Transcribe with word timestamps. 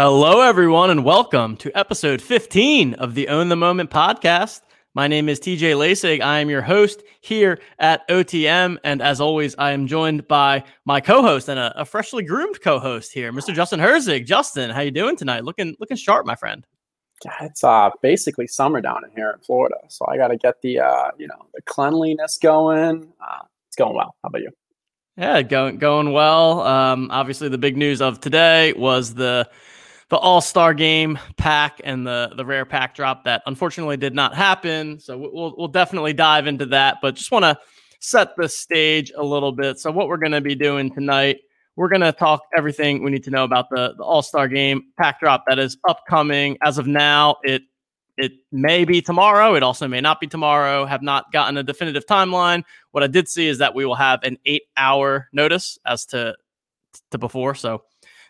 Hello, 0.00 0.42
everyone, 0.42 0.90
and 0.90 1.04
welcome 1.04 1.56
to 1.56 1.76
episode 1.76 2.22
15 2.22 2.94
of 2.94 3.16
the 3.16 3.26
Own 3.26 3.48
the 3.48 3.56
Moment 3.56 3.90
podcast. 3.90 4.60
My 4.94 5.08
name 5.08 5.28
is 5.28 5.40
TJ 5.40 5.74
Lasig. 5.74 6.20
I 6.20 6.38
am 6.38 6.48
your 6.48 6.62
host 6.62 7.02
here 7.20 7.58
at 7.80 8.06
OTM. 8.08 8.78
And 8.84 9.02
as 9.02 9.20
always, 9.20 9.56
I 9.58 9.72
am 9.72 9.88
joined 9.88 10.28
by 10.28 10.62
my 10.84 11.00
co-host 11.00 11.48
and 11.48 11.58
a, 11.58 11.80
a 11.80 11.84
freshly 11.84 12.22
groomed 12.22 12.60
co-host 12.62 13.12
here, 13.12 13.32
Mr. 13.32 13.52
Justin 13.52 13.80
Herzig. 13.80 14.24
Justin, 14.24 14.70
how 14.70 14.82
you 14.82 14.92
doing 14.92 15.16
tonight? 15.16 15.42
Looking 15.42 15.74
looking 15.80 15.96
sharp, 15.96 16.26
my 16.26 16.36
friend. 16.36 16.64
Yeah, 17.24 17.34
it's 17.40 17.64
uh, 17.64 17.90
basically 18.00 18.46
summer 18.46 18.80
down 18.80 19.02
in 19.04 19.10
here 19.16 19.32
in 19.32 19.40
Florida. 19.40 19.78
So 19.88 20.06
I 20.06 20.16
got 20.16 20.28
to 20.28 20.36
get 20.36 20.62
the, 20.62 20.78
uh, 20.78 21.10
you 21.18 21.26
know, 21.26 21.46
the 21.54 21.62
cleanliness 21.62 22.38
going. 22.40 23.12
Uh, 23.20 23.40
it's 23.66 23.74
going 23.74 23.96
well. 23.96 24.14
How 24.22 24.28
about 24.28 24.42
you? 24.42 24.52
Yeah, 25.16 25.42
going 25.42 25.78
going 25.78 26.12
well. 26.12 26.60
Um, 26.60 27.08
obviously, 27.10 27.48
the 27.48 27.58
big 27.58 27.76
news 27.76 28.00
of 28.00 28.20
today 28.20 28.74
was 28.74 29.14
the 29.14 29.50
the 30.10 30.16
All 30.16 30.40
Star 30.40 30.74
Game 30.74 31.18
pack 31.36 31.80
and 31.84 32.06
the 32.06 32.32
the 32.36 32.44
rare 32.44 32.64
pack 32.64 32.94
drop 32.94 33.24
that 33.24 33.42
unfortunately 33.46 33.96
did 33.96 34.14
not 34.14 34.34
happen. 34.34 34.98
So 35.00 35.18
we'll 35.18 35.54
we'll 35.56 35.68
definitely 35.68 36.12
dive 36.12 36.46
into 36.46 36.66
that, 36.66 36.98
but 37.02 37.14
just 37.14 37.30
want 37.30 37.44
to 37.44 37.58
set 38.00 38.36
the 38.36 38.48
stage 38.48 39.12
a 39.16 39.22
little 39.22 39.52
bit. 39.52 39.78
So 39.78 39.90
what 39.90 40.08
we're 40.08 40.16
going 40.18 40.32
to 40.32 40.40
be 40.40 40.54
doing 40.54 40.92
tonight, 40.92 41.38
we're 41.76 41.88
going 41.88 42.00
to 42.00 42.12
talk 42.12 42.42
everything 42.56 43.02
we 43.02 43.10
need 43.10 43.24
to 43.24 43.30
know 43.30 43.44
about 43.44 43.68
the, 43.70 43.94
the 43.96 44.04
All 44.04 44.22
Star 44.22 44.48
Game 44.48 44.84
pack 44.98 45.20
drop 45.20 45.44
that 45.48 45.58
is 45.58 45.76
upcoming. 45.88 46.56
As 46.62 46.78
of 46.78 46.86
now, 46.86 47.36
it 47.42 47.62
it 48.16 48.32
may 48.50 48.84
be 48.84 49.00
tomorrow. 49.00 49.54
It 49.54 49.62
also 49.62 49.86
may 49.86 50.00
not 50.00 50.20
be 50.20 50.26
tomorrow. 50.26 50.86
Have 50.86 51.02
not 51.02 51.30
gotten 51.32 51.56
a 51.56 51.62
definitive 51.62 52.06
timeline. 52.06 52.64
What 52.92 53.04
I 53.04 53.06
did 53.06 53.28
see 53.28 53.46
is 53.46 53.58
that 53.58 53.74
we 53.74 53.84
will 53.84 53.94
have 53.94 54.20
an 54.22 54.38
eight 54.46 54.62
hour 54.76 55.28
notice 55.32 55.78
as 55.86 56.06
to 56.06 56.34
to 57.10 57.18
before. 57.18 57.54
So 57.54 57.82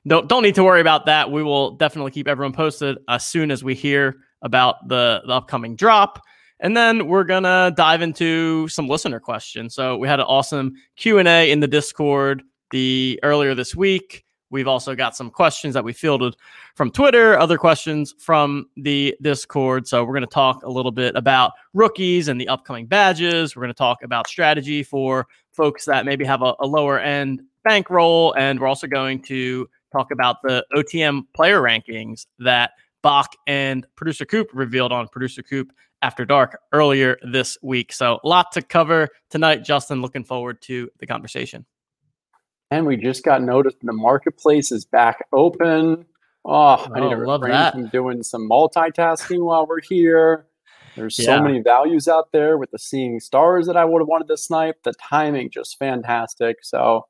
don't 0.09 0.29
don't 0.29 0.43
need 0.43 0.55
to 0.57 0.65
worry 0.65 0.81
about 0.81 1.07
that. 1.07 1.31
We 1.31 1.43
will 1.43 1.73
definitely 1.73 2.11
keep 2.11 2.29
everyone 2.29 2.53
posted 2.53 2.99
as 3.09 3.27
soon 3.27 3.51
as 3.51 3.63
we 3.63 3.75
hear 3.75 4.17
about 4.43 4.89
the, 4.89 5.23
the 5.27 5.33
upcoming 5.33 5.77
drop. 5.77 6.21
And 6.61 6.77
then 6.77 7.07
we're 7.07 7.25
gonna 7.25 7.73
dive 7.77 8.03
into 8.03 8.67
some 8.69 8.89
listener 8.89 9.21
questions. 9.21 9.75
So 9.75 9.97
we 9.97 10.09
had 10.09 10.21
an 10.21 10.27
awesome 10.27 10.75
Q 10.97 11.19
and 11.19 11.29
A 11.29 11.51
in 11.51 11.61
the 11.61 11.69
Discord 11.69 12.43
the 12.71 13.21
earlier 13.23 13.55
this 13.55 13.75
week. 13.77 14.25
We've 14.51 14.69
also 14.69 14.95
got 14.95 15.15
some 15.15 15.31
questions 15.31 15.75
that 15.75 15.85
we 15.85 15.93
fielded 15.93 16.35
from 16.75 16.91
Twitter, 16.91 17.39
other 17.39 17.59
questions 17.59 18.15
from 18.19 18.67
the 18.79 19.15
Discord. 19.21 19.87
So 19.87 20.05
we're 20.05 20.15
going 20.15 20.23
to 20.23 20.27
talk 20.27 20.63
a 20.63 20.71
little 20.71 20.91
bit 20.91 21.15
about 21.17 21.53
rookies 21.75 22.29
and 22.29 22.41
the 22.41 22.49
upcoming 22.49 22.87
badges. 22.87 23.55
We're 23.55 23.63
going 23.63 23.75
to 23.75 23.79
talk 23.79 24.03
about 24.03 24.27
strategy 24.27 24.83
for 24.83 25.27
folks 25.53 25.85
that 25.85 26.07
maybe 26.07 26.25
have 26.25 26.41
a, 26.41 26.55
a 26.61 26.67
lower 26.67 26.99
end 26.99 27.43
bankroll, 27.63 28.35
and 28.39 28.59
we're 28.59 28.69
also 28.69 28.87
going 28.87 29.21
to 29.23 29.69
talk 29.93 30.11
about 30.11 30.37
the 30.43 30.65
OTM 30.75 31.23
player 31.35 31.61
rankings 31.61 32.27
that 32.39 32.73
Bach 33.03 33.33
and 33.47 33.87
producer 33.97 34.25
Coop 34.25 34.49
revealed 34.53 34.93
on 34.93 35.09
producer 35.09 35.43
Coop 35.43 35.73
after 36.03 36.25
dark 36.25 36.59
earlier 36.73 37.17
this 37.23 37.59
week. 37.63 37.93
So, 37.93 38.21
a 38.23 38.29
lot 38.29 38.53
to 38.53 38.63
cover 38.63 39.09
tonight, 39.31 39.65
Justin. 39.65 40.03
Looking 40.03 40.25
forward 40.25 40.61
to 40.63 40.91
the 40.99 41.07
conversation. 41.07 41.65
And 42.71 42.87
we 42.87 42.97
just 42.97 43.25
got 43.25 43.43
noticed 43.43 43.79
the 43.83 43.93
marketplace 43.93 44.73
is 44.73 44.85
back 44.85 45.27
open. 45.33 46.05
Oh, 46.45 46.87
I 46.95 47.01
need 47.01 47.11
to 47.11 47.17
oh, 47.17 47.19
refrain 47.19 47.53
that. 47.53 47.73
from 47.73 47.89
doing 47.89 48.23
some 48.23 48.49
multitasking 48.49 49.45
while 49.45 49.67
we're 49.67 49.81
here. 49.81 50.47
There's 50.97 51.19
yeah. 51.19 51.27
so 51.27 51.43
many 51.43 51.61
values 51.61 52.09
out 52.09 52.33
there 52.33 52.59
with 52.59 52.71
the 52.71 52.79
seeing 52.79 53.21
stars 53.21 53.67
that 53.67 53.77
I 53.77 53.85
would 53.85 54.01
have 54.01 54.09
wanted 54.09 54.29
to 54.29 54.37
snipe. 54.37 54.83
The 54.83 54.93
timing 54.95 55.51
just 55.51 55.79
fantastic. 55.79 56.59
So 56.63 57.07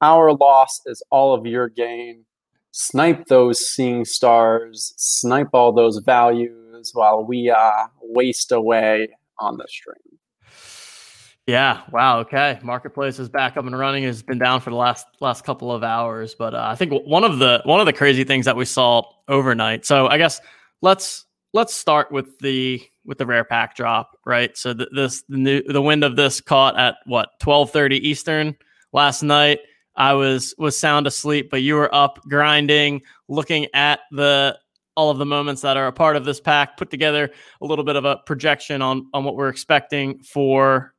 our 0.00 0.32
loss 0.32 0.80
is 0.86 1.02
all 1.10 1.34
of 1.34 1.46
your 1.46 1.68
gain. 1.68 2.24
Snipe 2.70 3.26
those 3.26 3.60
seeing 3.60 4.04
stars, 4.04 4.92
snipe 4.96 5.48
all 5.52 5.72
those 5.72 5.98
values 5.98 6.90
while 6.92 7.24
we 7.24 7.50
uh, 7.50 7.86
waste 8.00 8.52
away 8.52 9.08
on 9.38 9.56
the 9.56 9.66
stream. 9.68 10.18
Yeah. 11.48 11.80
Wow. 11.92 12.18
Okay. 12.20 12.58
Marketplace 12.62 13.18
is 13.18 13.30
back 13.30 13.56
up 13.56 13.64
and 13.64 13.76
running. 13.76 14.04
It's 14.04 14.20
been 14.20 14.38
down 14.38 14.60
for 14.60 14.68
the 14.68 14.76
last 14.76 15.06
last 15.20 15.44
couple 15.44 15.72
of 15.72 15.82
hours, 15.82 16.34
but 16.38 16.54
uh, 16.54 16.66
I 16.70 16.74
think 16.74 16.92
one 17.06 17.24
of 17.24 17.38
the 17.38 17.62
one 17.64 17.80
of 17.80 17.86
the 17.86 17.92
crazy 17.94 18.22
things 18.22 18.44
that 18.44 18.54
we 18.54 18.66
saw 18.66 19.02
overnight. 19.28 19.86
So 19.86 20.08
I 20.08 20.18
guess 20.18 20.42
let's 20.82 21.24
let's 21.54 21.72
start 21.74 22.12
with 22.12 22.38
the 22.40 22.82
with 23.06 23.16
the 23.16 23.24
rare 23.24 23.44
pack 23.44 23.74
drop, 23.74 24.10
right? 24.26 24.54
So 24.58 24.74
th- 24.74 24.90
this 24.94 25.22
the 25.30 25.38
new 25.38 25.62
the 25.62 25.80
wind 25.80 26.04
of 26.04 26.16
this 26.16 26.42
caught 26.42 26.78
at 26.78 26.96
what 27.06 27.30
twelve 27.40 27.70
thirty 27.70 27.96
Eastern 28.06 28.54
last 28.92 29.22
night. 29.22 29.60
I 29.98 30.14
was 30.14 30.54
was 30.58 30.78
sound 30.78 31.06
asleep, 31.08 31.50
but 31.50 31.60
you 31.60 31.74
were 31.74 31.92
up 31.92 32.20
grinding, 32.28 33.02
looking 33.28 33.66
at 33.74 34.00
the 34.12 34.56
all 34.96 35.10
of 35.10 35.18
the 35.18 35.26
moments 35.26 35.62
that 35.62 35.76
are 35.76 35.88
a 35.88 35.92
part 35.92 36.16
of 36.16 36.24
this 36.24 36.40
pack, 36.40 36.76
put 36.76 36.90
together 36.90 37.30
a 37.60 37.66
little 37.66 37.84
bit 37.84 37.96
of 37.96 38.04
a 38.04 38.18
projection 38.24 38.80
on 38.80 39.08
on 39.12 39.24
what 39.24 39.34
we're 39.34 39.48
expecting 39.48 40.22
for 40.22 40.94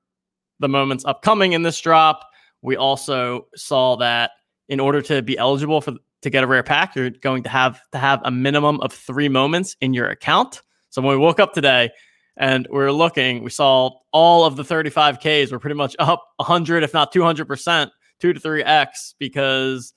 the 0.59 0.67
moments 0.67 1.05
upcoming 1.05 1.53
in 1.53 1.63
this 1.63 1.79
drop. 1.79 2.29
We 2.61 2.75
also 2.75 3.47
saw 3.55 3.95
that 3.97 4.31
in 4.67 4.81
order 4.81 5.01
to 5.03 5.21
be 5.21 5.37
eligible 5.37 5.79
for 5.79 5.93
to 6.21 6.29
get 6.29 6.43
a 6.43 6.47
rare 6.47 6.63
pack, 6.63 6.93
you're 6.97 7.09
going 7.09 7.43
to 7.43 7.49
have 7.49 7.79
to 7.93 7.97
have 7.97 8.19
a 8.25 8.31
minimum 8.31 8.81
of 8.81 8.91
three 8.91 9.29
moments 9.29 9.77
in 9.79 9.93
your 9.93 10.09
account. 10.09 10.61
So 10.89 11.01
when 11.01 11.17
we 11.17 11.23
woke 11.23 11.39
up 11.39 11.53
today 11.53 11.89
and 12.35 12.67
we 12.69 12.79
are 12.79 12.91
looking, 12.91 13.45
we 13.45 13.49
saw 13.49 13.91
all 14.11 14.43
of 14.43 14.57
the 14.57 14.63
35Ks 14.63 15.53
were 15.53 15.59
pretty 15.59 15.77
much 15.77 15.95
up 15.99 16.21
100, 16.35 16.83
if 16.83 16.93
not 16.93 17.13
200 17.13 17.45
percent 17.45 17.91
two 18.19 18.33
to 18.33 18.39
three 18.39 18.63
X 18.63 19.15
because 19.19 19.93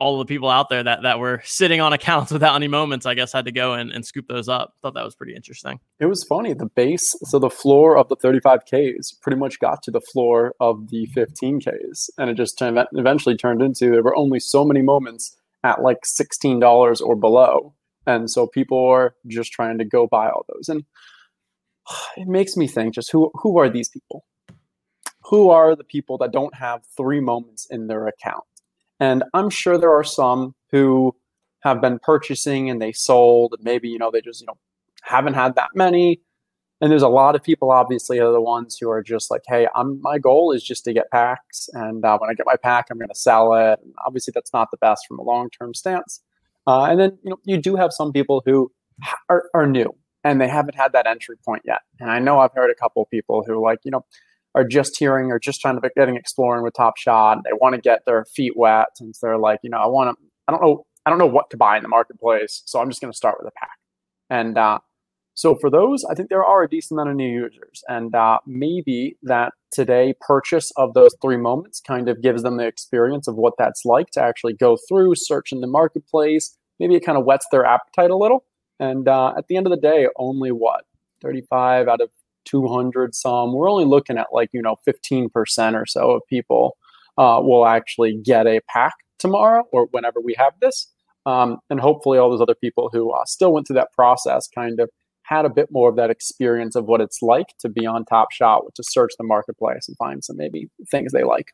all 0.00 0.18
the 0.18 0.24
people 0.24 0.48
out 0.48 0.68
there 0.68 0.82
that, 0.82 1.02
that 1.02 1.18
were 1.18 1.42
sitting 1.44 1.80
on 1.80 1.92
accounts 1.92 2.32
without 2.32 2.54
any 2.54 2.68
moments, 2.68 3.06
I 3.06 3.14
guess, 3.14 3.32
had 3.32 3.44
to 3.46 3.52
go 3.52 3.74
and, 3.74 3.90
and 3.90 4.04
scoop 4.04 4.26
those 4.28 4.48
up. 4.48 4.74
Thought 4.80 4.94
that 4.94 5.04
was 5.04 5.14
pretty 5.14 5.34
interesting. 5.34 5.80
It 5.98 6.06
was 6.06 6.24
funny. 6.24 6.54
The 6.54 6.66
base, 6.66 7.14
so 7.24 7.38
the 7.38 7.50
floor 7.50 7.96
of 7.96 8.08
the 8.08 8.16
35Ks 8.16 9.20
pretty 9.20 9.38
much 9.38 9.58
got 9.58 9.82
to 9.84 9.90
the 9.90 10.00
floor 10.00 10.54
of 10.60 10.90
the 10.90 11.08
15Ks. 11.16 12.10
And 12.18 12.30
it 12.30 12.34
just 12.34 12.58
turned, 12.58 12.78
eventually 12.92 13.36
turned 13.36 13.62
into 13.62 13.90
there 13.90 14.02
were 14.02 14.16
only 14.16 14.40
so 14.40 14.64
many 14.64 14.82
moments 14.82 15.36
at 15.64 15.82
like 15.82 15.98
$16 16.04 17.00
or 17.00 17.16
below. 17.16 17.74
And 18.06 18.30
so 18.30 18.46
people 18.46 18.86
are 18.86 19.14
just 19.26 19.52
trying 19.52 19.78
to 19.78 19.84
go 19.84 20.06
buy 20.06 20.28
all 20.28 20.46
those. 20.54 20.68
And 20.68 20.84
it 22.16 22.28
makes 22.28 22.56
me 22.56 22.68
think 22.68 22.94
just 22.94 23.10
who, 23.10 23.30
who 23.34 23.58
are 23.58 23.68
these 23.68 23.88
people? 23.88 24.24
Who 25.28 25.50
are 25.50 25.76
the 25.76 25.84
people 25.84 26.18
that 26.18 26.32
don't 26.32 26.54
have 26.54 26.82
three 26.96 27.20
moments 27.20 27.66
in 27.70 27.86
their 27.86 28.06
account? 28.06 28.44
And 29.00 29.24
I'm 29.34 29.50
sure 29.50 29.78
there 29.78 29.92
are 29.92 30.04
some 30.04 30.54
who 30.70 31.14
have 31.60 31.80
been 31.80 31.98
purchasing 31.98 32.70
and 32.70 32.80
they 32.80 32.92
sold, 32.92 33.54
and 33.56 33.64
maybe, 33.64 33.88
you 33.88 33.98
know, 33.98 34.10
they 34.10 34.20
just, 34.20 34.40
you 34.40 34.46
know, 34.46 34.58
haven't 35.02 35.34
had 35.34 35.54
that 35.56 35.70
many. 35.74 36.20
And 36.80 36.92
there's 36.92 37.02
a 37.02 37.08
lot 37.08 37.34
of 37.34 37.42
people, 37.42 37.72
obviously, 37.72 38.20
are 38.20 38.30
the 38.30 38.40
ones 38.40 38.78
who 38.80 38.88
are 38.88 39.02
just 39.02 39.30
like, 39.30 39.42
hey, 39.46 39.66
I'm 39.74 40.00
my 40.00 40.18
goal 40.18 40.52
is 40.52 40.62
just 40.62 40.84
to 40.84 40.92
get 40.92 41.10
packs. 41.10 41.68
And 41.72 42.04
uh, 42.04 42.16
when 42.18 42.30
I 42.30 42.34
get 42.34 42.46
my 42.46 42.56
pack, 42.56 42.86
I'm 42.90 42.98
going 42.98 43.08
to 43.08 43.14
sell 43.14 43.54
it. 43.54 43.80
And 43.82 43.92
obviously, 44.06 44.32
that's 44.34 44.52
not 44.52 44.70
the 44.70 44.76
best 44.76 45.04
from 45.08 45.18
a 45.18 45.22
long 45.22 45.50
term 45.50 45.74
stance. 45.74 46.22
Uh, 46.66 46.84
and 46.84 47.00
then, 47.00 47.18
you 47.24 47.30
know, 47.30 47.38
you 47.44 47.58
do 47.58 47.76
have 47.76 47.92
some 47.92 48.12
people 48.12 48.42
who 48.44 48.70
are, 49.28 49.44
are 49.54 49.66
new 49.66 49.92
and 50.22 50.40
they 50.40 50.48
haven't 50.48 50.74
had 50.74 50.92
that 50.92 51.06
entry 51.06 51.36
point 51.44 51.62
yet. 51.64 51.80
And 51.98 52.10
I 52.10 52.18
know 52.18 52.40
I've 52.40 52.52
heard 52.52 52.70
a 52.70 52.74
couple 52.74 53.02
of 53.02 53.10
people 53.10 53.42
who, 53.46 53.62
like, 53.62 53.78
you 53.84 53.90
know, 53.90 54.04
are 54.58 54.64
just 54.64 54.98
hearing 54.98 55.30
or 55.30 55.38
just 55.38 55.60
trying 55.60 55.76
to 55.76 55.80
be 55.80 55.88
getting 55.96 56.16
exploring 56.16 56.64
with 56.64 56.74
Top 56.74 56.96
Shot. 56.96 57.38
They 57.44 57.52
want 57.52 57.76
to 57.76 57.80
get 57.80 58.04
their 58.06 58.24
feet 58.24 58.54
wet 58.56 58.88
since 58.96 59.20
they're 59.20 59.38
like, 59.38 59.60
you 59.62 59.70
know, 59.70 59.78
I 59.78 59.86
want 59.86 60.10
to. 60.18 60.24
I 60.48 60.52
don't 60.52 60.60
know. 60.60 60.84
I 61.06 61.10
don't 61.10 61.18
know 61.18 61.26
what 61.26 61.48
to 61.50 61.56
buy 61.56 61.76
in 61.76 61.82
the 61.82 61.88
marketplace, 61.88 62.62
so 62.66 62.80
I'm 62.80 62.90
just 62.90 63.00
going 63.00 63.12
to 63.12 63.16
start 63.16 63.36
with 63.38 63.48
a 63.48 63.58
pack. 63.58 63.78
And 64.28 64.58
uh, 64.58 64.80
so 65.34 65.54
for 65.54 65.70
those, 65.70 66.04
I 66.04 66.14
think 66.14 66.28
there 66.28 66.44
are 66.44 66.64
a 66.64 66.68
decent 66.68 66.98
amount 66.98 67.10
of 67.10 67.16
new 67.16 67.30
users, 67.30 67.84
and 67.88 68.14
uh, 68.14 68.38
maybe 68.46 69.16
that 69.22 69.52
today 69.70 70.14
purchase 70.20 70.72
of 70.76 70.94
those 70.94 71.14
three 71.22 71.36
moments 71.36 71.80
kind 71.80 72.08
of 72.08 72.20
gives 72.20 72.42
them 72.42 72.56
the 72.56 72.66
experience 72.66 73.28
of 73.28 73.36
what 73.36 73.54
that's 73.58 73.84
like 73.84 74.10
to 74.10 74.22
actually 74.22 74.54
go 74.54 74.76
through, 74.88 75.14
search 75.14 75.52
in 75.52 75.60
the 75.60 75.66
marketplace. 75.68 76.58
Maybe 76.80 76.96
it 76.96 77.04
kind 77.06 77.16
of 77.16 77.24
whets 77.24 77.46
their 77.52 77.64
appetite 77.64 78.10
a 78.10 78.16
little. 78.16 78.44
And 78.80 79.08
uh, 79.08 79.34
at 79.36 79.46
the 79.48 79.56
end 79.56 79.66
of 79.66 79.70
the 79.70 79.80
day, 79.80 80.08
only 80.16 80.50
what 80.50 80.84
35 81.22 81.88
out 81.88 82.00
of 82.00 82.10
200 82.48 83.14
some. 83.14 83.52
We're 83.52 83.70
only 83.70 83.84
looking 83.84 84.18
at 84.18 84.28
like, 84.32 84.50
you 84.52 84.62
know, 84.62 84.76
15% 84.86 85.74
or 85.74 85.86
so 85.86 86.10
of 86.12 86.22
people 86.28 86.76
uh, 87.16 87.40
will 87.42 87.66
actually 87.66 88.20
get 88.24 88.46
a 88.46 88.60
pack 88.68 88.94
tomorrow 89.18 89.64
or 89.72 89.86
whenever 89.90 90.20
we 90.20 90.34
have 90.38 90.54
this. 90.60 90.90
Um, 91.26 91.58
and 91.68 91.80
hopefully, 91.80 92.16
all 92.18 92.30
those 92.30 92.40
other 92.40 92.54
people 92.54 92.88
who 92.92 93.10
uh, 93.12 93.24
still 93.26 93.52
went 93.52 93.66
through 93.66 93.74
that 93.74 93.92
process 93.92 94.48
kind 94.48 94.80
of 94.80 94.88
had 95.22 95.44
a 95.44 95.50
bit 95.50 95.68
more 95.70 95.90
of 95.90 95.96
that 95.96 96.08
experience 96.08 96.74
of 96.74 96.86
what 96.86 97.02
it's 97.02 97.20
like 97.20 97.48
to 97.58 97.68
be 97.68 97.84
on 97.84 98.04
Top 98.06 98.32
Shot, 98.32 98.62
to 98.74 98.82
search 98.82 99.12
the 99.18 99.24
marketplace 99.24 99.86
and 99.86 99.96
find 99.98 100.24
some 100.24 100.38
maybe 100.38 100.70
things 100.90 101.12
they 101.12 101.24
like. 101.24 101.52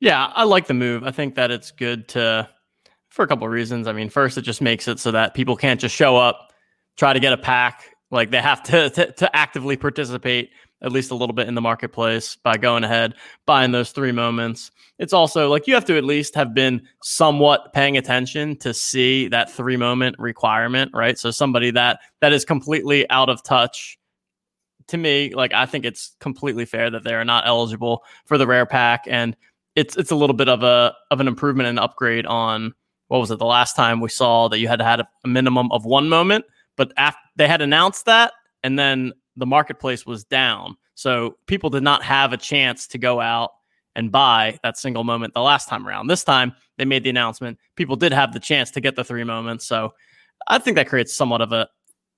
Yeah, 0.00 0.32
I 0.34 0.44
like 0.44 0.66
the 0.66 0.74
move. 0.74 1.04
I 1.04 1.12
think 1.12 1.36
that 1.36 1.52
it's 1.52 1.70
good 1.70 2.08
to, 2.08 2.48
for 3.10 3.24
a 3.24 3.28
couple 3.28 3.46
of 3.46 3.52
reasons. 3.52 3.86
I 3.86 3.92
mean, 3.92 4.08
first, 4.08 4.38
it 4.38 4.42
just 4.42 4.60
makes 4.60 4.88
it 4.88 4.98
so 4.98 5.12
that 5.12 5.34
people 5.34 5.56
can't 5.56 5.78
just 5.80 5.94
show 5.94 6.16
up, 6.16 6.52
try 6.96 7.12
to 7.12 7.20
get 7.20 7.32
a 7.32 7.36
pack, 7.36 7.94
like 8.10 8.30
they 8.30 8.40
have 8.40 8.62
to, 8.64 8.90
to, 8.94 9.12
to 9.12 9.36
actively 9.36 9.76
participate 9.76 10.50
at 10.80 10.92
least 10.92 11.10
a 11.10 11.14
little 11.14 11.34
bit 11.34 11.48
in 11.48 11.54
the 11.54 11.60
marketplace 11.60 12.36
by 12.36 12.56
going 12.56 12.84
ahead, 12.84 13.14
buying 13.46 13.72
those 13.72 13.90
three 13.90 14.12
moments. 14.12 14.70
It's 14.98 15.12
also 15.12 15.48
like 15.48 15.66
you 15.66 15.74
have 15.74 15.84
to 15.86 15.98
at 15.98 16.04
least 16.04 16.34
have 16.34 16.54
been 16.54 16.82
somewhat 17.02 17.72
paying 17.72 17.96
attention 17.96 18.56
to 18.58 18.72
see 18.72 19.28
that 19.28 19.50
three 19.50 19.76
moment 19.76 20.16
requirement, 20.18 20.92
right? 20.94 21.18
So 21.18 21.30
somebody 21.30 21.70
that 21.72 22.00
that 22.20 22.32
is 22.32 22.44
completely 22.44 23.08
out 23.10 23.28
of 23.28 23.42
touch 23.42 23.98
to 24.88 24.96
me, 24.96 25.34
like 25.34 25.52
I 25.52 25.66
think 25.66 25.84
it's 25.84 26.16
completely 26.20 26.64
fair 26.64 26.90
that 26.90 27.04
they 27.04 27.14
are 27.14 27.24
not 27.24 27.46
eligible 27.46 28.04
for 28.26 28.38
the 28.38 28.46
rare 28.46 28.66
pack 28.66 29.04
and 29.06 29.36
it's 29.76 29.96
it's 29.96 30.10
a 30.10 30.16
little 30.16 30.34
bit 30.34 30.48
of 30.48 30.62
a 30.62 30.94
of 31.10 31.20
an 31.20 31.28
improvement 31.28 31.68
and 31.68 31.78
upgrade 31.78 32.26
on 32.26 32.74
what 33.08 33.18
was 33.18 33.30
it 33.30 33.38
the 33.38 33.46
last 33.46 33.74
time 33.74 34.00
we 34.00 34.08
saw 34.08 34.48
that 34.48 34.58
you 34.58 34.68
had 34.68 34.80
had 34.80 35.00
a 35.00 35.28
minimum 35.28 35.70
of 35.72 35.84
one 35.84 36.08
moment, 36.08 36.44
but 36.78 36.92
after 36.96 37.20
they 37.36 37.46
had 37.46 37.60
announced 37.60 38.06
that 38.06 38.32
and 38.62 38.78
then 38.78 39.12
the 39.36 39.44
marketplace 39.46 40.06
was 40.06 40.24
down. 40.24 40.76
So 40.94 41.36
people 41.46 41.68
did 41.68 41.82
not 41.82 42.02
have 42.02 42.32
a 42.32 42.38
chance 42.38 42.86
to 42.88 42.98
go 42.98 43.20
out 43.20 43.50
and 43.94 44.10
buy 44.10 44.58
that 44.62 44.78
single 44.78 45.04
moment 45.04 45.34
the 45.34 45.42
last 45.42 45.68
time 45.68 45.86
around. 45.86 46.06
This 46.06 46.24
time 46.24 46.54
they 46.78 46.84
made 46.84 47.04
the 47.04 47.10
announcement. 47.10 47.58
People 47.76 47.96
did 47.96 48.12
have 48.12 48.32
the 48.32 48.40
chance 48.40 48.70
to 48.70 48.80
get 48.80 48.96
the 48.96 49.04
three 49.04 49.24
moments. 49.24 49.66
So 49.66 49.92
I 50.46 50.58
think 50.58 50.76
that 50.76 50.88
creates 50.88 51.14
somewhat 51.14 51.40
of 51.40 51.52
a 51.52 51.68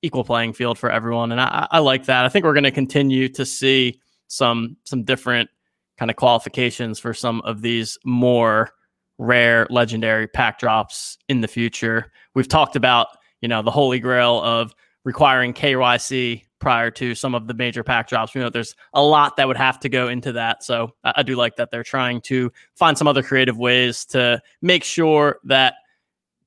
equal 0.02 0.24
playing 0.24 0.52
field 0.52 0.78
for 0.78 0.90
everyone. 0.90 1.32
And 1.32 1.40
I, 1.40 1.66
I 1.70 1.78
like 1.80 2.06
that. 2.06 2.24
I 2.24 2.28
think 2.28 2.44
we're 2.44 2.54
going 2.54 2.64
to 2.64 2.70
continue 2.70 3.28
to 3.30 3.44
see 3.44 4.00
some 4.28 4.76
some 4.84 5.02
different 5.02 5.50
kind 5.98 6.10
of 6.10 6.16
qualifications 6.16 6.98
for 6.98 7.12
some 7.12 7.40
of 7.42 7.60
these 7.60 7.98
more 8.04 8.70
rare 9.18 9.66
legendary 9.68 10.26
pack 10.26 10.58
drops 10.58 11.18
in 11.28 11.42
the 11.42 11.48
future. 11.48 12.10
We've 12.34 12.48
talked 12.48 12.74
about, 12.74 13.08
you 13.40 13.48
know, 13.48 13.62
the 13.62 13.70
holy 13.70 14.00
grail 14.00 14.40
of 14.42 14.74
requiring 15.04 15.54
KYC 15.54 16.44
prior 16.58 16.90
to 16.90 17.14
some 17.14 17.34
of 17.34 17.46
the 17.46 17.54
major 17.54 17.82
pack 17.82 18.08
drops. 18.08 18.34
You 18.34 18.42
know 18.42 18.50
there's 18.50 18.76
a 18.92 19.02
lot 19.02 19.36
that 19.36 19.48
would 19.48 19.56
have 19.56 19.80
to 19.80 19.88
go 19.88 20.08
into 20.08 20.32
that. 20.32 20.62
So 20.62 20.94
I, 21.02 21.14
I 21.16 21.22
do 21.22 21.34
like 21.34 21.56
that 21.56 21.70
they're 21.70 21.82
trying 21.82 22.20
to 22.22 22.52
find 22.74 22.96
some 22.96 23.08
other 23.08 23.22
creative 23.22 23.58
ways 23.58 24.04
to 24.06 24.40
make 24.60 24.84
sure 24.84 25.40
that 25.44 25.74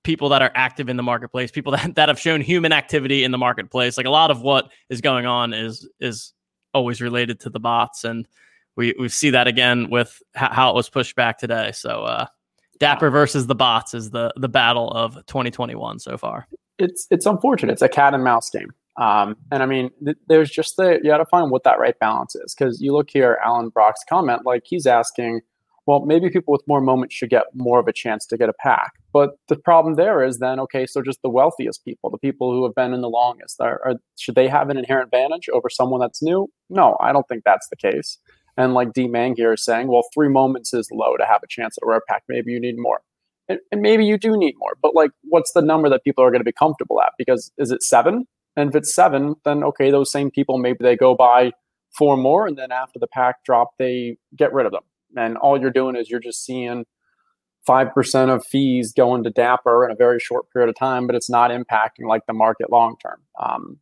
people 0.03 0.29
that 0.29 0.41
are 0.41 0.51
active 0.53 0.89
in 0.89 0.97
the 0.97 1.03
marketplace, 1.03 1.51
people 1.51 1.71
that, 1.75 1.95
that 1.95 2.09
have 2.09 2.19
shown 2.19 2.41
human 2.41 2.71
activity 2.71 3.23
in 3.23 3.31
the 3.31 3.37
marketplace, 3.37 3.97
like 3.97 4.05
a 4.05 4.11
lot 4.11 4.31
of 4.31 4.41
what 4.41 4.71
is 4.89 5.01
going 5.01 5.25
on 5.25 5.53
is 5.53 5.89
is 5.99 6.33
always 6.73 7.01
related 7.01 7.39
to 7.39 7.49
the 7.49 7.59
bots 7.59 8.03
and 8.03 8.27
we 8.75 8.95
we 8.99 9.07
see 9.09 9.29
that 9.31 9.47
again 9.47 9.89
with 9.89 10.21
how 10.33 10.69
it 10.69 10.75
was 10.75 10.89
pushed 10.89 11.15
back 11.15 11.37
today. 11.37 11.71
So 11.73 12.03
uh, 12.03 12.25
Dapper 12.79 13.09
versus 13.09 13.47
the 13.47 13.55
bots 13.55 13.93
is 13.93 14.09
the 14.09 14.33
the 14.35 14.49
battle 14.49 14.89
of 14.89 15.15
2021 15.27 15.99
so 15.99 16.17
far. 16.17 16.47
It's 16.79 17.07
it's 17.11 17.25
unfortunate. 17.25 17.73
It's 17.73 17.81
a 17.81 17.89
cat 17.89 18.13
and 18.13 18.23
mouse 18.23 18.49
game. 18.49 18.71
Um, 18.99 19.35
and 19.51 19.63
I 19.63 19.65
mean, 19.65 19.89
th- 20.03 20.17
there's 20.27 20.51
just 20.51 20.77
the 20.77 20.99
you 21.03 21.09
got 21.09 21.17
to 21.17 21.25
find 21.25 21.51
what 21.51 21.63
that 21.63 21.79
right 21.79 21.97
balance 21.99 22.35
is 22.35 22.53
because 22.53 22.81
you 22.81 22.93
look 22.93 23.09
here, 23.09 23.39
Alan 23.43 23.69
Brock's 23.69 24.01
comment, 24.07 24.41
like 24.45 24.63
he's 24.65 24.85
asking, 24.85 25.41
well, 25.87 26.05
maybe 26.05 26.29
people 26.29 26.51
with 26.51 26.61
more 26.67 26.81
moments 26.81 27.15
should 27.15 27.29
get 27.29 27.45
more 27.53 27.79
of 27.79 27.87
a 27.87 27.93
chance 27.93 28.25
to 28.27 28.37
get 28.37 28.49
a 28.49 28.53
pack. 28.53 28.93
But 29.11 29.31
the 29.47 29.55
problem 29.55 29.95
there 29.95 30.23
is 30.23 30.39
then, 30.39 30.59
okay, 30.61 30.85
so 30.85 31.01
just 31.01 31.21
the 31.23 31.29
wealthiest 31.29 31.83
people, 31.83 32.09
the 32.09 32.17
people 32.19 32.51
who 32.51 32.63
have 32.63 32.75
been 32.75 32.93
in 32.93 33.01
the 33.01 33.09
longest, 33.09 33.59
are, 33.59 33.81
are 33.85 33.95
should 34.17 34.35
they 34.35 34.47
have 34.47 34.69
an 34.69 34.77
inherent 34.77 35.07
advantage 35.07 35.49
over 35.49 35.69
someone 35.69 35.99
that's 35.99 36.21
new? 36.21 36.47
No, 36.69 36.95
I 36.99 37.11
don't 37.11 37.27
think 37.27 37.43
that's 37.43 37.67
the 37.69 37.75
case. 37.75 38.19
And 38.57 38.75
like 38.75 38.93
D 38.93 39.07
Mang 39.07 39.35
here 39.35 39.53
is 39.53 39.65
saying, 39.65 39.87
well, 39.87 40.03
three 40.13 40.29
moments 40.29 40.73
is 40.73 40.87
low 40.91 41.17
to 41.17 41.25
have 41.25 41.41
a 41.43 41.47
chance 41.47 41.77
at 41.77 41.85
a 41.85 41.89
rare 41.89 42.01
pack. 42.07 42.23
Maybe 42.29 42.51
you 42.51 42.59
need 42.59 42.77
more. 42.77 43.01
And, 43.49 43.59
and 43.71 43.81
maybe 43.81 44.05
you 44.05 44.17
do 44.17 44.37
need 44.37 44.55
more. 44.57 44.77
But 44.81 44.95
like, 44.95 45.11
what's 45.23 45.51
the 45.53 45.61
number 45.61 45.89
that 45.89 46.03
people 46.03 46.23
are 46.23 46.31
going 46.31 46.39
to 46.39 46.45
be 46.45 46.53
comfortable 46.53 47.01
at? 47.01 47.11
Because 47.17 47.51
is 47.57 47.71
it 47.71 47.83
seven? 47.83 48.25
And 48.55 48.69
if 48.69 48.75
it's 48.75 48.93
seven, 48.93 49.35
then 49.45 49.63
okay, 49.63 49.91
those 49.91 50.11
same 50.11 50.31
people, 50.31 50.57
maybe 50.57 50.79
they 50.81 50.95
go 50.95 51.15
buy 51.15 51.51
four 51.97 52.17
more. 52.17 52.47
And 52.47 52.57
then 52.57 52.71
after 52.71 52.99
the 52.99 53.07
pack 53.07 53.43
drop, 53.43 53.71
they 53.77 54.17
get 54.35 54.53
rid 54.53 54.65
of 54.65 54.71
them. 54.71 54.83
And 55.15 55.37
all 55.37 55.59
you're 55.59 55.71
doing 55.71 55.95
is 55.95 56.09
you're 56.09 56.19
just 56.19 56.43
seeing 56.43 56.85
5% 57.67 58.33
of 58.33 58.45
fees 58.45 58.93
going 58.93 59.23
to 59.23 59.29
Dapper 59.29 59.85
in 59.85 59.91
a 59.91 59.95
very 59.95 60.19
short 60.19 60.51
period 60.51 60.69
of 60.69 60.75
time, 60.75 61.07
but 61.07 61.15
it's 61.15 61.29
not 61.29 61.51
impacting 61.51 62.07
like 62.07 62.25
the 62.27 62.33
market 62.33 62.71
long 62.71 62.95
term. 63.01 63.21
Um, 63.41 63.79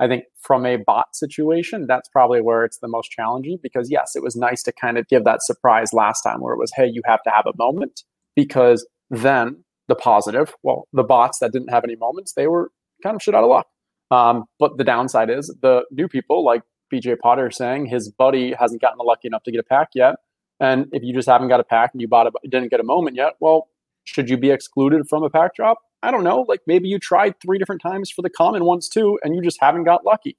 I 0.00 0.08
think 0.08 0.24
from 0.40 0.66
a 0.66 0.76
bot 0.76 1.14
situation, 1.14 1.86
that's 1.86 2.08
probably 2.08 2.40
where 2.40 2.64
it's 2.64 2.78
the 2.78 2.88
most 2.88 3.10
challenging 3.10 3.58
because, 3.62 3.90
yes, 3.90 4.12
it 4.16 4.22
was 4.22 4.36
nice 4.36 4.62
to 4.64 4.72
kind 4.72 4.98
of 4.98 5.08
give 5.08 5.24
that 5.24 5.42
surprise 5.42 5.92
last 5.92 6.22
time 6.22 6.40
where 6.40 6.52
it 6.52 6.58
was, 6.58 6.72
hey, 6.74 6.86
you 6.86 7.00
have 7.06 7.22
to 7.22 7.30
have 7.30 7.46
a 7.46 7.56
moment 7.56 8.02
because 8.34 8.86
then 9.10 9.64
the 9.88 9.94
positive, 9.94 10.54
well, 10.62 10.88
the 10.92 11.02
bots 11.02 11.38
that 11.40 11.52
didn't 11.52 11.68
have 11.68 11.84
any 11.84 11.96
moments, 11.96 12.32
they 12.34 12.46
were 12.46 12.70
kind 13.02 13.16
of 13.16 13.22
shit 13.22 13.34
out 13.34 13.44
of 13.44 13.50
luck. 13.50 13.66
Um, 14.10 14.44
but 14.58 14.78
the 14.78 14.84
downside 14.84 15.30
is 15.30 15.54
the 15.62 15.84
new 15.90 16.08
people, 16.08 16.44
like 16.44 16.62
BJ 16.92 17.18
Potter 17.18 17.50
saying, 17.50 17.86
his 17.86 18.10
buddy 18.10 18.54
hasn't 18.58 18.80
gotten 18.80 18.98
lucky 19.04 19.28
enough 19.28 19.42
to 19.44 19.50
get 19.50 19.60
a 19.60 19.64
pack 19.64 19.88
yet. 19.94 20.16
And 20.60 20.86
if 20.92 21.02
you 21.02 21.12
just 21.12 21.28
haven't 21.28 21.48
got 21.48 21.60
a 21.60 21.64
pack 21.64 21.90
and 21.92 22.00
you 22.00 22.08
bought 22.08 22.26
it, 22.26 22.34
didn't 22.48 22.70
get 22.70 22.80
a 22.80 22.84
moment 22.84 23.16
yet, 23.16 23.34
well, 23.40 23.68
should 24.04 24.30
you 24.30 24.36
be 24.36 24.50
excluded 24.50 25.08
from 25.08 25.22
a 25.22 25.30
pack 25.30 25.54
drop? 25.54 25.78
I 26.02 26.10
don't 26.10 26.22
know, 26.22 26.44
like 26.46 26.60
maybe 26.66 26.88
you 26.88 26.98
tried 26.98 27.40
three 27.40 27.58
different 27.58 27.80
times 27.80 28.10
for 28.10 28.22
the 28.22 28.30
common 28.30 28.64
ones 28.64 28.88
too, 28.88 29.18
and 29.24 29.34
you 29.34 29.40
just 29.40 29.58
haven't 29.60 29.84
got 29.84 30.04
lucky. 30.04 30.36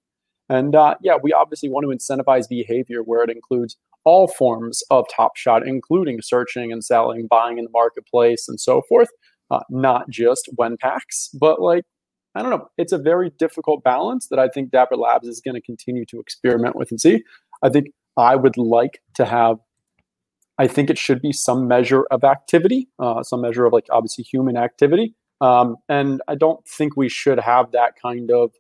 And 0.50 0.76
uh, 0.76 0.96
yeah, 1.02 1.18
we 1.22 1.34
obviously 1.34 1.70
want 1.70 1.86
to 1.86 1.96
incentivize 1.96 2.48
behavior 2.48 3.02
where 3.02 3.24
it 3.24 3.30
includes 3.30 3.78
all 4.04 4.28
forms 4.28 4.84
of 4.92 5.06
Top 5.14 5.36
Shot, 5.36 5.68
including 5.68 6.22
searching 6.22 6.72
and 6.72 6.84
selling, 6.84 7.28
buying 7.28 7.58
in 7.58 7.66
the 7.66 7.72
marketplace, 7.72 8.48
and 8.48 8.60
so 8.60 8.84
forth. 8.88 9.10
Uh, 9.52 9.60
not 9.70 10.10
just 10.10 10.50
when 10.56 10.76
packs, 10.78 11.30
but 11.40 11.62
like 11.62 11.84
I 12.36 12.42
don't 12.42 12.52
know. 12.52 12.68
It's 12.78 12.92
a 12.92 12.98
very 12.98 13.32
difficult 13.40 13.84
balance 13.84 14.28
that 14.28 14.40
I 14.40 14.50
think 14.50 14.72
Dapper 14.72 14.98
Labs 14.98 15.28
is 15.28 15.40
going 15.40 15.56
to 15.56 15.62
continue 15.62 16.06
to 16.08 16.20
experiment 16.20 16.76
with 16.76 16.92
and 16.92 17.00
see. 17.00 17.24
I 17.64 17.70
think 17.70 17.88
I 18.18 18.36
would 18.36 18.58
like 18.58 19.02
to 19.16 19.26
have. 19.26 19.58
I 20.58 20.68
think 20.68 20.90
it 20.90 20.98
should 20.98 21.22
be 21.22 21.32
some 21.32 21.68
measure 21.68 22.06
of 22.12 22.24
activity, 22.24 22.88
uh, 23.00 23.24
some 23.24 23.42
measure 23.42 23.66
of 23.66 23.74
like 23.74 23.88
obviously 23.90 24.24
human 24.24 24.58
activity, 24.58 25.14
um, 25.42 25.78
and 25.90 26.22
I 26.28 26.36
don't 26.36 26.66
think 26.68 26.96
we 26.96 27.10
should 27.10 27.40
have 27.40 27.72
that 27.72 27.94
kind 28.02 28.32
of 28.32 28.52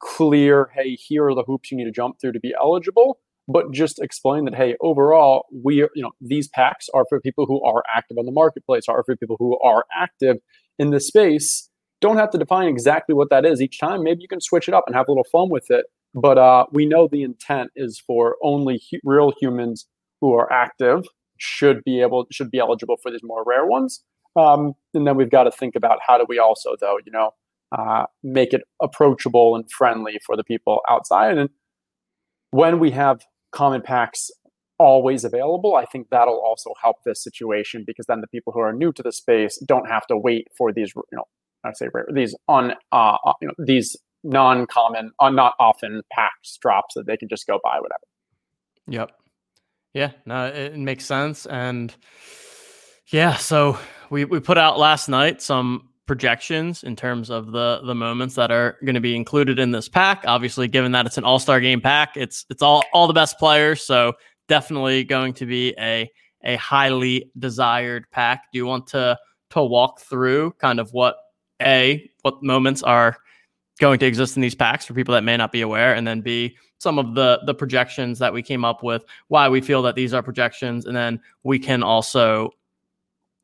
clear, 0.00 0.70
hey, 0.74 0.96
here 0.96 1.26
are 1.26 1.34
the 1.34 1.44
hoops 1.44 1.70
you 1.70 1.76
need 1.76 1.84
to 1.84 1.90
jump 1.90 2.20
through 2.20 2.32
to 2.32 2.40
be 2.40 2.54
eligible, 2.60 3.20
but 3.46 3.72
just 3.72 4.00
explain 4.00 4.44
that, 4.46 4.54
hey, 4.54 4.76
overall, 4.80 5.46
we 5.52 5.82
are, 5.82 5.90
you 5.94 6.02
know, 6.02 6.12
these 6.20 6.48
packs 6.48 6.88
are 6.94 7.04
for 7.08 7.20
people 7.20 7.46
who 7.46 7.62
are 7.62 7.82
active 7.94 8.18
on 8.18 8.26
the 8.26 8.32
marketplace, 8.32 8.84
are 8.88 9.02
for 9.04 9.16
people 9.16 9.36
who 9.38 9.58
are 9.60 9.84
active 9.94 10.36
in 10.78 10.90
the 10.90 11.00
space. 11.00 11.68
Don't 12.00 12.16
have 12.16 12.30
to 12.30 12.38
define 12.38 12.68
exactly 12.68 13.14
what 13.14 13.28
that 13.30 13.44
is 13.44 13.60
each 13.60 13.78
time. 13.78 14.02
Maybe 14.02 14.22
you 14.22 14.28
can 14.28 14.40
switch 14.40 14.68
it 14.68 14.74
up 14.74 14.84
and 14.86 14.96
have 14.96 15.08
a 15.08 15.10
little 15.10 15.26
fun 15.30 15.50
with 15.50 15.70
it. 15.70 15.86
But 16.14 16.38
uh, 16.38 16.66
we 16.72 16.86
know 16.86 17.06
the 17.06 17.22
intent 17.22 17.70
is 17.76 18.02
for 18.04 18.36
only 18.42 18.82
real 19.04 19.32
humans 19.40 19.86
who 20.20 20.34
are 20.34 20.52
active 20.52 21.06
should 21.38 21.82
be 21.84 22.00
able 22.00 22.26
should 22.30 22.50
be 22.50 22.58
eligible 22.58 22.96
for 23.02 23.10
these 23.10 23.22
more 23.22 23.44
rare 23.46 23.66
ones. 23.66 24.02
Um, 24.36 24.74
and 24.94 25.06
then 25.06 25.16
we've 25.16 25.30
got 25.30 25.44
to 25.44 25.50
think 25.50 25.74
about 25.76 25.98
how 26.06 26.18
do 26.18 26.24
we 26.28 26.38
also, 26.38 26.76
though, 26.80 26.98
you 27.04 27.12
know, 27.12 27.32
uh, 27.72 28.06
make 28.22 28.52
it 28.52 28.62
approachable 28.82 29.56
and 29.56 29.70
friendly 29.70 30.18
for 30.26 30.36
the 30.36 30.44
people 30.44 30.80
outside. 30.88 31.38
And 31.38 31.50
when 32.50 32.78
we 32.78 32.90
have 32.90 33.20
common 33.52 33.82
packs 33.82 34.30
always 34.78 35.24
available, 35.24 35.76
I 35.76 35.84
think 35.84 36.08
that'll 36.10 36.40
also 36.40 36.72
help 36.82 36.96
this 37.04 37.22
situation 37.22 37.84
because 37.86 38.06
then 38.06 38.20
the 38.20 38.26
people 38.28 38.52
who 38.52 38.60
are 38.60 38.72
new 38.72 38.92
to 38.92 39.02
the 39.02 39.12
space 39.12 39.62
don't 39.66 39.88
have 39.88 40.06
to 40.06 40.16
wait 40.16 40.48
for 40.56 40.72
these, 40.72 40.92
you 40.96 41.16
know, 41.16 41.24
I 41.64 41.72
say 41.74 41.88
rare, 41.92 42.08
these 42.12 42.34
on, 42.48 42.72
uh, 42.92 43.16
uh, 43.24 43.32
you 43.40 43.48
know, 43.48 43.54
these 43.58 43.96
non-common, 44.24 45.12
uh, 45.20 45.30
not 45.30 45.54
often 45.60 46.02
packs 46.10 46.58
drops 46.60 46.94
that 46.94 47.06
they 47.06 47.16
can 47.16 47.28
just 47.28 47.46
go 47.46 47.60
buy 47.62 47.78
whatever. 47.78 48.04
Yep. 48.88 49.12
Yeah. 49.92 50.12
No, 50.24 50.46
it 50.46 50.76
makes 50.76 51.04
sense. 51.04 51.46
And 51.46 51.94
yeah, 53.12 53.34
so 53.34 53.78
we 54.08 54.24
we 54.24 54.40
put 54.40 54.56
out 54.56 54.78
last 54.78 55.08
night 55.08 55.42
some 55.42 55.89
projections 56.10 56.82
in 56.82 56.96
terms 56.96 57.30
of 57.30 57.52
the 57.52 57.80
the 57.84 57.94
moments 57.94 58.34
that 58.34 58.50
are 58.50 58.76
going 58.84 58.96
to 58.96 59.00
be 59.00 59.14
included 59.14 59.60
in 59.60 59.70
this 59.70 59.88
pack. 59.88 60.24
Obviously, 60.26 60.66
given 60.66 60.90
that 60.90 61.06
it's 61.06 61.16
an 61.16 61.22
All 61.22 61.38
Star 61.38 61.60
Game 61.60 61.80
pack, 61.80 62.16
it's 62.16 62.44
it's 62.50 62.62
all 62.62 62.82
all 62.92 63.06
the 63.06 63.12
best 63.12 63.38
players, 63.38 63.80
so 63.80 64.14
definitely 64.48 65.04
going 65.04 65.32
to 65.34 65.46
be 65.46 65.72
a 65.78 66.10
a 66.42 66.56
highly 66.56 67.30
desired 67.38 68.10
pack. 68.10 68.50
Do 68.52 68.58
you 68.58 68.66
want 68.66 68.88
to 68.88 69.16
to 69.50 69.62
walk 69.62 70.00
through 70.00 70.50
kind 70.58 70.80
of 70.80 70.92
what 70.92 71.14
a 71.62 72.10
what 72.22 72.42
moments 72.42 72.82
are 72.82 73.16
going 73.78 74.00
to 74.00 74.06
exist 74.06 74.34
in 74.34 74.42
these 74.42 74.56
packs 74.56 74.84
for 74.84 74.94
people 74.94 75.14
that 75.14 75.22
may 75.22 75.36
not 75.36 75.52
be 75.52 75.60
aware, 75.60 75.94
and 75.94 76.08
then 76.08 76.22
b 76.22 76.56
some 76.78 76.98
of 76.98 77.14
the 77.14 77.40
the 77.46 77.54
projections 77.54 78.18
that 78.18 78.32
we 78.32 78.42
came 78.42 78.64
up 78.64 78.82
with, 78.82 79.04
why 79.28 79.48
we 79.48 79.60
feel 79.60 79.80
that 79.82 79.94
these 79.94 80.12
are 80.12 80.24
projections, 80.24 80.86
and 80.86 80.96
then 80.96 81.20
we 81.44 81.56
can 81.56 81.84
also 81.84 82.50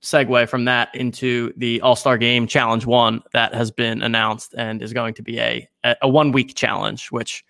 segue 0.02 0.48
from 0.48 0.64
that 0.66 0.94
into 0.94 1.52
the 1.56 1.80
All 1.80 1.96
Star 1.96 2.18
Game 2.18 2.46
Challenge 2.46 2.86
One 2.86 3.22
that 3.32 3.54
has 3.54 3.70
been 3.70 4.02
announced 4.02 4.54
and 4.56 4.82
is 4.82 4.92
going 4.92 5.14
to 5.14 5.22
be 5.22 5.40
a 5.40 5.68
a 6.02 6.08
one 6.08 6.32
week 6.32 6.54
challenge, 6.54 7.08
which 7.08 7.44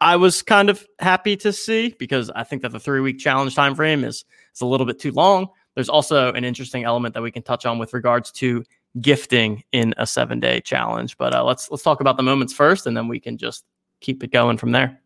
I 0.00 0.16
was 0.16 0.42
kind 0.42 0.68
of 0.68 0.86
happy 0.98 1.36
to 1.38 1.52
see 1.52 1.94
because 1.98 2.30
I 2.30 2.44
think 2.44 2.62
that 2.62 2.72
the 2.72 2.80
three 2.80 3.00
week 3.00 3.18
challenge 3.18 3.54
time 3.54 3.74
frame 3.74 4.04
is 4.04 4.24
is 4.54 4.60
a 4.60 4.66
little 4.66 4.86
bit 4.86 4.98
too 4.98 5.12
long. 5.12 5.48
There's 5.74 5.88
also 5.88 6.32
an 6.32 6.44
interesting 6.44 6.84
element 6.84 7.14
that 7.14 7.22
we 7.22 7.30
can 7.30 7.42
touch 7.42 7.66
on 7.66 7.78
with 7.78 7.92
regards 7.92 8.30
to 8.32 8.64
gifting 9.00 9.62
in 9.72 9.94
a 9.98 10.06
seven 10.06 10.40
day 10.40 10.60
challenge. 10.60 11.16
But 11.18 11.34
uh, 11.34 11.44
let's 11.44 11.70
let's 11.70 11.82
talk 11.82 12.00
about 12.00 12.16
the 12.16 12.22
moments 12.22 12.52
first, 12.52 12.86
and 12.86 12.96
then 12.96 13.08
we 13.08 13.20
can 13.20 13.36
just 13.36 13.64
keep 14.00 14.22
it 14.22 14.32
going 14.32 14.58
from 14.58 14.72
there. 14.72 15.00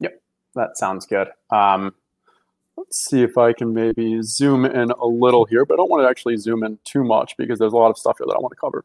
Yep, 0.00 0.20
that 0.54 0.76
sounds 0.76 1.06
good. 1.06 1.28
Um, 1.50 1.94
let's 2.78 3.04
see 3.04 3.22
if 3.22 3.36
I 3.36 3.52
can 3.52 3.74
maybe 3.74 4.22
zoom 4.22 4.64
in 4.64 4.90
a 4.90 5.06
little 5.06 5.44
here, 5.44 5.64
but 5.64 5.74
I 5.74 5.76
don't 5.78 5.90
want 5.90 6.02
to 6.02 6.08
actually 6.08 6.36
zoom 6.36 6.62
in 6.62 6.78
too 6.84 7.04
much 7.04 7.36
because 7.36 7.58
there's 7.58 7.72
a 7.72 7.76
lot 7.76 7.90
of 7.90 7.98
stuff 7.98 8.18
here 8.18 8.26
that 8.26 8.36
I 8.36 8.40
want 8.40 8.52
to 8.52 8.60
cover. 8.60 8.84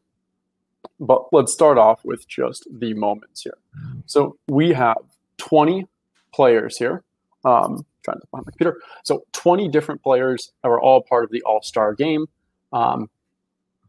But 1.00 1.32
let's 1.32 1.54
start 1.54 1.78
off 1.78 2.04
with 2.04 2.28
just 2.28 2.68
the 2.72 2.94
moments 2.94 3.42
here. 3.42 3.58
So 4.06 4.38
we 4.48 4.74
have 4.74 4.98
20 5.38 5.88
players 6.34 6.78
here. 6.78 7.04
Um, 7.46 7.86
trying 8.04 8.20
to 8.20 8.28
find 8.28 8.46
my 8.46 8.52
computer. 8.52 8.82
So 9.04 9.24
20 9.34 9.70
different 9.70 10.04
players 10.04 10.52
are 10.64 10.80
all 10.80 11.02
part 11.02 11.24
of 11.24 11.32
the 11.32 11.42
All 11.44 11.62
Star 11.62 11.94
game. 11.94 12.28
Um, 12.72 13.10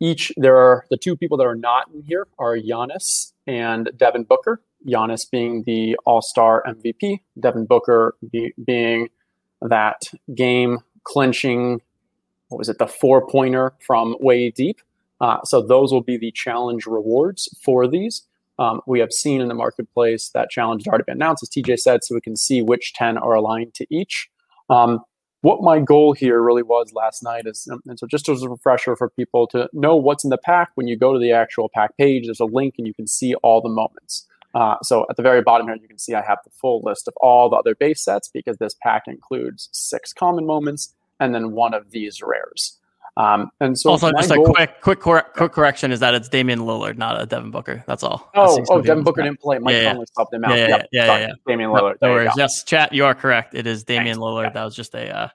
each 0.01 0.33
there 0.37 0.57
are 0.57 0.85
the 0.91 0.97
two 0.97 1.17
people 1.17 1.37
that 1.39 1.47
are 1.47 1.55
not 1.55 1.89
in 1.93 2.03
here 2.03 2.27
are 2.39 2.57
Giannis 2.57 3.33
and 3.47 3.91
Devin 3.97 4.25
Booker. 4.25 4.61
Giannis 4.87 5.31
being 5.31 5.63
the 5.65 5.97
All 6.05 6.23
Star 6.23 6.63
MVP, 6.67 7.21
Devin 7.41 7.67
Booker 7.67 8.17
be, 8.31 8.53
being 8.65 9.09
that 9.65 10.03
game 10.35 10.79
clinching. 11.05 11.81
What 12.49 12.59
was 12.59 12.69
it? 12.69 12.79
The 12.79 12.87
four 12.87 13.27
pointer 13.27 13.75
from 13.81 14.17
way 14.21 14.51
deep. 14.51 14.81
Uh, 15.21 15.39
so 15.45 15.63
those 15.63 15.93
will 15.93 16.03
be 16.03 16.17
the 16.17 16.33
challenge 16.33 16.87
rewards 16.87 17.49
for 17.63 17.89
these. 17.89 18.27
Um, 18.59 18.81
we 18.87 19.01
have 19.01 19.13
seen 19.13 19.41
in 19.41 19.49
the 19.49 19.55
marketplace 19.55 20.31
that 20.35 20.51
challenge 20.51 20.83
has 20.83 20.89
already 20.89 21.05
been 21.05 21.17
announced, 21.17 21.43
as 21.43 21.49
TJ 21.49 21.79
said, 21.81 22.05
so 22.05 22.15
we 22.15 22.21
can 22.21 22.37
see 22.37 22.63
which 22.63 22.93
10 22.95 23.19
are 23.19 23.35
aligned 23.35 23.75
to 23.75 23.87
each. 23.91 24.29
Um, 24.71 25.01
what 25.41 25.61
my 25.61 25.79
goal 25.79 26.15
here 26.15 26.41
really 26.41 26.63
was 26.63 26.93
last 26.95 27.23
night 27.23 27.47
is, 27.47 27.69
um, 27.71 27.81
and 27.87 27.99
so 27.99 28.07
just 28.07 28.29
as 28.29 28.43
a 28.43 28.49
refresher 28.49 28.97
for 28.97 29.11
people 29.11 29.47
to 29.49 29.69
know 29.73 29.95
what's 29.97 30.25
in 30.25 30.31
the 30.31 30.39
pack, 30.39 30.71
when 30.75 30.87
you 30.87 30.97
go 30.97 31.13
to 31.13 31.19
the 31.19 31.33
actual 31.33 31.69
pack 31.75 31.97
page, 31.99 32.27
there's 32.27 32.41
a 32.41 32.47
link 32.47 32.77
and 32.79 32.87
you 32.87 32.95
can 32.95 33.07
see 33.07 33.35
all 33.43 33.61
the 33.61 33.69
moments. 33.69 34.27
Uh, 34.55 34.77
so 34.83 35.05
at 35.11 35.17
the 35.17 35.23
very 35.23 35.43
bottom 35.43 35.67
here, 35.67 35.77
you 35.77 35.89
can 35.89 35.99
see 35.99 36.15
I 36.15 36.23
have 36.23 36.39
the 36.45 36.51
full 36.51 36.81
list 36.85 37.09
of 37.09 37.15
all 37.19 37.51
the 37.51 37.57
other 37.57 37.75
base 37.75 38.03
sets 38.05 38.29
because 38.29 38.57
this 38.59 38.75
pack 38.83 39.05
includes 39.07 39.69
six 39.73 40.13
common 40.13 40.47
moments 40.47 40.95
and 41.21 41.35
then 41.35 41.53
one 41.53 41.75
of 41.75 41.91
these 41.91 42.23
rares. 42.23 42.79
Um, 43.17 43.51
and 43.61 43.79
so 43.79 43.91
also 43.91 44.11
just 44.11 44.29
goal, 44.29 44.51
a 44.51 44.53
quick, 44.53 44.81
quick, 44.81 45.01
cor- 45.01 45.23
quick 45.23 45.53
correction 45.53 45.93
is 45.93 46.01
that 46.01 46.15
it's 46.15 46.29
Damian 46.29 46.61
Lillard, 46.61 46.99
not 46.99 47.21
a 47.21 47.27
Devin 47.27 47.53
Booker. 47.53 47.85
That's 47.87 48.03
all. 48.03 48.31
Oh, 48.35 48.65
oh, 48.69 48.81
Devin 48.81 49.05
Booker 49.05 49.23
didn't 49.23 49.41
play. 49.41 49.59
Mike 49.59 49.75
yeah, 49.75 49.93
Conley 49.93 50.07
yeah. 50.17 50.25
subbed 50.25 50.35
him 50.35 50.45
out. 50.45 50.59
Yeah, 50.59 50.69
yep, 50.69 50.89
yeah, 50.91 51.07
yeah, 51.07 51.19
yeah, 51.19 51.33
Damian 51.47 51.71
Lillard. 51.71 51.97
No, 52.03 52.09
no 52.09 52.15
worries. 52.15 52.33
Yes, 52.37 52.65
chat. 52.65 52.93
You 52.93 53.05
are 53.05 53.15
correct. 53.15 53.55
It 53.55 53.69
is 53.69 53.85
Damian 53.85 54.07
Thanks. 54.07 54.19
Lillard. 54.19 54.45
Yeah. 54.45 54.51
That 54.51 54.65
was 54.65 54.75
just 54.75 54.95
a. 54.95 55.17
Uh, 55.17 55.29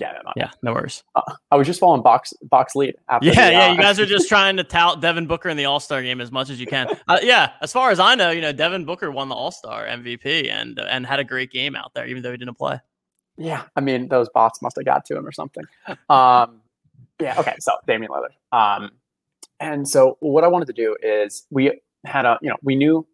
yeah, 0.00 0.12
no, 0.24 0.32
yeah, 0.36 0.50
no 0.62 0.72
worries. 0.72 1.02
Uh, 1.14 1.22
I 1.50 1.56
was 1.56 1.66
just 1.66 1.80
following 1.80 2.02
box 2.02 2.32
box 2.42 2.74
lead. 2.74 2.94
yeah, 3.10 3.18
the, 3.20 3.26
yeah. 3.32 3.66
Uh, 3.66 3.72
you 3.72 3.78
guys 3.78 4.00
are 4.00 4.06
just 4.06 4.28
trying 4.30 4.56
to 4.56 4.64
tout 4.64 5.00
Devin 5.00 5.26
Booker 5.26 5.48
in 5.48 5.56
the 5.56 5.66
All 5.66 5.80
Star 5.80 6.02
game 6.02 6.20
as 6.20 6.32
much 6.32 6.50
as 6.50 6.60
you 6.60 6.66
can. 6.66 6.88
Uh, 7.06 7.18
yeah, 7.22 7.52
as 7.60 7.72
far 7.72 7.90
as 7.90 8.00
I 8.00 8.14
know, 8.14 8.30
you 8.30 8.40
know 8.40 8.52
Devin 8.52 8.84
Booker 8.84 9.10
won 9.10 9.28
the 9.28 9.34
All 9.34 9.50
Star 9.50 9.86
MVP 9.86 10.50
and 10.50 10.78
and 10.78 11.06
had 11.06 11.20
a 11.20 11.24
great 11.24 11.50
game 11.50 11.76
out 11.76 11.92
there, 11.94 12.06
even 12.06 12.22
though 12.22 12.30
he 12.30 12.36
didn't 12.36 12.56
play. 12.56 12.80
Yeah, 13.36 13.64
I 13.76 13.80
mean 13.80 14.08
those 14.08 14.28
bots 14.30 14.62
must 14.62 14.76
have 14.76 14.84
got 14.84 15.04
to 15.06 15.16
him 15.16 15.26
or 15.26 15.32
something. 15.32 15.64
Um, 16.08 16.60
yeah. 17.20 17.38
Okay. 17.38 17.54
So 17.60 17.72
Damian 17.86 18.10
Lillard. 18.10 18.56
Um, 18.56 18.90
and 19.60 19.86
so 19.86 20.16
what 20.20 20.42
I 20.42 20.48
wanted 20.48 20.66
to 20.66 20.72
do 20.72 20.96
is 21.02 21.46
we 21.50 21.80
had 22.04 22.24
a, 22.24 22.38
you 22.40 22.48
know, 22.48 22.56
we 22.62 22.74
knew 22.74 23.06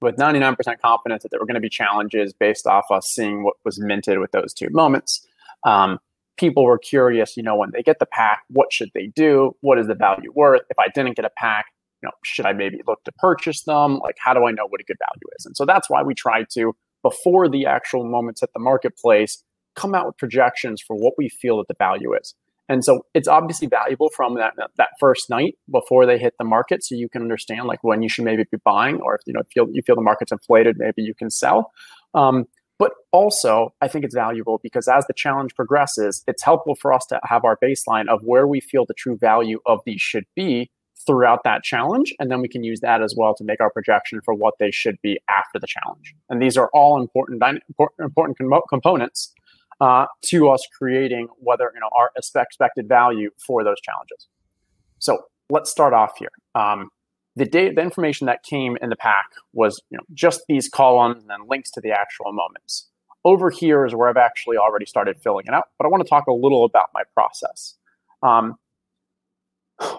with 0.00 0.16
99% 0.16 0.56
confidence 0.80 1.22
that 1.22 1.30
there 1.30 1.40
were 1.40 1.46
going 1.46 1.54
to 1.54 1.60
be 1.60 1.70
challenges 1.70 2.32
based 2.32 2.66
off 2.66 2.90
us 2.90 3.08
seeing 3.08 3.42
what 3.42 3.54
was 3.64 3.80
minted 3.80 4.18
with 4.18 4.32
those 4.32 4.52
two 4.52 4.68
moments. 4.70 5.26
Um, 5.64 5.98
people 6.36 6.64
were 6.64 6.78
curious, 6.78 7.36
you 7.36 7.42
know, 7.42 7.56
when 7.56 7.70
they 7.72 7.82
get 7.82 7.98
the 7.98 8.06
pack, 8.06 8.42
what 8.48 8.72
should 8.72 8.90
they 8.94 9.06
do? 9.06 9.52
What 9.60 9.78
is 9.78 9.86
the 9.86 9.94
value 9.94 10.32
worth? 10.34 10.62
If 10.70 10.78
I 10.78 10.88
didn't 10.94 11.16
get 11.16 11.24
a 11.24 11.30
pack, 11.36 11.66
you 12.02 12.08
know, 12.08 12.12
should 12.24 12.46
I 12.46 12.52
maybe 12.52 12.80
look 12.86 13.02
to 13.04 13.12
purchase 13.12 13.62
them? 13.62 13.98
Like, 13.98 14.16
how 14.18 14.34
do 14.34 14.46
I 14.46 14.50
know 14.50 14.66
what 14.68 14.80
a 14.80 14.84
good 14.84 14.98
value 14.98 15.34
is? 15.38 15.46
And 15.46 15.56
so 15.56 15.64
that's 15.64 15.88
why 15.88 16.02
we 16.02 16.14
tried 16.14 16.46
to, 16.54 16.74
before 17.02 17.48
the 17.48 17.66
actual 17.66 18.04
moments 18.04 18.42
at 18.42 18.50
the 18.52 18.60
marketplace, 18.60 19.42
come 19.76 19.94
out 19.94 20.06
with 20.06 20.16
projections 20.18 20.82
for 20.86 20.96
what 20.96 21.14
we 21.16 21.28
feel 21.28 21.58
that 21.58 21.68
the 21.68 21.74
value 21.78 22.14
is. 22.14 22.34
And 22.68 22.84
so 22.84 23.04
it's 23.12 23.28
obviously 23.28 23.68
valuable 23.68 24.08
from 24.16 24.36
that 24.36 24.54
that 24.78 24.88
first 24.98 25.28
night 25.28 25.56
before 25.70 26.06
they 26.06 26.18
hit 26.18 26.32
the 26.38 26.46
market, 26.46 26.82
so 26.82 26.94
you 26.94 27.10
can 27.10 27.20
understand 27.20 27.66
like 27.66 27.80
when 27.82 28.00
you 28.00 28.08
should 28.08 28.24
maybe 28.24 28.44
be 28.50 28.56
buying, 28.64 29.00
or 29.02 29.14
if 29.14 29.20
you 29.26 29.34
know 29.34 29.42
feel 29.52 29.66
you 29.70 29.82
feel 29.86 29.96
the 29.96 30.02
market's 30.02 30.32
inflated, 30.32 30.76
maybe 30.78 31.02
you 31.02 31.14
can 31.14 31.30
sell. 31.30 31.72
Um, 32.14 32.46
but 32.84 32.92
also, 33.12 33.72
I 33.80 33.88
think 33.88 34.04
it's 34.04 34.14
valuable 34.14 34.60
because 34.62 34.88
as 34.88 35.06
the 35.06 35.14
challenge 35.14 35.54
progresses, 35.54 36.22
it's 36.26 36.42
helpful 36.42 36.74
for 36.74 36.92
us 36.92 37.06
to 37.06 37.18
have 37.24 37.42
our 37.42 37.56
baseline 37.64 38.08
of 38.08 38.20
where 38.24 38.46
we 38.46 38.60
feel 38.60 38.84
the 38.84 38.92
true 38.92 39.16
value 39.16 39.58
of 39.64 39.80
these 39.86 40.02
should 40.02 40.24
be 40.36 40.70
throughout 41.06 41.44
that 41.44 41.62
challenge, 41.62 42.12
and 42.18 42.30
then 42.30 42.42
we 42.42 42.48
can 42.48 42.62
use 42.62 42.80
that 42.80 43.00
as 43.00 43.14
well 43.16 43.34
to 43.36 43.42
make 43.42 43.58
our 43.62 43.70
projection 43.70 44.20
for 44.22 44.34
what 44.34 44.52
they 44.60 44.70
should 44.70 44.96
be 45.02 45.18
after 45.30 45.58
the 45.58 45.66
challenge. 45.66 46.14
And 46.28 46.42
these 46.42 46.58
are 46.58 46.68
all 46.74 47.00
important 47.00 47.42
important, 47.98 48.36
components 48.68 49.32
uh, 49.80 50.04
to 50.26 50.50
us 50.50 50.60
creating 50.76 51.28
whether 51.38 51.72
you 51.72 51.80
know 51.80 51.88
our 51.98 52.10
expected 52.18 52.86
value 52.86 53.30
for 53.46 53.64
those 53.64 53.80
challenges. 53.80 54.28
So 54.98 55.20
let's 55.48 55.70
start 55.70 55.94
off 55.94 56.18
here. 56.18 56.32
Um, 56.54 56.90
the 57.36 57.44
data, 57.44 57.74
the 57.74 57.82
information 57.82 58.26
that 58.26 58.42
came 58.42 58.76
in 58.80 58.90
the 58.90 58.96
pack 58.96 59.26
was 59.52 59.80
you 59.90 59.98
know 59.98 60.04
just 60.12 60.42
these 60.48 60.68
columns 60.68 61.22
and 61.22 61.30
then 61.30 61.48
links 61.48 61.70
to 61.72 61.80
the 61.80 61.90
actual 61.90 62.32
moments. 62.32 62.88
Over 63.24 63.50
here 63.50 63.86
is 63.86 63.94
where 63.94 64.08
I've 64.08 64.18
actually 64.18 64.58
already 64.58 64.86
started 64.86 65.16
filling 65.16 65.46
it 65.46 65.54
out, 65.54 65.68
but 65.78 65.86
I 65.86 65.88
want 65.88 66.02
to 66.02 66.08
talk 66.08 66.26
a 66.26 66.32
little 66.32 66.64
about 66.64 66.90
my 66.92 67.02
process. 67.14 67.76
Um, 68.22 68.56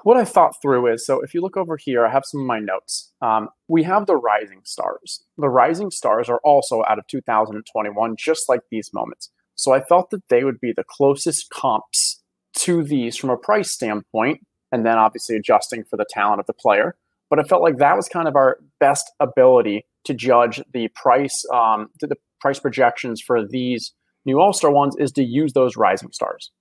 what 0.03 0.15
I 0.17 0.23
thought 0.23 0.61
through 0.61 0.87
is 0.93 1.05
so 1.05 1.21
if 1.21 1.33
you 1.33 1.41
look 1.41 1.57
over 1.57 1.77
here, 1.77 2.05
I 2.05 2.11
have 2.11 2.23
some 2.25 2.41
of 2.41 2.47
my 2.47 2.59
notes. 2.59 3.11
Um, 3.21 3.49
we 3.67 3.83
have 3.83 4.05
the 4.05 4.15
rising 4.15 4.61
stars. 4.63 5.23
The 5.37 5.49
rising 5.49 5.91
stars 5.91 6.29
are 6.29 6.39
also 6.43 6.83
out 6.87 6.99
of 6.99 7.07
2021, 7.07 8.15
just 8.17 8.47
like 8.47 8.61
these 8.71 8.91
moments. 8.93 9.31
So 9.55 9.73
I 9.73 9.81
felt 9.81 10.09
that 10.11 10.27
they 10.29 10.43
would 10.43 10.59
be 10.59 10.73
the 10.75 10.83
closest 10.83 11.49
comps 11.49 12.21
to 12.57 12.83
these 12.83 13.17
from 13.17 13.29
a 13.29 13.37
price 13.37 13.71
standpoint, 13.71 14.45
and 14.71 14.85
then 14.85 14.97
obviously 14.97 15.35
adjusting 15.35 15.83
for 15.83 15.97
the 15.97 16.05
talent 16.09 16.39
of 16.39 16.45
the 16.45 16.53
player. 16.53 16.95
But 17.29 17.39
I 17.39 17.43
felt 17.43 17.61
like 17.61 17.77
that 17.77 17.95
was 17.95 18.07
kind 18.07 18.27
of 18.27 18.35
our 18.35 18.57
best 18.79 19.11
ability 19.19 19.85
to 20.05 20.13
judge 20.13 20.61
the 20.73 20.87
price, 20.89 21.43
um, 21.53 21.89
the 21.99 22.15
price 22.39 22.59
projections 22.59 23.21
for 23.21 23.45
these 23.45 23.93
new 24.25 24.39
All 24.39 24.53
Star 24.53 24.71
ones 24.71 24.95
is 24.97 25.11
to 25.13 25.23
use 25.23 25.53
those 25.53 25.75
rising 25.75 26.11
stars. 26.11 26.51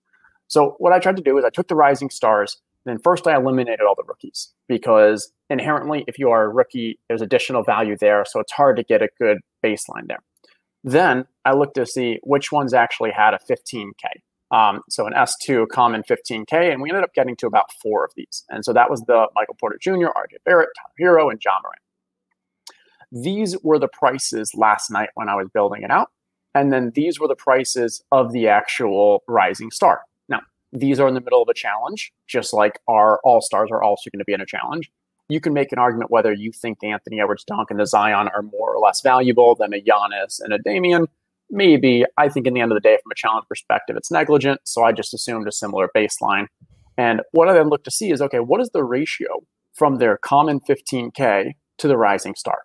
So 0.48 0.76
what 0.78 0.92
I 0.92 0.98
tried 0.98 1.16
to 1.16 1.22
do 1.22 1.38
is 1.38 1.44
I 1.44 1.50
took 1.50 1.68
the 1.68 1.74
rising 1.74 2.10
stars, 2.10 2.60
then 2.84 2.98
first 2.98 3.26
I 3.26 3.36
eliminated 3.36 3.80
all 3.86 3.94
the 3.94 4.04
rookies 4.06 4.52
because 4.68 5.32
inherently, 5.48 6.04
if 6.06 6.18
you 6.18 6.30
are 6.30 6.44
a 6.44 6.48
rookie, 6.48 6.98
there's 7.08 7.22
additional 7.22 7.62
value 7.62 7.96
there, 7.98 8.24
so 8.26 8.40
it's 8.40 8.52
hard 8.52 8.76
to 8.76 8.82
get 8.82 9.02
a 9.02 9.08
good 9.18 9.38
baseline 9.64 10.06
there. 10.06 10.22
Then 10.82 11.26
I 11.44 11.54
looked 11.54 11.76
to 11.76 11.86
see 11.86 12.18
which 12.22 12.52
ones 12.52 12.74
actually 12.74 13.10
had 13.10 13.32
a 13.32 13.38
15K. 13.50 13.92
Um, 14.54 14.82
so 14.88 15.04
an 15.06 15.12
S2 15.14 15.68
common 15.68 16.04
15K, 16.04 16.72
and 16.72 16.80
we 16.80 16.88
ended 16.88 17.02
up 17.02 17.12
getting 17.12 17.34
to 17.36 17.46
about 17.48 17.72
four 17.82 18.04
of 18.04 18.12
these. 18.16 18.44
And 18.48 18.64
so 18.64 18.72
that 18.72 18.88
was 18.88 19.00
the 19.02 19.26
Michael 19.34 19.56
Porter 19.58 19.78
Jr., 19.80 19.90
RJ 19.90 20.36
Barrett, 20.44 20.68
Tom 20.76 20.90
Herro, 21.00 21.28
and 21.28 21.40
Ja 21.44 21.58
Morant. 21.60 21.80
These 23.10 23.56
were 23.64 23.80
the 23.80 23.88
prices 23.88 24.52
last 24.54 24.92
night 24.92 25.08
when 25.14 25.28
I 25.28 25.34
was 25.34 25.48
building 25.52 25.82
it 25.82 25.90
out. 25.90 26.10
And 26.54 26.72
then 26.72 26.92
these 26.94 27.18
were 27.18 27.26
the 27.26 27.34
prices 27.34 28.00
of 28.12 28.32
the 28.32 28.46
actual 28.46 29.24
Rising 29.26 29.72
Star. 29.72 30.02
Now, 30.28 30.40
these 30.72 31.00
are 31.00 31.08
in 31.08 31.14
the 31.14 31.20
middle 31.20 31.42
of 31.42 31.48
a 31.48 31.54
challenge, 31.54 32.12
just 32.28 32.54
like 32.54 32.78
our 32.86 33.18
All 33.24 33.40
Stars 33.40 33.70
are 33.72 33.82
also 33.82 34.08
going 34.10 34.20
to 34.20 34.24
be 34.24 34.34
in 34.34 34.40
a 34.40 34.46
challenge 34.46 34.88
you 35.28 35.40
can 35.40 35.52
make 35.52 35.72
an 35.72 35.78
argument 35.78 36.10
whether 36.10 36.32
you 36.32 36.52
think 36.52 36.82
Anthony 36.82 37.20
Edwards, 37.20 37.44
Dunk, 37.44 37.70
and 37.70 37.80
the 37.80 37.86
Zion 37.86 38.28
are 38.28 38.42
more 38.42 38.74
or 38.74 38.78
less 38.78 39.00
valuable 39.00 39.54
than 39.54 39.72
a 39.72 39.80
Giannis 39.80 40.40
and 40.40 40.52
a 40.52 40.58
Damian. 40.58 41.06
Maybe. 41.50 42.04
I 42.16 42.28
think 42.28 42.46
in 42.46 42.54
the 42.54 42.60
end 42.60 42.72
of 42.72 42.76
the 42.76 42.80
day, 42.80 42.98
from 43.02 43.12
a 43.12 43.14
challenge 43.14 43.46
perspective, 43.48 43.96
it's 43.96 44.10
negligent. 44.10 44.60
So 44.64 44.84
I 44.84 44.92
just 44.92 45.14
assumed 45.14 45.46
a 45.46 45.52
similar 45.52 45.88
baseline. 45.96 46.46
And 46.96 47.22
what 47.32 47.48
I 47.48 47.52
then 47.52 47.68
look 47.68 47.84
to 47.84 47.90
see 47.90 48.10
is 48.10 48.22
okay, 48.22 48.38
what 48.38 48.60
is 48.60 48.70
the 48.72 48.84
ratio 48.84 49.42
from 49.74 49.98
their 49.98 50.18
common 50.18 50.60
15K 50.60 51.52
to 51.78 51.88
the 51.88 51.96
rising 51.96 52.34
star? 52.34 52.58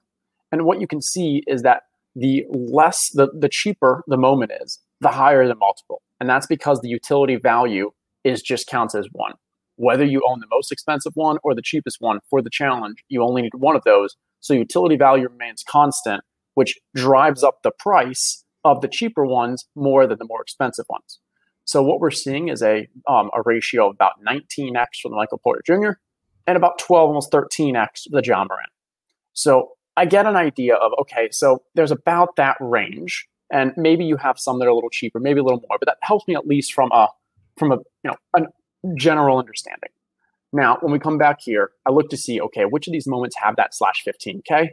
And 0.52 0.66
what 0.66 0.80
you 0.80 0.88
can 0.88 1.02
see 1.02 1.44
is 1.48 1.62
that 1.64 1.84
the 2.16 2.46
less, 2.50 3.10
the, 3.14 3.30
the 3.38 3.50
cheaper 3.50 4.04
the 4.08 4.18
moment 4.18 4.52
is, 4.62 4.80
the 5.02 5.10
higher 5.10 5.48
the 5.48 5.56
multiple. 5.56 6.02
And 6.20 6.30
that's 6.30 6.48
because 6.48 6.82
the 6.82 6.90
utility 6.90 7.36
value 7.36 7.92
is 8.24 8.42
just 8.42 8.68
counts 8.68 8.96
as 8.96 9.08
one 9.12 9.34
whether 9.80 10.04
you 10.04 10.22
own 10.28 10.42
the 10.42 10.48
most 10.52 10.74
expensive 10.74 11.14
one 11.16 11.38
or 11.42 11.56
the 11.56 11.62
cheapest 11.62 12.02
one 12.02 12.20
for 12.30 12.42
the 12.42 12.50
challenge, 12.50 13.02
you 13.08 13.24
only 13.24 13.42
need 13.42 13.54
one 13.56 13.78
of 13.78 13.84
those. 13.86 14.18
So 14.42 14.54
utility 14.54 14.98
value 14.98 15.30
remains 15.30 15.64
constant, 15.66 16.22
which 16.56 16.78
drives 16.96 17.46
up 17.46 17.60
the 17.64 17.72
price 17.80 18.44
of 18.64 18.82
the 18.82 18.88
cheaper 18.88 19.26
ones 19.26 19.66
more 19.76 20.08
than 20.08 20.18
the 20.20 20.26
more 20.26 20.42
expensive 20.42 20.86
ones. 20.90 21.20
So 21.66 21.84
what 21.84 22.00
we're 22.00 22.12
seeing 22.12 22.50
is 22.50 22.62
a 22.64 22.88
um, 23.08 23.30
a 23.36 23.42
ratio 23.46 23.90
of 23.90 23.96
about 23.96 24.14
19x 24.28 25.02
for 25.02 25.10
the 25.10 25.16
Michael 25.16 25.38
Porter 25.38 25.62
Jr. 25.66 25.92
and 26.48 26.58
about 26.58 26.80
12, 26.80 27.08
almost 27.08 27.32
13x 27.32 28.10
for 28.10 28.22
the 28.22 28.24
Ja 28.26 28.44
Morant. 28.44 28.72
So 29.34 29.74
I 29.96 30.06
get 30.06 30.26
an 30.26 30.36
idea 30.36 30.76
of 30.76 30.92
okay, 31.02 31.30
so 31.32 31.62
there's 31.76 31.92
about 31.92 32.36
that 32.38 32.58
range, 32.60 33.28
and 33.52 33.72
maybe 33.78 34.04
you 34.04 34.18
have 34.18 34.40
some 34.40 34.60
that 34.60 34.66
are 34.66 34.70
a 34.70 34.76
little 34.76 34.90
cheaper, 34.90 35.20
maybe 35.20 35.40
a 35.40 35.44
little 35.44 35.62
more, 35.70 35.78
but 35.80 35.86
that 35.86 35.98
helps 36.02 36.28
me 36.28 36.36
at 36.36 36.48
least 36.48 36.74
from 36.74 36.92
a 36.92 37.08
from 37.58 37.72
a 37.72 37.76
you 37.76 38.12
know 38.12 38.16
an 38.36 38.48
general 38.98 39.38
understanding. 39.38 39.90
Now, 40.52 40.78
when 40.82 40.92
we 40.92 41.00
come 41.00 41.18
back 41.18 41.40
here, 41.42 41.72
I 41.88 41.92
look 41.92 42.10
to 42.10 42.18
see, 42.18 42.42
okay, 42.42 42.66
which 42.66 42.88
of 42.88 42.94
these 42.94 43.06
moments 43.06 43.36
have 43.42 43.56
that 43.58 43.76
slash 43.76 44.04
15K? 44.08 44.70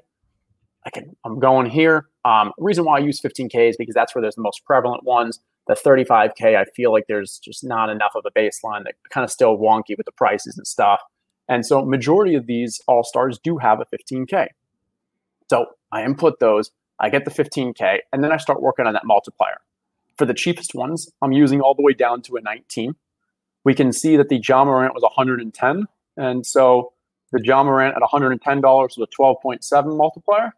I 0.86 0.90
can, 0.90 1.16
I'm 1.24 1.38
going 1.38 1.68
here. 1.68 2.06
Um, 2.26 2.52
reason 2.58 2.84
why 2.84 2.96
I 2.96 2.98
use 2.98 3.20
15K 3.20 3.70
is 3.70 3.76
because 3.76 3.94
that's 3.94 4.12
where 4.12 4.20
there's 4.20 4.34
the 4.34 4.42
most 4.42 4.64
prevalent 4.64 5.04
ones. 5.04 5.38
The 5.68 5.74
35K, 5.74 6.56
I 6.56 6.64
feel 6.64 6.92
like 6.92 7.04
there's 7.06 7.38
just 7.38 7.62
not 7.62 7.88
enough 7.88 8.12
of 8.16 8.24
a 8.26 8.36
baseline 8.36 8.82
that 8.82 8.94
kind 9.10 9.22
of 9.22 9.30
still 9.30 9.56
wonky 9.56 9.96
with 9.96 10.06
the 10.06 10.12
prices 10.12 10.58
and 10.58 10.66
stuff. 10.66 11.00
And 11.48 11.64
so 11.64 11.84
majority 11.84 12.34
of 12.34 12.46
these 12.46 12.80
all 12.88 13.04
stars 13.04 13.38
do 13.38 13.58
have 13.58 13.80
a 13.80 13.86
15K. 13.96 14.48
So 15.48 15.66
I 15.92 16.02
input 16.04 16.40
those, 16.40 16.72
I 16.98 17.10
get 17.10 17.24
the 17.24 17.30
15K, 17.30 17.98
and 18.12 18.24
then 18.24 18.32
I 18.32 18.38
start 18.38 18.60
working 18.60 18.86
on 18.86 18.94
that 18.94 19.04
multiplier. 19.04 19.60
For 20.18 20.26
the 20.26 20.34
cheapest 20.34 20.74
ones, 20.74 21.08
I'm 21.22 21.32
using 21.32 21.60
all 21.60 21.76
the 21.76 21.82
way 21.82 21.92
down 21.92 22.22
to 22.22 22.36
a 22.36 22.40
19. 22.40 22.96
We 23.62 23.74
can 23.74 23.92
see 23.92 24.16
that 24.16 24.30
the 24.30 24.42
Ja 24.44 24.64
Morant 24.64 24.94
was 24.94 25.02
110. 25.02 25.86
And 26.16 26.44
so 26.44 26.92
the 27.30 27.40
Ja 27.44 27.62
Morant 27.62 27.94
at 27.94 28.02
$110 28.02 28.62
was 28.62 28.98
a 28.98 29.06
12.7 29.06 29.96
multiplier. 29.96 30.54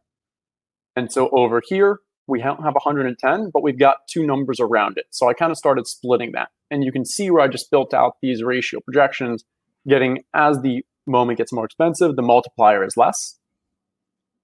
And 0.98 1.12
so 1.12 1.28
over 1.30 1.62
here, 1.64 2.00
we 2.26 2.42
don't 2.42 2.60
have 2.64 2.74
110, 2.74 3.50
but 3.54 3.62
we've 3.62 3.78
got 3.78 3.98
two 4.10 4.26
numbers 4.26 4.58
around 4.58 4.98
it. 4.98 5.04
So 5.10 5.28
I 5.28 5.32
kind 5.32 5.52
of 5.52 5.56
started 5.56 5.86
splitting 5.86 6.32
that. 6.32 6.48
And 6.72 6.82
you 6.82 6.90
can 6.90 7.04
see 7.04 7.30
where 7.30 7.40
I 7.40 7.46
just 7.46 7.70
built 7.70 7.94
out 7.94 8.16
these 8.20 8.42
ratio 8.42 8.80
projections, 8.80 9.44
getting 9.88 10.24
as 10.34 10.60
the 10.60 10.82
moment 11.06 11.38
gets 11.38 11.52
more 11.52 11.64
expensive, 11.64 12.16
the 12.16 12.22
multiplier 12.22 12.84
is 12.84 12.96
less. 12.96 13.38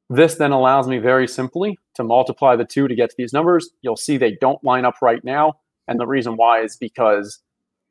This 0.08 0.36
then 0.36 0.52
allows 0.52 0.86
me 0.86 0.98
very 0.98 1.26
simply 1.26 1.76
to 1.96 2.04
multiply 2.04 2.54
the 2.54 2.64
two 2.64 2.86
to 2.86 2.94
get 2.94 3.10
to 3.10 3.16
these 3.18 3.32
numbers. 3.32 3.68
You'll 3.82 3.96
see 3.96 4.16
they 4.16 4.36
don't 4.40 4.62
line 4.62 4.84
up 4.84 4.94
right 5.02 5.24
now. 5.24 5.54
And 5.88 5.98
the 5.98 6.06
reason 6.06 6.36
why 6.36 6.62
is 6.62 6.76
because 6.76 7.42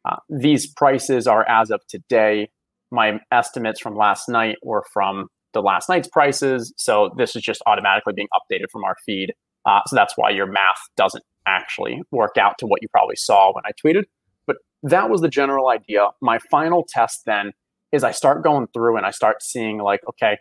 uh, 0.09 0.15
these 0.29 0.71
prices 0.71 1.27
are 1.27 1.45
as 1.49 1.69
of 1.69 1.81
today. 1.89 2.49
My 2.91 3.19
estimates 3.29 3.81
from 3.81 3.97
last 3.97 4.29
night 4.29 4.55
were 4.63 4.85
from 4.93 5.27
the 5.53 5.61
last 5.61 5.89
night's 5.89 6.07
prices. 6.07 6.73
So 6.77 7.11
this 7.17 7.35
is 7.35 7.41
just 7.41 7.61
automatically 7.65 8.13
being 8.13 8.27
updated 8.33 8.69
from 8.71 8.83
our 8.83 8.95
feed. 9.05 9.33
Uh, 9.65 9.79
so 9.87 9.95
that's 9.95 10.13
why 10.17 10.29
your 10.29 10.45
math 10.45 10.79
doesn't 10.97 11.23
actually 11.47 12.01
work 12.11 12.37
out 12.37 12.57
to 12.59 12.65
what 12.65 12.81
you 12.81 12.87
probably 12.89 13.15
saw 13.15 13.53
when 13.53 13.63
I 13.65 13.71
tweeted. 13.71 14.03
But 14.45 14.57
that 14.83 15.09
was 15.09 15.21
the 15.21 15.29
general 15.29 15.69
idea. 15.69 16.09
My 16.21 16.39
final 16.51 16.85
test 16.87 17.23
then 17.25 17.53
is 17.91 18.03
I 18.03 18.11
start 18.11 18.43
going 18.43 18.67
through 18.73 18.97
and 18.97 19.05
I 19.05 19.11
start 19.11 19.41
seeing 19.41 19.77
like, 19.77 20.01
okay, 20.09 20.37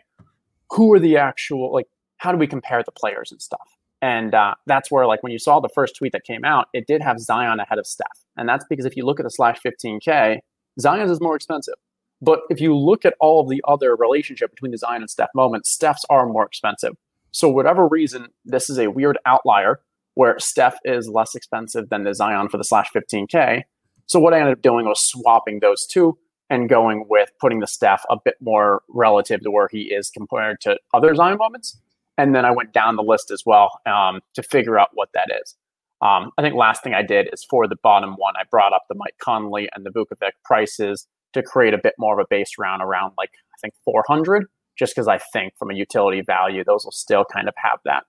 who 0.71 0.91
are 0.93 0.99
the 0.99 1.17
actual 1.17 1.71
like 1.71 1.87
how 2.17 2.31
do 2.31 2.37
we 2.37 2.47
compare 2.47 2.81
the 2.83 2.91
players 2.91 3.31
and 3.31 3.41
stuff? 3.41 3.67
And 4.01 4.33
uh, 4.33 4.55
that's 4.65 4.91
where 4.91 5.05
like 5.05 5.23
when 5.23 5.31
you 5.31 5.39
saw 5.39 5.59
the 5.59 5.69
first 5.69 5.95
tweet 5.95 6.11
that 6.13 6.23
came 6.23 6.43
out, 6.43 6.67
it 6.73 6.87
did 6.87 7.01
have 7.01 7.19
Zion 7.19 7.59
ahead 7.59 7.79
of 7.79 7.85
Steph. 7.85 8.07
And 8.35 8.49
that's 8.49 8.65
because 8.69 8.85
if 8.85 8.97
you 8.97 9.05
look 9.05 9.19
at 9.19 9.23
the 9.23 9.29
slash 9.29 9.59
15K, 9.65 10.39
Zion's 10.79 11.11
is 11.11 11.21
more 11.21 11.35
expensive. 11.35 11.75
But 12.23 12.39
if 12.49 12.61
you 12.61 12.73
look 12.73 13.03
at 13.03 13.15
all 13.19 13.41
of 13.41 13.49
the 13.49 13.61
other 13.67 13.97
relationship 13.97 14.51
between 14.51 14.71
the 14.71 14.77
Zion 14.77 15.01
and 15.01 15.09
Steph 15.09 15.31
moments, 15.35 15.69
Steph's 15.69 16.05
are 16.09 16.25
more 16.25 16.45
expensive. 16.45 16.93
So 17.31 17.49
whatever 17.49 17.85
reason, 17.85 18.27
this 18.45 18.69
is 18.69 18.79
a 18.79 18.87
weird 18.87 19.17
outlier 19.25 19.81
where 20.13 20.39
Steph 20.39 20.77
is 20.85 21.09
less 21.09 21.35
expensive 21.35 21.89
than 21.89 22.05
the 22.05 22.13
Zion 22.13 22.47
for 22.47 22.57
the 22.57 22.63
slash 22.63 22.89
15K. 22.95 23.63
So 24.05 24.19
what 24.21 24.33
I 24.33 24.39
ended 24.39 24.53
up 24.53 24.61
doing 24.61 24.85
was 24.85 25.05
swapping 25.05 25.59
those 25.59 25.85
two 25.85 26.17
and 26.49 26.69
going 26.69 27.07
with 27.09 27.29
putting 27.41 27.59
the 27.59 27.67
Steph 27.67 28.05
a 28.09 28.15
bit 28.23 28.35
more 28.39 28.83
relative 28.87 29.41
to 29.41 29.51
where 29.51 29.67
he 29.69 29.93
is 29.93 30.09
compared 30.09 30.61
to 30.61 30.77
other 30.93 31.13
Zion 31.15 31.37
moments. 31.37 31.77
And 32.17 32.33
then 32.33 32.45
I 32.45 32.51
went 32.51 32.71
down 32.71 32.95
the 32.95 33.03
list 33.03 33.31
as 33.31 33.43
well 33.45 33.81
um, 33.85 34.21
to 34.35 34.43
figure 34.43 34.79
out 34.79 34.89
what 34.93 35.09
that 35.13 35.29
is. 35.41 35.55
Um, 36.01 36.31
I 36.37 36.41
think 36.41 36.55
last 36.55 36.83
thing 36.83 36.93
I 36.93 37.01
did 37.01 37.27
is 37.33 37.45
for 37.49 37.67
the 37.67 37.77
bottom 37.83 38.13
one, 38.17 38.35
I 38.37 38.43
brought 38.49 38.71
up 38.71 38.83
the 38.87 38.95
Mike 38.95 39.15
Conley 39.19 39.67
and 39.75 39.85
the 39.85 39.89
Vucevic 39.89 40.31
prices 40.45 41.07
to 41.33 41.43
create 41.43 41.73
a 41.73 41.77
bit 41.77 41.93
more 41.97 42.19
of 42.19 42.23
a 42.23 42.27
base 42.29 42.53
round 42.57 42.81
around 42.81 43.13
like 43.17 43.31
I 43.53 43.57
think 43.61 43.73
400, 43.85 44.45
just 44.77 44.95
because 44.95 45.07
I 45.07 45.17
think 45.17 45.53
from 45.57 45.71
a 45.71 45.73
utility 45.73 46.21
value, 46.21 46.63
those 46.63 46.85
will 46.85 46.91
still 46.91 47.25
kind 47.25 47.47
of 47.47 47.53
have 47.57 47.79
that 47.85 48.03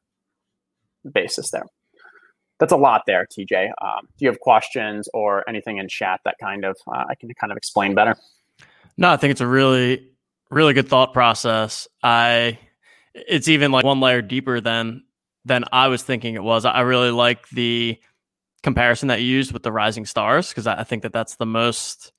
basis 1.11 1.51
there. 1.51 1.65
That's 2.61 2.73
a 2.73 2.77
lot 2.77 3.03
there, 3.07 3.27
TJ. 3.27 3.71
Um, 3.83 4.09
do 4.17 4.25
you 4.25 4.29
have 4.29 4.41
questions 4.41 5.09
or 5.13 5.49
anything 5.49 5.79
in 5.79 5.89
chat 5.89 6.21
that 6.25 6.37
kind 6.41 6.65
of 6.65 6.77
uh, 6.87 7.05
I 7.09 7.15
can 7.15 7.29
kind 7.35 7.51
of 7.51 7.57
explain 7.57 7.95
better? 7.95 8.17
No, 8.97 9.11
I 9.11 9.17
think 9.17 9.33
it's 9.33 9.41
a 9.41 9.47
really, 9.47 10.09
really 10.51 10.73
good 10.73 10.89
thought 10.89 11.13
process. 11.13 11.89
I, 12.03 12.59
it's 13.13 13.49
even 13.49 13.73
like 13.73 13.85
one 13.85 14.01
layer 14.01 14.23
deeper 14.23 14.61
than 14.61 15.03
than 15.45 15.65
I 15.73 15.89
was 15.89 16.03
thinking 16.03 16.35
it 16.35 16.43
was. 16.43 16.65
I 16.65 16.81
really 16.81 17.11
like 17.11 17.49
the 17.51 17.99
comparison 18.63 19.09
that 19.09 19.21
you 19.21 19.27
used 19.27 19.53
with 19.53 19.63
the 19.63 19.71
Rising 19.71 20.07
Stars 20.07 20.49
because 20.49 20.67
I 20.67 20.85
think 20.85 21.03
that 21.03 21.13
that's 21.13 21.37
the 21.37 21.45
most 21.45 22.14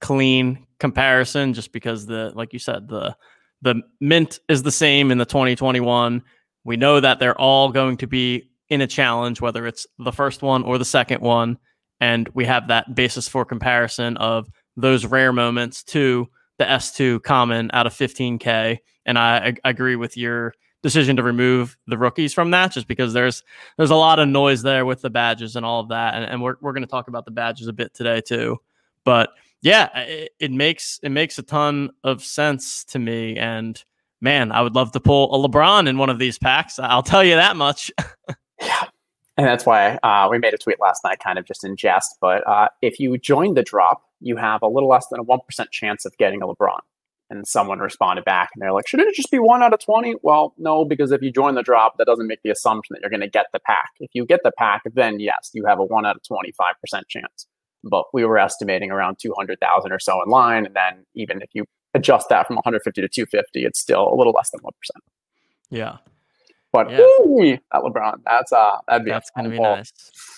clean 0.00 0.66
comparison 0.78 1.52
just 1.52 1.72
because 1.72 2.06
the 2.06 2.32
like 2.34 2.52
you 2.52 2.58
said 2.58 2.88
the 2.88 3.16
the 3.62 3.82
mint 4.00 4.38
is 4.48 4.62
the 4.62 4.70
same 4.70 5.10
in 5.10 5.18
the 5.18 5.24
2021 5.24 6.22
we 6.64 6.76
know 6.76 7.00
that 7.00 7.18
they're 7.18 7.40
all 7.40 7.72
going 7.72 7.96
to 7.96 8.06
be 8.06 8.50
in 8.68 8.82
a 8.82 8.86
challenge 8.86 9.40
whether 9.40 9.66
it's 9.66 9.86
the 9.98 10.12
first 10.12 10.42
one 10.42 10.62
or 10.62 10.76
the 10.78 10.84
second 10.84 11.22
one. 11.22 11.58
And 12.00 12.28
we 12.34 12.44
have 12.44 12.68
that 12.68 12.94
basis 12.94 13.26
for 13.26 13.44
comparison 13.44 14.16
of 14.18 14.48
those 14.76 15.06
rare 15.06 15.32
moments 15.32 15.82
to 15.84 16.28
the 16.58 16.64
S2 16.64 17.22
common 17.22 17.70
out 17.72 17.86
of 17.86 17.94
15k 17.94 18.78
and 19.06 19.18
I, 19.18 19.56
I 19.64 19.70
agree 19.70 19.96
with 19.96 20.16
your 20.16 20.54
decision 20.82 21.16
to 21.16 21.22
remove 21.22 21.76
the 21.86 21.96
rookies 21.96 22.34
from 22.34 22.50
that 22.50 22.72
just 22.72 22.86
because 22.86 23.14
there's 23.14 23.42
there's 23.78 23.90
a 23.90 23.96
lot 23.96 24.18
of 24.18 24.28
noise 24.28 24.62
there 24.62 24.84
with 24.84 25.00
the 25.00 25.10
badges 25.10 25.56
and 25.56 25.64
all 25.64 25.80
of 25.80 25.88
that. 25.88 26.14
And, 26.14 26.24
and 26.24 26.42
we're, 26.42 26.56
we're 26.60 26.72
going 26.72 26.84
to 26.84 26.88
talk 26.88 27.08
about 27.08 27.24
the 27.24 27.30
badges 27.30 27.66
a 27.66 27.72
bit 27.72 27.94
today 27.94 28.20
too. 28.20 28.58
But 29.04 29.30
yeah, 29.62 29.96
it, 29.98 30.32
it, 30.38 30.50
makes 30.50 31.00
it 31.02 31.10
makes 31.10 31.38
a 31.38 31.42
ton 31.42 31.90
of 32.04 32.22
sense 32.22 32.84
to 32.84 32.98
me. 32.98 33.36
And 33.36 33.82
man, 34.20 34.52
I 34.52 34.62
would 34.62 34.74
love 34.74 34.92
to 34.92 35.00
pull 35.00 35.34
a 35.34 35.48
LeBron 35.48 35.88
in 35.88 35.98
one 35.98 36.10
of 36.10 36.18
these 36.18 36.38
packs. 36.38 36.78
I'll 36.78 37.02
tell 37.02 37.24
you 37.24 37.34
that 37.34 37.56
much. 37.56 37.90
yeah. 38.60 38.84
And 39.36 39.46
that's 39.46 39.64
why 39.64 39.98
uh, 40.02 40.28
we 40.30 40.38
made 40.38 40.54
a 40.54 40.58
tweet 40.58 40.80
last 40.80 41.04
night, 41.04 41.20
kind 41.20 41.38
of 41.38 41.44
just 41.44 41.64
in 41.64 41.76
jest. 41.76 42.16
But 42.20 42.46
uh, 42.48 42.68
if 42.82 42.98
you 42.98 43.16
join 43.18 43.54
the 43.54 43.62
drop, 43.62 44.02
you 44.20 44.36
have 44.36 44.62
a 44.62 44.68
little 44.68 44.88
less 44.88 45.06
than 45.08 45.20
a 45.20 45.24
1% 45.24 45.38
chance 45.70 46.04
of 46.04 46.16
getting 46.18 46.42
a 46.42 46.46
LeBron. 46.46 46.80
And 47.30 47.46
someone 47.46 47.78
responded 47.78 48.24
back 48.24 48.50
and 48.54 48.62
they're 48.62 48.72
like, 48.72 48.88
shouldn't 48.88 49.10
it 49.10 49.14
just 49.14 49.30
be 49.30 49.38
one 49.38 49.62
out 49.62 49.74
of 49.74 49.80
20? 49.80 50.16
Well, 50.22 50.54
no, 50.56 50.84
because 50.84 51.12
if 51.12 51.20
you 51.20 51.30
join 51.30 51.54
the 51.54 51.62
drop, 51.62 51.98
that 51.98 52.06
doesn't 52.06 52.26
make 52.26 52.42
the 52.42 52.50
assumption 52.50 52.94
that 52.94 53.00
you're 53.02 53.10
going 53.10 53.20
to 53.20 53.28
get 53.28 53.46
the 53.52 53.60
pack. 53.60 53.90
If 54.00 54.10
you 54.14 54.24
get 54.24 54.40
the 54.42 54.50
pack, 54.56 54.82
then 54.94 55.20
yes, 55.20 55.50
you 55.52 55.66
have 55.66 55.78
a 55.78 55.84
one 55.84 56.06
out 56.06 56.16
of 56.16 56.22
25% 56.22 57.02
chance 57.08 57.46
but 57.84 58.04
we 58.12 58.24
were 58.24 58.38
estimating 58.38 58.90
around 58.90 59.18
200,000 59.20 59.92
or 59.92 59.98
so 59.98 60.22
in 60.22 60.30
line. 60.30 60.66
And 60.66 60.74
then 60.74 61.06
even 61.14 61.42
if 61.42 61.50
you 61.54 61.64
adjust 61.94 62.28
that 62.30 62.46
from 62.46 62.56
150 62.56 63.00
to 63.00 63.08
250, 63.08 63.64
it's 63.64 63.78
still 63.78 64.12
a 64.12 64.14
little 64.14 64.32
less 64.32 64.50
than 64.50 64.60
1%. 64.60 64.70
Yeah. 65.70 65.96
But 66.72 66.90
yeah. 66.90 67.00
Ooh, 67.00 67.58
that 67.72 67.82
LeBron, 67.82 68.20
that's 68.24 68.52
uh 68.52 68.76
that'd 68.86 69.04
be 69.04 69.10
that's 69.10 69.30
gonna 69.30 69.48
be 69.48 69.56
ball. 69.56 69.76
nice. 69.76 69.92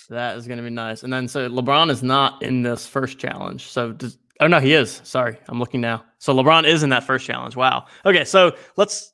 That 0.09 0.37
is 0.37 0.47
gonna 0.47 0.63
be 0.63 0.69
nice. 0.69 1.03
And 1.03 1.11
then 1.11 1.27
so 1.27 1.49
LeBron 1.49 1.89
is 1.89 2.03
not 2.03 2.41
in 2.41 2.63
this 2.63 2.87
first 2.87 3.17
challenge. 3.17 3.67
So 3.67 3.91
does 3.91 4.17
oh 4.39 4.47
no, 4.47 4.59
he 4.59 4.73
is. 4.73 5.01
Sorry, 5.03 5.37
I'm 5.49 5.59
looking 5.59 5.81
now. 5.81 6.05
So 6.19 6.33
LeBron 6.33 6.65
is 6.65 6.83
in 6.83 6.89
that 6.91 7.03
first 7.03 7.25
challenge. 7.25 7.57
Wow. 7.57 7.85
Okay, 8.05 8.23
so 8.23 8.55
let's 8.77 9.13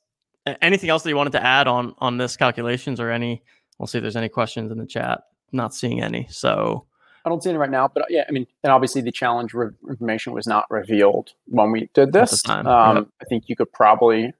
anything 0.61 0.91
else 0.91 1.01
that 1.03 1.09
you 1.09 1.17
wanted 1.17 1.33
to 1.33 1.43
add 1.43 1.67
on 1.67 1.95
on 1.97 2.17
this 2.17 2.37
calculations 2.37 2.99
or 2.99 3.09
any 3.09 3.41
we'll 3.79 3.87
see 3.87 3.97
if 3.97 4.03
there's 4.03 4.15
any 4.15 4.29
questions 4.29 4.71
in 4.71 4.77
the 4.77 4.85
chat. 4.85 5.21
Not 5.51 5.73
seeing 5.73 6.01
any. 6.01 6.27
So 6.29 6.85
I 7.27 7.29
don't 7.29 7.43
see 7.43 7.49
any 7.49 7.59
right 7.59 7.69
now, 7.69 7.89
but 7.93 8.05
yeah, 8.09 8.23
I 8.25 8.31
mean, 8.31 8.47
and 8.63 8.71
obviously 8.71 9.01
the 9.01 9.11
challenge 9.11 9.53
re- 9.53 9.71
information 9.89 10.31
was 10.31 10.47
not 10.47 10.63
revealed 10.69 11.33
when 11.47 11.71
we 11.71 11.89
did 11.93 12.13
this. 12.13 12.47
Um, 12.47 12.65
yep. 12.65 13.07
I 13.21 13.25
think 13.25 13.43
you 13.47 13.55
could 13.57 13.69
probably, 13.73 14.31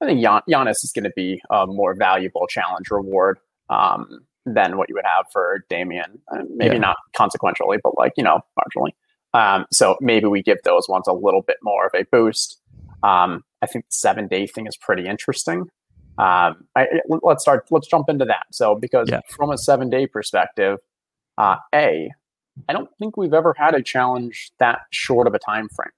I 0.00 0.06
think 0.06 0.20
Gian- 0.20 0.42
Giannis 0.50 0.82
is 0.82 0.90
going 0.92 1.04
to 1.04 1.12
be 1.14 1.40
a 1.48 1.64
more 1.64 1.94
valuable 1.94 2.48
challenge 2.48 2.90
reward 2.90 3.38
um, 3.70 4.26
than 4.44 4.78
what 4.78 4.88
you 4.88 4.96
would 4.96 5.04
have 5.04 5.26
for 5.32 5.64
Damian. 5.70 6.18
Uh, 6.28 6.42
maybe 6.56 6.74
yeah. 6.74 6.80
not 6.80 6.96
consequentially, 7.16 7.78
but 7.84 7.96
like 7.96 8.14
you 8.16 8.24
know, 8.24 8.40
marginally. 8.58 8.90
Um, 9.32 9.66
so 9.72 9.96
maybe 10.00 10.26
we 10.26 10.42
give 10.42 10.58
those 10.64 10.88
ones 10.88 11.06
a 11.06 11.12
little 11.12 11.42
bit 11.42 11.58
more 11.62 11.86
of 11.86 11.92
a 11.94 12.02
boost. 12.10 12.60
Um, 13.04 13.44
I 13.62 13.66
think 13.66 13.84
the 13.84 13.94
seven 13.94 14.26
day 14.26 14.48
thing 14.48 14.66
is 14.66 14.76
pretty 14.76 15.06
interesting. 15.06 15.70
Um, 16.18 16.64
I, 16.74 16.86
let's 17.22 17.42
start. 17.42 17.68
Let's 17.70 17.86
jump 17.86 18.08
into 18.08 18.24
that. 18.24 18.46
So 18.50 18.74
because 18.74 19.08
yeah. 19.08 19.20
from 19.30 19.52
a 19.52 19.58
seven 19.58 19.88
day 19.88 20.08
perspective 20.08 20.78
uh, 21.38 21.56
a, 21.74 22.10
I 22.68 22.72
don't 22.72 22.88
think 22.98 23.16
we've 23.16 23.34
ever 23.34 23.54
had 23.56 23.74
a 23.74 23.82
challenge 23.82 24.50
that 24.58 24.80
short 24.90 25.26
of 25.26 25.34
a 25.34 25.38
time 25.38 25.68
frame. 25.68 25.90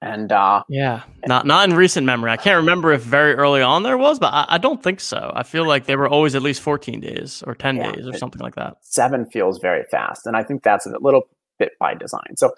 And 0.00 0.32
uh, 0.32 0.64
yeah, 0.68 1.04
not 1.28 1.46
not 1.46 1.70
in 1.70 1.76
recent 1.76 2.04
memory. 2.04 2.32
I 2.32 2.36
can't 2.36 2.56
remember 2.56 2.90
if 2.92 3.02
very 3.02 3.34
early 3.34 3.62
on 3.62 3.84
there 3.84 3.96
was, 3.96 4.18
but 4.18 4.34
I, 4.34 4.46
I 4.48 4.58
don't 4.58 4.82
think 4.82 4.98
so. 4.98 5.32
I 5.32 5.44
feel 5.44 5.64
like 5.64 5.86
they 5.86 5.94
were 5.94 6.08
always 6.08 6.34
at 6.34 6.42
least 6.42 6.60
14 6.60 6.98
days 6.98 7.44
or 7.46 7.54
10 7.54 7.76
yeah, 7.76 7.92
days 7.92 8.08
or 8.08 8.12
something 8.14 8.40
like 8.40 8.56
that. 8.56 8.78
Seven 8.80 9.26
feels 9.26 9.60
very 9.60 9.84
fast, 9.92 10.26
and 10.26 10.36
I 10.36 10.42
think 10.42 10.64
that's 10.64 10.86
a 10.86 10.98
little 11.00 11.28
bit 11.60 11.70
by 11.78 11.94
design. 11.94 12.36
So, 12.36 12.50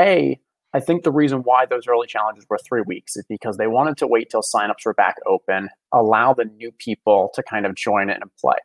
a, 0.00 0.40
I 0.72 0.80
think 0.80 1.04
the 1.04 1.12
reason 1.12 1.40
why 1.40 1.66
those 1.66 1.86
early 1.86 2.06
challenges 2.06 2.46
were 2.48 2.58
three 2.66 2.82
weeks 2.86 3.14
is 3.14 3.26
because 3.28 3.58
they 3.58 3.66
wanted 3.66 3.98
to 3.98 4.06
wait 4.06 4.30
till 4.30 4.40
signups 4.40 4.86
were 4.86 4.94
back 4.94 5.16
open, 5.26 5.68
allow 5.92 6.32
the 6.32 6.46
new 6.46 6.72
people 6.72 7.30
to 7.34 7.42
kind 7.42 7.66
of 7.66 7.74
join 7.74 8.08
it 8.08 8.18
and 8.22 8.30
play. 8.40 8.56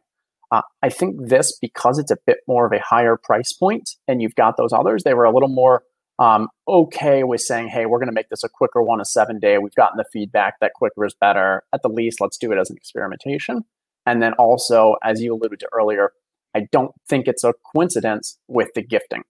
Uh, 0.52 0.62
I 0.84 0.90
think 0.90 1.30
this, 1.30 1.58
because 1.62 1.98
it's 1.98 2.12
a 2.12 2.18
bit 2.26 2.40
more 2.48 2.66
of 2.66 2.74
a 2.74 2.80
higher 2.80 3.16
price 3.16 3.54
point 3.54 3.92
and 4.08 4.22
you've 4.22 4.36
got 4.36 4.58
those 4.58 4.74
others, 4.74 5.04
they 5.04 5.14
were 5.14 5.24
a 5.24 5.32
little 5.32 5.50
more 5.50 5.84
um, 6.20 6.50
okay 6.68 7.24
with 7.24 7.42
saying, 7.42 7.70
hey, 7.70 7.86
we're 7.86 7.98
going 7.98 8.10
to 8.10 8.14
make 8.14 8.30
this 8.30 8.44
a 8.44 8.50
quicker 8.50 8.82
one, 8.82 9.02
a 9.02 9.06
seven 9.06 9.40
day. 9.40 9.58
We've 9.58 9.74
gotten 9.76 9.98
the 9.98 10.06
feedback 10.12 10.60
that 10.60 10.74
quicker 10.76 11.06
is 11.06 11.16
better. 11.20 11.64
At 11.74 11.82
the 11.82 11.90
least, 11.90 12.22
let's 12.22 12.38
do 12.38 12.52
it 12.52 12.60
as 12.60 12.70
an 12.70 12.78
experimentation. 12.78 13.64
And 14.06 14.22
then 14.22 14.34
also, 14.34 14.96
as 15.04 15.22
you 15.22 15.34
alluded 15.34 15.60
to 15.62 15.70
earlier, 15.72 16.12
I 16.56 16.68
don't 16.72 16.92
think 17.08 17.28
it's 17.28 17.44
a 17.44 17.54
coincidence 17.74 18.38
with 18.48 18.70
the 18.76 18.84
gifting. 18.84 19.24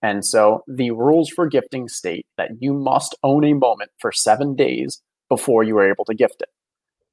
And 0.00 0.24
so 0.24 0.62
the 0.68 0.92
rules 0.92 1.28
for 1.28 1.48
gifting 1.48 1.88
state 1.88 2.26
that 2.36 2.50
you 2.60 2.72
must 2.72 3.16
own 3.22 3.44
a 3.44 3.52
moment 3.52 3.90
for 3.98 4.12
seven 4.12 4.54
days 4.54 5.02
before 5.28 5.64
you 5.64 5.76
are 5.78 5.90
able 5.90 6.04
to 6.04 6.14
gift 6.14 6.40
it. 6.40 6.48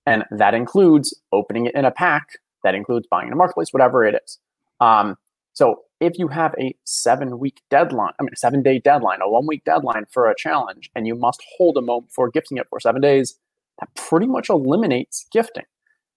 And 0.05 0.23
that 0.29 0.53
includes 0.53 1.19
opening 1.31 1.65
it 1.65 1.73
in 1.73 1.83
a 1.83 1.91
pack, 1.91 2.37
that 2.65 2.75
includes 2.75 3.07
buying 3.09 3.27
in 3.27 3.33
a 3.33 3.35
marketplace, 3.37 3.69
whatever 3.71 4.05
it 4.05 4.21
is. 4.21 4.39
Um, 4.81 5.15
so 5.53 5.83
if 6.01 6.19
you 6.19 6.27
have 6.27 6.53
a 6.59 6.75
seven 6.83 7.39
week 7.39 7.61
deadline, 7.69 8.11
I 8.19 8.23
mean, 8.23 8.31
a 8.33 8.37
seven 8.37 8.61
day 8.61 8.79
deadline, 8.79 9.19
a 9.21 9.29
one 9.29 9.47
week 9.47 9.63
deadline 9.63 10.05
for 10.11 10.29
a 10.29 10.35
challenge, 10.37 10.89
and 10.95 11.07
you 11.07 11.15
must 11.15 11.41
hold 11.57 11.77
a 11.77 11.81
moment 11.81 12.11
for 12.11 12.29
gifting 12.29 12.57
it 12.57 12.67
for 12.69 12.79
seven 12.79 13.01
days, 13.01 13.39
that 13.79 13.89
pretty 13.95 14.27
much 14.27 14.49
eliminates 14.49 15.25
gifting. 15.31 15.63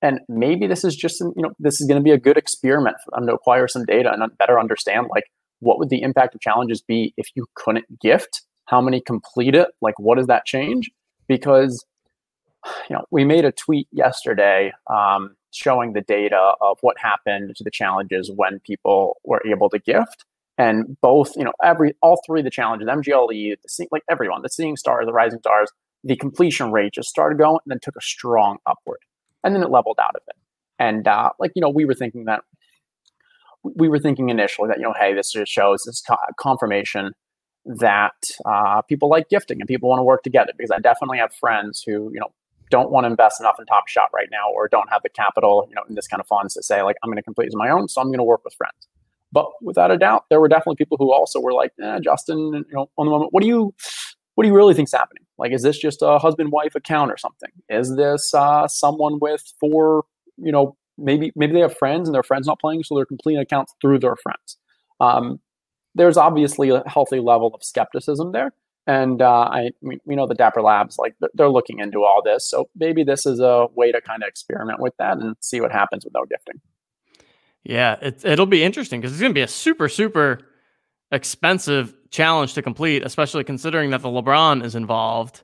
And 0.02 0.20
maybe 0.28 0.66
this 0.66 0.84
is 0.84 0.96
just, 0.96 1.20
you 1.20 1.32
know, 1.36 1.52
this 1.58 1.80
is 1.80 1.86
going 1.86 2.00
to 2.00 2.04
be 2.04 2.10
a 2.10 2.18
good 2.18 2.36
experiment 2.36 2.96
for 3.04 3.12
them 3.16 3.26
to 3.26 3.34
acquire 3.34 3.68
some 3.68 3.84
data 3.84 4.12
and 4.12 4.38
better 4.38 4.58
understand 4.58 5.06
like 5.10 5.24
what 5.60 5.78
would 5.78 5.90
the 5.90 6.02
impact 6.02 6.34
of 6.34 6.40
challenges 6.40 6.80
be 6.80 7.14
if 7.16 7.28
you 7.34 7.46
couldn't 7.54 8.00
gift? 8.00 8.42
How 8.66 8.80
many 8.80 9.00
complete 9.00 9.54
it? 9.54 9.68
Like, 9.80 9.98
what 9.98 10.18
does 10.18 10.26
that 10.26 10.44
change? 10.44 10.90
Because, 11.26 11.84
you 12.88 12.94
know, 12.94 13.04
we 13.10 13.24
made 13.24 13.44
a 13.44 13.52
tweet 13.52 13.88
yesterday 13.90 14.72
um, 14.88 15.36
showing 15.52 15.92
the 15.92 16.00
data 16.00 16.52
of 16.60 16.78
what 16.80 16.98
happened 16.98 17.56
to 17.56 17.64
the 17.64 17.70
challenges 17.70 18.30
when 18.34 18.60
people 18.60 19.18
were 19.24 19.42
able 19.46 19.70
to 19.70 19.78
gift. 19.78 20.24
And 20.56 21.00
both, 21.00 21.36
you 21.36 21.44
know, 21.44 21.52
every 21.62 21.94
all 22.02 22.20
three 22.26 22.40
of 22.40 22.44
the 22.44 22.50
challenges, 22.50 22.88
MGLE, 22.88 23.56
the, 23.62 23.88
like 23.92 24.02
everyone, 24.10 24.42
the 24.42 24.48
Seeing 24.48 24.76
Stars, 24.76 25.06
the 25.06 25.12
Rising 25.12 25.38
Stars, 25.38 25.70
the 26.04 26.16
completion 26.16 26.72
rate 26.72 26.94
just 26.94 27.08
started 27.08 27.38
going 27.38 27.58
and 27.64 27.70
then 27.70 27.78
took 27.80 27.96
a 27.96 28.00
strong 28.00 28.58
upward, 28.66 28.98
and 29.44 29.54
then 29.54 29.62
it 29.62 29.70
leveled 29.70 29.98
out 30.00 30.16
of 30.16 30.22
it. 30.26 30.36
And 30.78 31.06
uh, 31.06 31.30
like 31.38 31.52
you 31.54 31.62
know, 31.62 31.68
we 31.68 31.84
were 31.84 31.94
thinking 31.94 32.24
that 32.24 32.42
we 33.62 33.88
were 33.88 33.98
thinking 33.98 34.30
initially 34.30 34.68
that 34.68 34.78
you 34.78 34.84
know, 34.84 34.94
hey, 34.98 35.14
this 35.14 35.32
just 35.32 35.50
shows 35.50 35.84
this 35.84 36.02
confirmation 36.38 37.12
that 37.64 38.14
uh, 38.46 38.82
people 38.82 39.08
like 39.08 39.28
gifting 39.28 39.60
and 39.60 39.68
people 39.68 39.88
want 39.88 40.00
to 40.00 40.04
work 40.04 40.22
together. 40.22 40.52
Because 40.56 40.70
I 40.70 40.78
definitely 40.78 41.18
have 41.18 41.32
friends 41.34 41.82
who 41.86 42.10
you 42.12 42.20
know 42.20 42.32
don't 42.70 42.90
want 42.90 43.04
to 43.04 43.10
invest 43.10 43.40
enough 43.40 43.56
in 43.58 43.66
Top 43.66 43.88
Shot 43.88 44.10
right 44.12 44.28
now, 44.30 44.50
or 44.54 44.68
don't 44.68 44.88
have 44.90 45.02
the 45.02 45.08
capital, 45.08 45.66
you 45.68 45.74
know, 45.74 45.82
in 45.88 45.94
this 45.94 46.06
kind 46.06 46.20
of 46.20 46.26
funds 46.26 46.54
to 46.54 46.62
say 46.62 46.82
like, 46.82 46.96
I'm 47.02 47.08
going 47.08 47.16
to 47.16 47.22
complete 47.22 47.46
as 47.46 47.56
my 47.56 47.70
own, 47.70 47.88
so 47.88 48.00
I'm 48.00 48.08
going 48.08 48.18
to 48.18 48.24
work 48.24 48.44
with 48.44 48.54
friends. 48.54 48.88
But 49.30 49.46
without 49.60 49.90
a 49.90 49.98
doubt, 49.98 50.24
there 50.30 50.40
were 50.40 50.48
definitely 50.48 50.76
people 50.76 50.96
who 50.96 51.12
also 51.12 51.40
were 51.40 51.52
like, 51.52 51.72
eh, 51.82 51.98
Justin, 52.02 52.38
you 52.38 52.64
know, 52.72 52.90
on 52.96 53.06
the 53.06 53.10
moment, 53.10 53.32
what 53.32 53.42
do 53.42 53.46
you, 53.46 53.74
what 54.34 54.44
do 54.44 54.48
you 54.48 54.54
really 54.54 54.74
think's 54.74 54.92
happening? 54.92 55.24
Like, 55.36 55.52
is 55.52 55.62
this 55.62 55.78
just 55.78 56.00
a 56.02 56.18
husband-wife 56.18 56.74
account 56.74 57.10
or 57.10 57.16
something? 57.16 57.50
Is 57.68 57.96
this 57.96 58.32
uh, 58.32 58.66
someone 58.68 59.18
with 59.20 59.42
four, 59.60 60.04
you 60.36 60.50
know, 60.50 60.76
maybe 60.96 61.32
maybe 61.36 61.52
they 61.52 61.60
have 61.60 61.76
friends 61.76 62.08
and 62.08 62.14
their 62.14 62.22
friends 62.22 62.46
not 62.46 62.58
playing, 62.58 62.84
so 62.84 62.96
they're 62.96 63.06
completing 63.06 63.40
accounts 63.40 63.74
through 63.80 64.00
their 64.00 64.16
friends. 64.16 64.56
Um, 65.00 65.40
there's 65.94 66.16
obviously 66.16 66.70
a 66.70 66.82
healthy 66.86 67.20
level 67.20 67.54
of 67.54 67.62
skepticism 67.62 68.32
there, 68.32 68.52
and 68.88 69.20
uh, 69.20 69.48
I 69.52 69.70
we, 69.82 70.00
we 70.06 70.16
know 70.16 70.26
the 70.26 70.34
Dapper 70.34 70.62
Labs 70.62 70.96
like 70.98 71.14
they're 71.34 71.50
looking 71.50 71.78
into 71.78 72.02
all 72.04 72.22
this, 72.24 72.50
so 72.50 72.68
maybe 72.74 73.04
this 73.04 73.26
is 73.26 73.38
a 73.38 73.68
way 73.74 73.92
to 73.92 74.00
kind 74.00 74.22
of 74.22 74.28
experiment 74.28 74.80
with 74.80 74.96
that 74.98 75.18
and 75.18 75.36
see 75.40 75.60
what 75.60 75.70
happens 75.70 76.04
with 76.04 76.14
no 76.14 76.24
gifting. 76.24 76.60
Yeah, 77.62 77.96
it, 78.00 78.24
it'll 78.24 78.46
be 78.46 78.64
interesting 78.64 79.00
because 79.00 79.12
it's 79.12 79.20
going 79.20 79.32
to 79.32 79.38
be 79.38 79.42
a 79.42 79.48
super 79.48 79.90
super 79.90 80.40
expensive 81.12 81.94
challenge 82.10 82.54
to 82.54 82.62
complete, 82.62 83.04
especially 83.04 83.44
considering 83.44 83.90
that 83.90 84.00
the 84.00 84.08
LeBron 84.08 84.64
is 84.64 84.74
involved, 84.74 85.42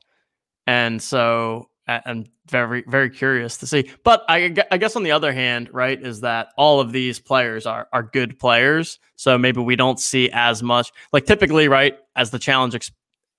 and 0.67 1.03
so 1.03 1.69
I'm 1.87 2.25
very, 2.49 2.83
very 2.87 3.11
curious 3.11 3.59
to 3.59 3.67
see. 3.67 3.91
But 4.05 4.25
I, 4.27 4.55
I, 4.71 4.79
guess 4.79 4.97
on 4.97 5.03
the 5.03 5.11
other 5.11 5.35
hand, 5.35 5.69
right, 5.71 6.03
is 6.03 6.23
that 6.23 6.49
all 6.57 6.81
of 6.81 6.93
these 6.93 7.19
players 7.19 7.67
are 7.67 7.89
are 7.93 8.03
good 8.03 8.39
players. 8.39 8.99
So 9.17 9.37
maybe 9.37 9.61
we 9.61 9.77
don't 9.77 10.01
see 10.01 10.31
as 10.33 10.63
much. 10.63 10.93
Like 11.13 11.27
typically, 11.27 11.69
right, 11.69 11.99
as 12.17 12.31
the 12.31 12.39
challenge 12.39 12.75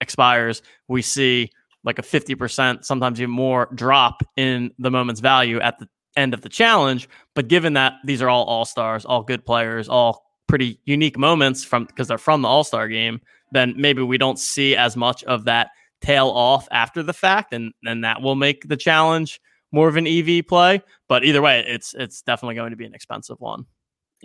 expires, 0.01 0.61
we 0.87 1.01
see 1.01 1.49
like 1.83 1.99
a 1.99 2.01
50%, 2.01 2.83
sometimes 2.83 3.21
even 3.21 3.31
more 3.31 3.69
drop 3.75 4.23
in 4.35 4.71
the 4.79 4.91
moment's 4.91 5.21
value 5.21 5.59
at 5.59 5.77
the 5.79 5.87
end 6.17 6.33
of 6.33 6.41
the 6.41 6.49
challenge. 6.49 7.07
But 7.35 7.47
given 7.47 7.73
that 7.73 7.93
these 8.03 8.21
are 8.21 8.29
all 8.29 8.45
all 8.45 8.65
stars, 8.65 9.05
all 9.05 9.23
good 9.23 9.45
players, 9.45 9.87
all 9.87 10.25
pretty 10.47 10.79
unique 10.85 11.17
moments 11.17 11.63
from 11.63 11.85
because 11.85 12.07
they're 12.07 12.17
from 12.17 12.41
the 12.41 12.47
all 12.47 12.63
star 12.63 12.87
game, 12.87 13.21
then 13.51 13.73
maybe 13.77 14.01
we 14.01 14.17
don't 14.17 14.39
see 14.39 14.75
as 14.75 14.97
much 14.97 15.23
of 15.25 15.45
that 15.45 15.69
tail 16.01 16.27
off 16.27 16.67
after 16.71 17.03
the 17.03 17.13
fact, 17.13 17.53
and 17.53 17.73
then 17.83 18.01
that 18.01 18.21
will 18.21 18.35
make 18.35 18.67
the 18.67 18.77
challenge 18.77 19.39
more 19.71 19.87
of 19.87 19.97
an 19.97 20.07
EV 20.07 20.45
play. 20.47 20.81
But 21.07 21.23
either 21.23 21.41
way, 21.41 21.63
it's 21.67 21.93
it's 21.93 22.21
definitely 22.21 22.55
going 22.55 22.71
to 22.71 22.77
be 22.77 22.85
an 22.85 22.93
expensive 22.93 23.39
one. 23.39 23.65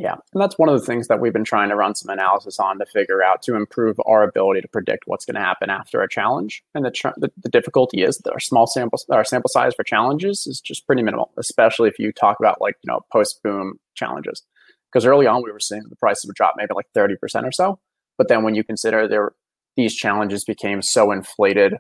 Yeah, 0.00 0.14
and 0.32 0.40
that's 0.40 0.58
one 0.58 0.70
of 0.70 0.80
the 0.80 0.86
things 0.86 1.08
that 1.08 1.20
we've 1.20 1.32
been 1.34 1.44
trying 1.44 1.68
to 1.68 1.76
run 1.76 1.94
some 1.94 2.08
analysis 2.08 2.58
on 2.58 2.78
to 2.78 2.86
figure 2.86 3.22
out 3.22 3.42
to 3.42 3.54
improve 3.54 4.00
our 4.06 4.22
ability 4.22 4.62
to 4.62 4.68
predict 4.68 5.02
what's 5.04 5.26
going 5.26 5.34
to 5.34 5.42
happen 5.42 5.68
after 5.68 6.00
a 6.00 6.08
challenge. 6.08 6.64
And 6.74 6.86
the, 6.86 6.90
tr- 6.90 7.08
the, 7.18 7.30
the 7.42 7.50
difficulty 7.50 8.02
is 8.02 8.16
that 8.16 8.32
our 8.32 8.40
small 8.40 8.66
sample 8.66 8.98
our 9.10 9.24
sample 9.24 9.50
size 9.50 9.74
for 9.74 9.84
challenges 9.84 10.46
is 10.46 10.58
just 10.58 10.86
pretty 10.86 11.02
minimal, 11.02 11.32
especially 11.36 11.90
if 11.90 11.98
you 11.98 12.12
talk 12.12 12.38
about 12.40 12.62
like 12.62 12.76
you 12.82 12.90
know 12.90 13.02
post 13.12 13.42
boom 13.44 13.74
challenges. 13.94 14.42
Because 14.90 15.04
early 15.04 15.26
on 15.26 15.42
we 15.44 15.52
were 15.52 15.60
seeing 15.60 15.82
the 15.90 15.96
prices 15.96 16.24
would 16.26 16.34
drop 16.34 16.54
maybe 16.56 16.72
like 16.74 16.88
thirty 16.94 17.16
percent 17.16 17.44
or 17.44 17.52
so, 17.52 17.78
but 18.16 18.28
then 18.28 18.42
when 18.42 18.54
you 18.54 18.64
consider 18.64 19.06
there 19.06 19.32
these 19.76 19.94
challenges 19.94 20.44
became 20.44 20.80
so 20.80 21.12
inflated 21.12 21.74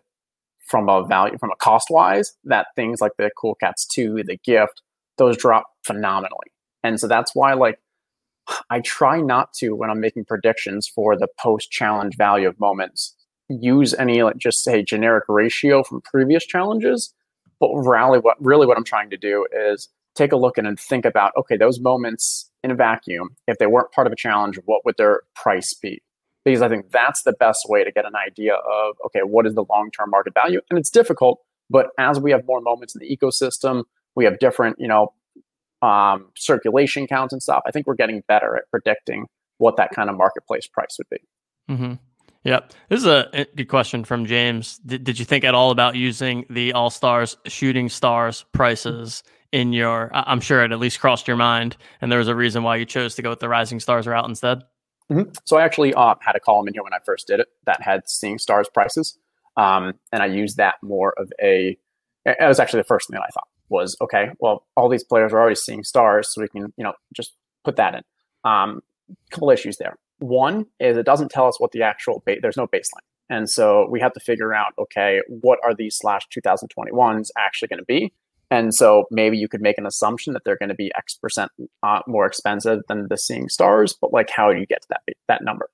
from 0.68 0.90
a 0.90 1.06
value 1.06 1.38
from 1.38 1.50
a 1.50 1.56
cost 1.56 1.86
wise 1.88 2.34
that 2.44 2.66
things 2.76 3.00
like 3.00 3.12
the 3.16 3.30
cool 3.34 3.54
cats 3.54 3.86
2 3.86 4.22
the 4.26 4.38
gift 4.44 4.82
those 5.16 5.36
drop 5.36 5.64
phenomenally 5.84 6.52
and 6.84 7.00
so 7.00 7.08
that's 7.08 7.34
why 7.34 7.54
like 7.54 7.78
i 8.70 8.80
try 8.80 9.20
not 9.20 9.52
to 9.52 9.74
when 9.74 9.90
i'm 9.90 10.00
making 10.00 10.24
predictions 10.24 10.88
for 10.88 11.16
the 11.16 11.28
post 11.38 11.70
challenge 11.70 12.16
value 12.16 12.48
of 12.48 12.58
moments 12.58 13.14
use 13.48 13.94
any 13.94 14.22
like 14.22 14.36
just 14.36 14.62
say 14.64 14.82
generic 14.82 15.24
ratio 15.28 15.82
from 15.82 16.00
previous 16.02 16.46
challenges 16.46 17.12
but 17.58 17.72
really 17.74 18.18
what 18.18 18.36
really 18.44 18.66
what 18.66 18.76
i'm 18.76 18.84
trying 18.84 19.10
to 19.10 19.16
do 19.16 19.46
is 19.52 19.88
take 20.14 20.32
a 20.32 20.36
look 20.36 20.58
and 20.58 20.78
think 20.78 21.04
about 21.04 21.32
okay 21.36 21.56
those 21.56 21.80
moments 21.80 22.50
in 22.62 22.70
a 22.70 22.74
vacuum 22.74 23.30
if 23.46 23.58
they 23.58 23.66
weren't 23.66 23.92
part 23.92 24.06
of 24.06 24.12
a 24.12 24.16
challenge 24.16 24.58
what 24.66 24.84
would 24.84 24.96
their 24.96 25.22
price 25.34 25.74
be 25.74 26.02
because 26.44 26.62
I 26.62 26.68
think 26.68 26.90
that's 26.90 27.22
the 27.22 27.32
best 27.32 27.68
way 27.68 27.84
to 27.84 27.92
get 27.92 28.06
an 28.06 28.14
idea 28.16 28.54
of 28.54 28.96
okay, 29.06 29.20
what 29.22 29.46
is 29.46 29.54
the 29.54 29.64
long 29.68 29.90
term 29.90 30.10
market 30.10 30.34
value? 30.34 30.60
And 30.70 30.78
it's 30.78 30.90
difficult, 30.90 31.40
but 31.68 31.88
as 31.98 32.18
we 32.18 32.30
have 32.30 32.46
more 32.46 32.60
moments 32.60 32.94
in 32.94 33.00
the 33.00 33.16
ecosystem, 33.16 33.84
we 34.14 34.24
have 34.24 34.38
different, 34.38 34.76
you 34.78 34.88
know, 34.88 35.12
um, 35.82 36.28
circulation 36.36 37.06
counts 37.06 37.32
and 37.32 37.42
stuff. 37.42 37.62
I 37.66 37.70
think 37.70 37.86
we're 37.86 37.94
getting 37.94 38.22
better 38.28 38.56
at 38.56 38.70
predicting 38.70 39.26
what 39.58 39.76
that 39.76 39.90
kind 39.90 40.10
of 40.10 40.16
marketplace 40.16 40.66
price 40.66 40.96
would 40.98 41.08
be. 41.10 41.18
Mm-hmm. 41.72 41.94
Yep. 42.44 42.72
This 42.88 43.00
is 43.00 43.06
a 43.06 43.46
good 43.54 43.68
question 43.68 44.04
from 44.04 44.24
James. 44.24 44.78
Did, 44.78 45.04
did 45.04 45.18
you 45.18 45.24
think 45.24 45.44
at 45.44 45.54
all 45.54 45.70
about 45.70 45.94
using 45.94 46.46
the 46.48 46.72
All 46.72 46.88
Stars 46.88 47.36
Shooting 47.46 47.88
Stars 47.90 48.46
prices 48.52 49.22
in 49.52 49.74
your? 49.74 50.10
I'm 50.14 50.40
sure 50.40 50.64
it 50.64 50.72
at 50.72 50.78
least 50.78 51.00
crossed 51.00 51.28
your 51.28 51.36
mind, 51.36 51.76
and 52.00 52.10
there 52.10 52.18
was 52.18 52.28
a 52.28 52.34
reason 52.34 52.62
why 52.62 52.76
you 52.76 52.86
chose 52.86 53.14
to 53.16 53.22
go 53.22 53.28
with 53.28 53.40
the 53.40 53.48
Rising 53.48 53.78
Stars 53.78 54.06
route 54.06 54.26
instead. 54.26 54.62
Mm-hmm. 55.12 55.32
So 55.44 55.58
I 55.58 55.64
actually 55.64 55.92
uh, 55.92 56.14
had 56.22 56.34
a 56.34 56.40
column 56.40 56.66
in 56.68 56.74
here 56.74 56.82
when 56.82 56.94
I 56.94 56.98
first 57.04 57.26
did 57.26 57.40
it 57.40 57.48
that 57.66 57.82
had 57.82 58.08
seeing 58.08 58.38
stars 58.38 58.68
prices, 58.72 59.18
um, 59.58 59.94
and 60.10 60.22
I 60.22 60.26
used 60.26 60.56
that 60.56 60.76
more 60.82 61.12
of 61.18 61.30
a. 61.42 61.76
It 62.24 62.36
was 62.40 62.60
actually 62.60 62.80
the 62.80 62.84
first 62.84 63.08
thing 63.08 63.16
that 63.16 63.22
I 63.22 63.30
thought 63.32 63.48
was 63.70 63.96
okay. 64.00 64.30
Well, 64.38 64.66
all 64.76 64.88
these 64.88 65.04
players 65.04 65.32
are 65.32 65.40
already 65.40 65.56
seeing 65.56 65.84
stars, 65.84 66.32
so 66.32 66.40
we 66.40 66.48
can 66.48 66.72
you 66.76 66.84
know 66.84 66.92
just 67.14 67.34
put 67.64 67.76
that 67.76 67.94
in. 67.94 68.02
Um, 68.44 68.82
couple 69.30 69.50
issues 69.50 69.78
there. 69.78 69.96
One 70.18 70.66
is 70.78 70.96
it 70.96 71.06
doesn't 71.06 71.30
tell 71.30 71.46
us 71.46 71.58
what 71.58 71.72
the 71.72 71.82
actual 71.82 72.22
ba- 72.26 72.36
there's 72.42 72.56
no 72.56 72.66
baseline, 72.66 73.06
and 73.28 73.48
so 73.48 73.88
we 73.88 74.00
have 74.00 74.12
to 74.12 74.20
figure 74.20 74.54
out 74.54 74.72
okay 74.78 75.20
what 75.28 75.58
are 75.64 75.74
these 75.74 75.96
slash 75.96 76.26
2021s 76.28 77.30
actually 77.38 77.68
going 77.68 77.78
to 77.78 77.84
be, 77.84 78.12
and 78.50 78.74
so 78.74 79.04
maybe 79.10 79.38
you 79.38 79.48
could 79.48 79.62
make 79.62 79.78
an 79.78 79.86
assumption 79.86 80.34
that 80.34 80.42
they're 80.44 80.58
going 80.58 80.68
to 80.68 80.74
be 80.74 80.92
X 80.96 81.14
percent 81.14 81.50
uh, 81.82 82.00
more 82.06 82.26
expensive 82.26 82.80
than 82.88 83.08
the 83.08 83.16
seeing 83.16 83.48
stars, 83.48 83.96
but 83.98 84.12
like 84.12 84.30
how 84.30 84.52
do 84.52 84.58
you 84.58 84.66
get 84.66 84.82
to 84.82 84.88
that 84.90 85.02
that 85.28 85.42
number? 85.42 85.70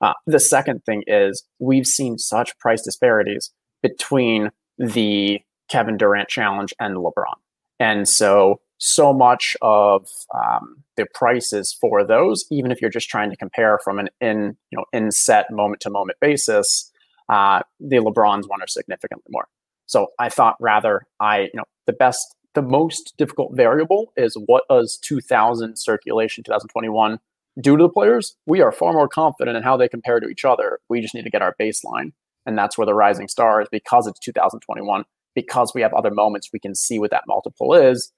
Uh, 0.00 0.14
the 0.26 0.40
second 0.40 0.84
thing 0.84 1.04
is 1.06 1.44
we've 1.60 1.86
seen 1.86 2.18
such 2.18 2.58
price 2.58 2.82
disparities 2.82 3.52
between 3.82 4.50
the 4.78 5.40
Kevin 5.72 5.96
Durant 5.96 6.28
challenge 6.28 6.74
and 6.78 6.96
LeBron, 6.96 7.34
and 7.80 8.06
so 8.08 8.60
so 8.84 9.12
much 9.12 9.56
of 9.62 10.08
um, 10.34 10.82
the 10.96 11.06
prices 11.14 11.76
for 11.80 12.04
those, 12.04 12.44
even 12.50 12.72
if 12.72 12.80
you're 12.80 12.90
just 12.90 13.08
trying 13.08 13.30
to 13.30 13.36
compare 13.36 13.78
from 13.82 13.98
an 13.98 14.08
in 14.20 14.56
you 14.70 14.78
know 14.78 14.84
in 14.92 15.10
set 15.10 15.50
moment 15.50 15.80
to 15.80 15.90
moment 15.90 16.18
basis, 16.20 16.92
uh, 17.28 17.60
the 17.80 17.96
LeBrons 17.96 18.48
one 18.48 18.60
are 18.60 18.68
significantly 18.68 19.24
more. 19.30 19.46
So 19.86 20.08
I 20.18 20.28
thought 20.28 20.56
rather 20.60 21.06
I, 21.20 21.40
you 21.40 21.50
know, 21.54 21.64
the 21.86 21.92
best, 21.92 22.34
the 22.54 22.62
most 22.62 23.14
difficult 23.18 23.54
variable 23.54 24.12
is 24.16 24.36
what 24.46 24.64
does 24.68 24.98
2000 25.02 25.76
circulation 25.76 26.44
2021 26.44 27.18
do 27.60 27.76
to 27.76 27.82
the 27.82 27.88
players? 27.88 28.36
We 28.46 28.60
are 28.62 28.72
far 28.72 28.92
more 28.92 29.08
confident 29.08 29.56
in 29.56 29.62
how 29.62 29.76
they 29.76 29.88
compare 29.88 30.20
to 30.20 30.28
each 30.28 30.44
other. 30.44 30.78
We 30.88 31.00
just 31.00 31.14
need 31.14 31.24
to 31.24 31.30
get 31.30 31.42
our 31.42 31.54
baseline. 31.60 32.12
And 32.46 32.58
that's 32.58 32.76
where 32.76 32.86
the 32.86 32.94
rising 32.94 33.28
star 33.28 33.60
is 33.60 33.68
because 33.70 34.06
it's 34.06 34.18
2021, 34.20 35.04
because 35.34 35.72
we 35.74 35.80
have 35.82 35.92
other 35.94 36.10
moments 36.10 36.50
we 36.52 36.58
can 36.58 36.74
see 36.74 36.98
what 36.98 37.10
that 37.10 37.24
multiple 37.26 37.74
is. 37.74 38.12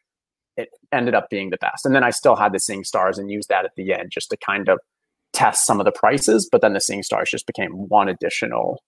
it 0.57 0.69
ended 0.93 1.15
up 1.15 1.29
being 1.31 1.51
the 1.51 1.57
best. 1.57 1.85
And 1.85 1.95
then 1.95 2.05
I 2.05 2.11
still 2.11 2.37
had 2.37 2.53
the 2.53 2.61
Seeing 2.61 2.85
Stars 2.85 3.19
and 3.19 3.31
used 3.31 3.49
that 3.49 3.65
at 3.65 3.73
the 3.77 3.93
end 3.93 4.11
just 4.13 4.31
to 4.31 4.37
kind 4.37 4.69
of 4.69 4.79
test 5.33 5.67
some 5.67 5.81
of 5.81 5.85
the 5.85 5.93
prices. 5.93 6.49
But 6.51 6.61
then 6.63 6.73
the 6.73 6.81
Seeing 6.81 7.03
Stars 7.03 7.31
just 7.31 7.47
became 7.47 7.73
one 7.89 8.09
additional 8.09 8.83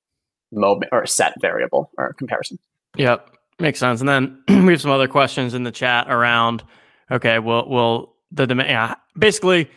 moment 0.52 0.90
or 0.92 1.06
set 1.06 1.34
variable 1.40 1.90
or 1.98 2.12
comparison. 2.14 2.58
Yep, 2.96 3.36
makes 3.58 3.78
sense. 3.78 4.00
And 4.00 4.08
then 4.08 4.42
we 4.66 4.72
have 4.72 4.80
some 4.80 4.90
other 4.90 5.08
questions 5.08 5.54
in 5.54 5.64
the 5.64 5.72
chat 5.72 6.08
around. 6.08 6.62
Okay, 7.10 7.38
will 7.38 7.68
will 7.68 8.14
the 8.30 8.46
demand? 8.46 8.68
Yeah, 8.68 8.94
basically, 9.18 9.68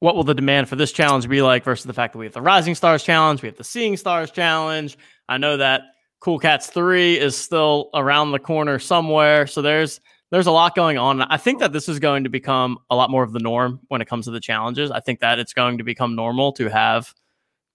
what 0.00 0.16
will 0.16 0.24
the 0.24 0.34
demand 0.34 0.68
for 0.68 0.76
this 0.76 0.92
challenge 0.92 1.28
be 1.28 1.42
like 1.42 1.64
versus 1.64 1.84
the 1.84 1.92
fact 1.92 2.12
that 2.12 2.18
we 2.18 2.26
have 2.26 2.34
the 2.34 2.42
Rising 2.42 2.74
Stars 2.74 3.02
challenge, 3.02 3.42
we 3.42 3.48
have 3.48 3.56
the 3.56 3.64
Seeing 3.64 3.96
Stars 3.96 4.30
challenge. 4.30 4.98
I 5.28 5.38
know 5.38 5.56
that 5.56 5.82
Cool 6.24 6.38
Cats 6.38 6.68
three 6.68 7.20
is 7.20 7.36
still 7.36 7.90
around 7.92 8.32
the 8.32 8.38
corner 8.38 8.78
somewhere, 8.78 9.46
so 9.46 9.60
there's 9.60 10.00
there's 10.30 10.46
a 10.46 10.50
lot 10.50 10.74
going 10.74 10.96
on. 10.96 11.20
I 11.20 11.36
think 11.36 11.58
that 11.58 11.74
this 11.74 11.86
is 11.86 11.98
going 11.98 12.24
to 12.24 12.30
become 12.30 12.78
a 12.88 12.96
lot 12.96 13.10
more 13.10 13.22
of 13.22 13.34
the 13.34 13.40
norm 13.40 13.78
when 13.88 14.00
it 14.00 14.06
comes 14.06 14.24
to 14.24 14.30
the 14.30 14.40
challenges. 14.40 14.90
I 14.90 15.00
think 15.00 15.20
that 15.20 15.38
it's 15.38 15.52
going 15.52 15.76
to 15.76 15.84
become 15.84 16.16
normal 16.16 16.50
to 16.52 16.70
have 16.70 17.12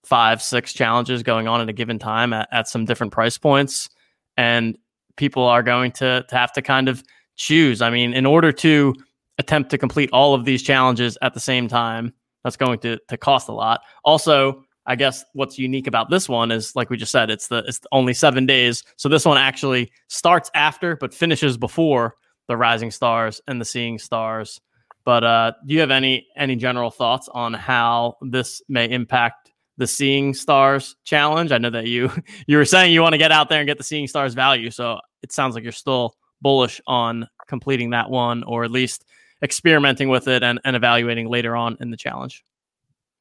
five, 0.04 0.42
six 0.42 0.74
challenges 0.74 1.22
going 1.22 1.48
on 1.48 1.62
at 1.62 1.70
a 1.70 1.74
given 1.74 2.00
time 2.00 2.34
at, 2.34 2.50
at 2.52 2.68
some 2.68 2.86
different 2.86 3.14
price 3.14 3.38
points. 3.38 3.88
And 4.36 4.80
people 5.16 5.44
are 5.44 5.62
going 5.62 5.92
to, 5.92 6.26
to 6.28 6.36
have 6.36 6.52
to 6.54 6.64
kind 6.64 6.90
of 6.90 7.04
choose. 7.36 7.84
I 7.84 7.92
mean, 7.92 8.14
in 8.14 8.26
order 8.26 8.52
to 8.52 8.96
attempt 9.38 9.70
to 9.70 9.78
complete 9.78 10.10
all 10.12 10.34
of 10.34 10.44
these 10.44 10.64
challenges 10.64 11.20
at 11.22 11.36
the 11.36 11.40
same 11.40 11.68
time, 11.68 12.14
that's 12.44 12.58
going 12.58 12.80
to, 12.80 12.98
to 13.10 13.16
cost 13.16 13.48
a 13.48 13.54
lot. 13.54 13.82
Also, 14.04 14.64
I 14.90 14.96
guess 14.96 15.24
what's 15.34 15.60
unique 15.60 15.86
about 15.86 16.10
this 16.10 16.28
one 16.28 16.52
is, 16.52 16.76
like 16.76 16.90
we 16.90 16.98
just 16.98 17.12
said, 17.12 17.30
it's 17.30 17.48
the 17.48 17.60
it's 17.68 17.80
only 17.92 18.12
seven 18.16 18.48
days. 18.48 18.84
So 18.98 19.08
this 19.08 19.24
one 19.24 19.38
actually 19.38 19.92
starts 20.08 20.50
after, 20.56 20.96
but 20.96 21.14
finishes 21.14 21.58
before 21.58 22.16
the 22.48 22.58
Rising 22.58 22.90
Stars 22.90 23.40
and 23.48 23.62
the 23.62 23.66
Seeing 23.66 24.00
Stars. 24.00 24.60
But 25.06 25.24
uh, 25.24 25.52
do 25.68 25.76
you 25.76 25.80
have 25.82 25.92
any 25.92 26.26
any 26.36 26.56
general 26.56 26.90
thoughts 26.90 27.30
on 27.32 27.54
how 27.54 28.18
this 28.22 28.64
may 28.68 28.90
impact 28.90 29.52
the 29.78 29.86
Seeing 29.86 30.34
Stars 30.34 30.96
challenge? 31.06 31.52
I 31.52 31.60
know 31.60 31.70
that 31.70 31.86
you 31.86 32.12
you 32.48 32.58
were 32.58 32.66
saying 32.66 32.92
you 32.92 33.04
want 33.04 33.14
to 33.14 33.20
get 33.20 33.32
out 33.32 33.48
there 33.48 33.60
and 33.60 33.68
get 33.68 33.78
the 33.78 33.84
Seeing 33.84 34.08
Stars 34.08 34.34
value, 34.34 34.72
so 34.72 34.98
it 35.22 35.32
sounds 35.32 35.54
like 35.54 35.64
you're 35.64 35.72
still 35.72 36.16
bullish 36.42 36.82
on 36.88 37.28
completing 37.48 37.92
that 37.92 38.10
one, 38.10 38.44
or 38.44 38.64
at 38.64 38.72
least 38.72 39.06
experimenting 39.44 40.10
with 40.10 40.28
it 40.28 40.42
and, 40.42 40.60
and 40.66 40.76
evaluating 40.76 41.28
later 41.30 41.56
on 41.56 41.78
in 41.80 41.92
the 41.92 41.98
challenge. 41.98 42.44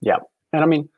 Yeah, 0.00 0.16
and 0.54 0.62
I 0.64 0.66
mean, 0.66 0.88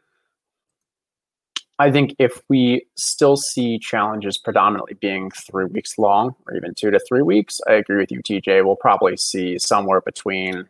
I 1.81 1.91
think 1.91 2.15
if 2.19 2.43
we 2.51 2.85
still 2.97 3.39
see 3.39 3.79
challenges 3.79 4.37
predominantly 4.37 4.99
being 5.01 5.31
three 5.31 5.65
weeks 5.65 5.97
long 5.97 6.35
or 6.47 6.55
even 6.55 6.75
two 6.75 6.91
to 6.91 7.01
three 7.09 7.23
weeks, 7.23 7.59
I 7.67 7.73
agree 7.73 7.97
with 7.97 8.13
you, 8.13 8.21
TJ. 8.21 8.67
We'll 8.67 8.77
probably 8.77 9.17
see 9.17 9.59
somewhere 9.59 10.03
between 10.03 10.69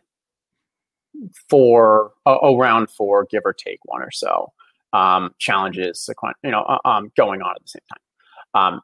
four, 1.49 2.13
uh, 2.25 2.37
around 2.41 2.89
four, 2.89 3.27
give 3.29 3.41
or 3.43 3.51
take 3.51 3.79
one 3.83 4.01
or 4.01 4.09
so 4.09 4.53
um, 4.93 5.35
challenges, 5.37 6.09
you 6.45 6.51
know, 6.51 6.61
uh, 6.61 6.79
um, 6.87 7.11
going 7.17 7.41
on 7.41 7.55
at 7.57 7.61
the 7.61 7.67
same 7.67 7.81
time. 7.89 8.73
Um, 8.73 8.81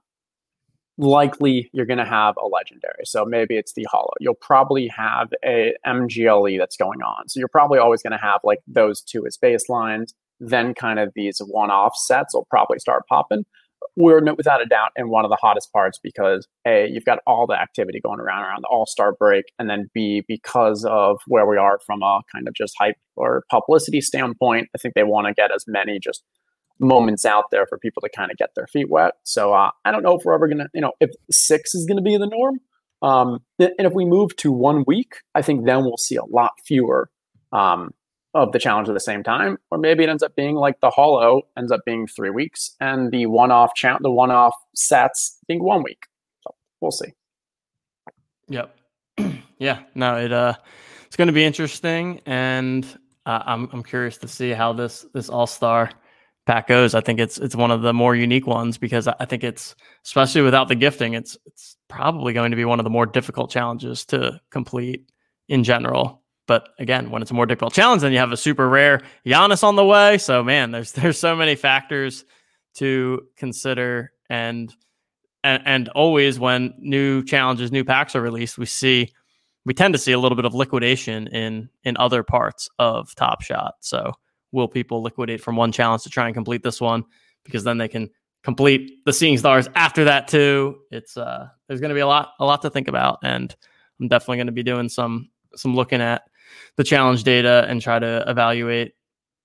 likely, 0.98 1.70
you're 1.72 1.86
going 1.86 1.98
to 1.98 2.06
have 2.06 2.36
a 2.36 2.46
legendary. 2.46 3.06
So 3.06 3.24
maybe 3.24 3.56
it's 3.56 3.72
the 3.72 3.88
Holo. 3.90 4.12
You'll 4.20 4.34
probably 4.34 4.90
have 4.90 5.32
a 5.46 5.76
MGLE 5.86 6.60
that's 6.60 6.76
going 6.76 7.02
on. 7.04 7.30
So 7.30 7.40
you're 7.40 7.48
probably 7.48 7.80
always 7.80 8.04
going 8.04 8.12
to 8.12 8.22
have 8.22 8.42
like 8.44 8.60
those 8.68 9.02
two 9.02 9.26
as 9.26 9.38
baselines 9.38 10.12
then 10.40 10.74
kind 10.74 11.00
of 11.00 11.12
these 11.16 11.40
one-off 11.46 11.94
sets 11.96 12.34
will 12.34 12.48
probably 12.50 12.80
start 12.80 13.04
popping. 13.10 13.46
We're 13.96 14.22
without 14.36 14.62
a 14.62 14.66
doubt 14.66 14.90
in 14.96 15.10
one 15.10 15.26
of 15.26 15.30
the 15.30 15.38
hottest 15.40 15.72
parts 15.72 16.00
because 16.02 16.48
a 16.68 16.88
you've 16.90 17.06
got 17.06 17.20
all 17.28 17.46
the 17.48 17.60
activity 17.60 18.00
going 18.04 18.20
around 18.20 18.44
around 18.44 18.62
the 18.64 18.68
All 18.70 18.86
Star 18.86 19.14
break, 19.14 19.46
and 19.60 19.70
then 19.70 19.88
b 19.94 20.24
because 20.28 20.86
of 20.86 21.20
where 21.28 21.46
we 21.46 21.58
are 21.58 21.80
from 21.86 22.02
a 22.02 22.22
kind 22.34 22.48
of 22.48 22.54
just 22.56 22.74
hype 22.80 22.96
or 23.16 23.44
publicity 23.50 24.02
standpoint, 24.02 24.68
I 24.76 24.80
think 24.80 24.94
they 24.94 25.04
want 25.04 25.28
to 25.28 25.34
get 25.34 25.52
as 25.54 25.66
many 25.68 26.00
just 26.00 26.24
moments 26.80 27.26
out 27.26 27.46
there 27.52 27.66
for 27.68 27.78
people 27.78 28.02
to 28.02 28.10
kind 28.16 28.32
of 28.32 28.38
get 28.38 28.50
their 28.56 28.68
feet 28.68 28.90
wet. 28.90 29.14
So 29.24 29.54
uh, 29.54 29.72
I 29.86 29.92
don't 29.92 30.04
know 30.04 30.18
if 30.18 30.26
we're 30.26 30.36
ever 30.36 30.48
gonna, 30.48 30.68
you 30.74 30.82
know, 30.82 30.94
if 31.00 31.12
six 31.32 31.74
is 31.76 31.86
gonna 31.86 32.02
be 32.02 32.18
the 32.18 32.28
norm. 32.28 32.60
Um, 33.02 33.40
and 33.60 33.72
if 33.78 33.94
we 33.94 34.06
move 34.06 34.36
to 34.38 34.52
one 34.52 34.84
week, 34.88 35.18
I 35.36 35.44
think 35.44 35.66
then 35.66 35.84
we'll 35.84 35.98
see 35.98 36.16
a 36.16 36.26
lot 36.26 36.54
fewer 36.66 37.10
um, 37.52 37.92
of 38.44 38.52
the 38.52 38.60
challenge 38.60 38.88
at 38.90 38.94
the 38.94 39.00
same 39.00 39.24
time, 39.24 39.58
or 39.72 39.78
maybe 39.78 40.04
it 40.04 40.10
ends 40.10 40.24
up 40.24 40.36
being 40.36 40.56
like 40.56 40.80
the 40.82 40.90
Holo 40.90 41.42
ends 41.58 41.72
up 41.72 41.82
being 41.86 42.08
three 42.08 42.30
weeks, 42.30 42.76
and 42.80 43.12
the 43.12 43.26
one-off 43.26 43.74
cha- 43.76 44.00
the 44.02 44.12
one-off 44.12 44.56
sets 44.76 45.38
being 45.48 45.64
one 45.64 45.84
week. 45.84 46.06
So 46.44 46.56
we'll 46.82 46.92
see. 46.92 47.14
Yep. 48.50 48.78
yeah. 49.60 49.80
No. 49.96 50.18
It 50.18 50.32
uh, 50.32 50.54
it's 51.06 51.16
going 51.16 51.28
to 51.28 51.34
be 51.34 51.44
interesting, 51.46 52.22
and 52.26 52.86
uh, 53.26 53.44
I'm 53.46 53.70
I'm 53.74 53.84
curious 53.84 54.18
to 54.20 54.28
see 54.28 54.52
how 54.52 54.74
this 54.74 55.06
this 55.14 55.30
All 55.30 55.48
Star 55.48 55.92
pack 56.46 56.68
goes. 56.68 56.96
I 56.96 57.02
think 57.02 57.20
it's 57.20 57.38
it's 57.38 57.56
one 57.56 57.72
of 57.72 57.82
the 57.82 57.94
more 57.94 58.16
unique 58.16 58.48
ones 58.48 58.78
because 58.78 59.08
I 59.08 59.26
think 59.26 59.44
it's 59.44 59.76
especially 60.06 60.42
without 60.42 60.68
the 60.68 60.76
gifting, 60.76 61.14
it's 61.14 61.38
it's 61.46 61.78
probably 61.88 62.34
going 62.34 62.52
to 62.52 62.58
be 62.58 62.66
one 62.66 62.80
of 62.80 62.86
the 62.86 62.90
more 62.90 63.06
difficult 63.06 63.52
challenges 63.52 64.06
to 64.06 64.40
complete 64.50 65.12
in 65.50 65.64
general. 65.64 66.24
But 66.48 66.70
again, 66.80 67.12
when 67.12 67.22
it's 67.22 67.32
a 67.32 67.34
more 67.34 67.46
difficult 67.46 67.74
challenge, 67.74 68.02
then 68.02 68.14
you 68.14 68.20
have 68.20 68.32
a 68.32 68.38
super 68.38 68.68
rare 68.68 69.02
Giannis 69.26 69.64
on 69.64 69.76
the 69.76 69.86
way. 69.86 70.18
So 70.18 70.44
man, 70.44 70.72
there's 70.72 70.92
there's 70.94 71.20
so 71.20 71.36
many 71.36 71.56
factors 71.56 72.26
to 72.76 73.28
consider 73.36 74.12
and 74.30 74.74
and, 75.44 75.64
and 75.66 75.90
always 75.90 76.40
when 76.40 76.74
new 76.78 77.24
challenges, 77.24 77.72
new 77.72 77.84
packs 77.84 78.16
are 78.16 78.22
released, 78.22 78.58
we 78.58 78.66
see 78.66 79.14
we 79.66 79.74
tend 79.74 79.94
to 79.94 79.98
see 79.98 80.14
a 80.14 80.20
little 80.20 80.36
bit 80.36 80.46
of 80.46 80.56
liquidation 80.56 81.28
in 81.28 81.70
in 81.84 81.98
other 81.98 82.24
parts 82.24 82.70
of 82.80 83.14
Top 83.16 83.42
Shot. 83.42 83.76
So 83.82 84.14
will 84.52 84.68
people 84.68 85.04
liquidate 85.04 85.42
from 85.42 85.58
one 85.58 85.72
challenge 85.72 86.04
to 86.04 86.10
try 86.10 86.26
and 86.26 86.34
complete 86.34 86.64
this 86.64 86.80
one 86.80 87.04
because 87.44 87.64
then 87.64 87.78
they 87.78 87.90
can 87.90 88.10
complete 88.44 89.04
the 89.06 89.12
Seeing 89.12 89.38
Stars 89.38 89.68
after 89.76 90.06
that 90.06 90.28
too. 90.30 90.80
It's 90.92 91.18
uh 91.18 91.48
there's 91.68 91.82
going 91.82 91.90
to 91.90 91.96
be 91.96 92.02
a 92.02 92.08
lot 92.08 92.30
a 92.40 92.46
lot 92.46 92.62
to 92.62 92.70
think 92.70 92.88
about 92.88 93.20
and 93.24 93.54
I'm 94.00 94.08
definitely 94.08 94.38
going 94.38 94.48
to 94.48 94.54
be 94.54 94.64
doing 94.64 94.88
some 94.90 95.30
some 95.56 95.76
looking 95.76 96.02
at 96.02 96.24
the 96.76 96.84
challenge 96.84 97.24
data 97.24 97.66
and 97.68 97.82
try 97.82 98.00
to 98.00 98.24
evaluate. 98.28 98.94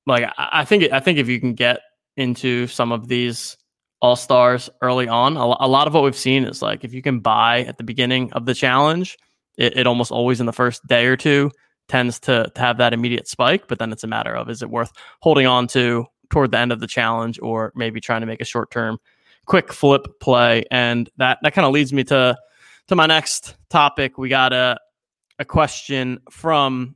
Like 0.06 0.30
I, 0.36 0.64
think 0.64 0.92
I 0.92 1.00
think 1.00 1.18
if 1.18 1.28
you 1.28 1.40
can 1.40 1.54
get 1.54 1.80
into 2.16 2.66
some 2.66 2.92
of 2.92 3.08
these 3.08 3.56
all 4.00 4.16
stars 4.16 4.68
early 4.80 5.08
on, 5.08 5.36
a, 5.36 5.40
a, 5.40 5.68
lot 5.68 5.86
of 5.86 5.94
what 5.94 6.02
we've 6.02 6.16
seen 6.16 6.44
is 6.44 6.60
like 6.60 6.84
if 6.84 6.92
you 6.92 7.02
can 7.02 7.20
buy 7.20 7.60
at 7.60 7.78
the 7.78 7.84
beginning 7.84 8.32
of 8.32 8.46
the 8.46 8.54
challenge, 8.54 9.16
it, 9.56 9.76
it 9.76 9.86
almost 9.86 10.10
always 10.10 10.40
in 10.40 10.46
the 10.46 10.52
first 10.52 10.84
day 10.86 11.06
or 11.06 11.16
two 11.16 11.50
tends 11.88 12.18
to, 12.20 12.50
to 12.54 12.60
have 12.60 12.78
that 12.78 12.92
immediate 12.92 13.28
spike. 13.28 13.68
But 13.68 13.78
then 13.78 13.92
it's 13.92 14.04
a 14.04 14.08
matter 14.08 14.34
of 14.34 14.50
is 14.50 14.62
it 14.62 14.70
worth 14.70 14.92
holding 15.20 15.46
on 15.46 15.68
to 15.68 16.06
toward 16.30 16.50
the 16.50 16.58
end 16.58 16.72
of 16.72 16.80
the 16.80 16.86
challenge 16.86 17.38
or 17.40 17.72
maybe 17.76 18.00
trying 18.00 18.22
to 18.22 18.26
make 18.26 18.40
a 18.40 18.46
short 18.46 18.70
term 18.70 18.98
quick 19.46 19.72
flip 19.72 20.06
play. 20.20 20.64
And 20.70 21.08
that 21.18 21.38
that 21.42 21.54
kind 21.54 21.66
of 21.66 21.72
leads 21.72 21.92
me 21.92 22.04
to 22.04 22.36
to 22.88 22.96
my 22.96 23.06
next 23.06 23.54
topic. 23.70 24.18
We 24.18 24.28
got 24.28 24.52
a 24.52 24.78
a 25.42 25.44
question 25.44 26.20
from 26.30 26.94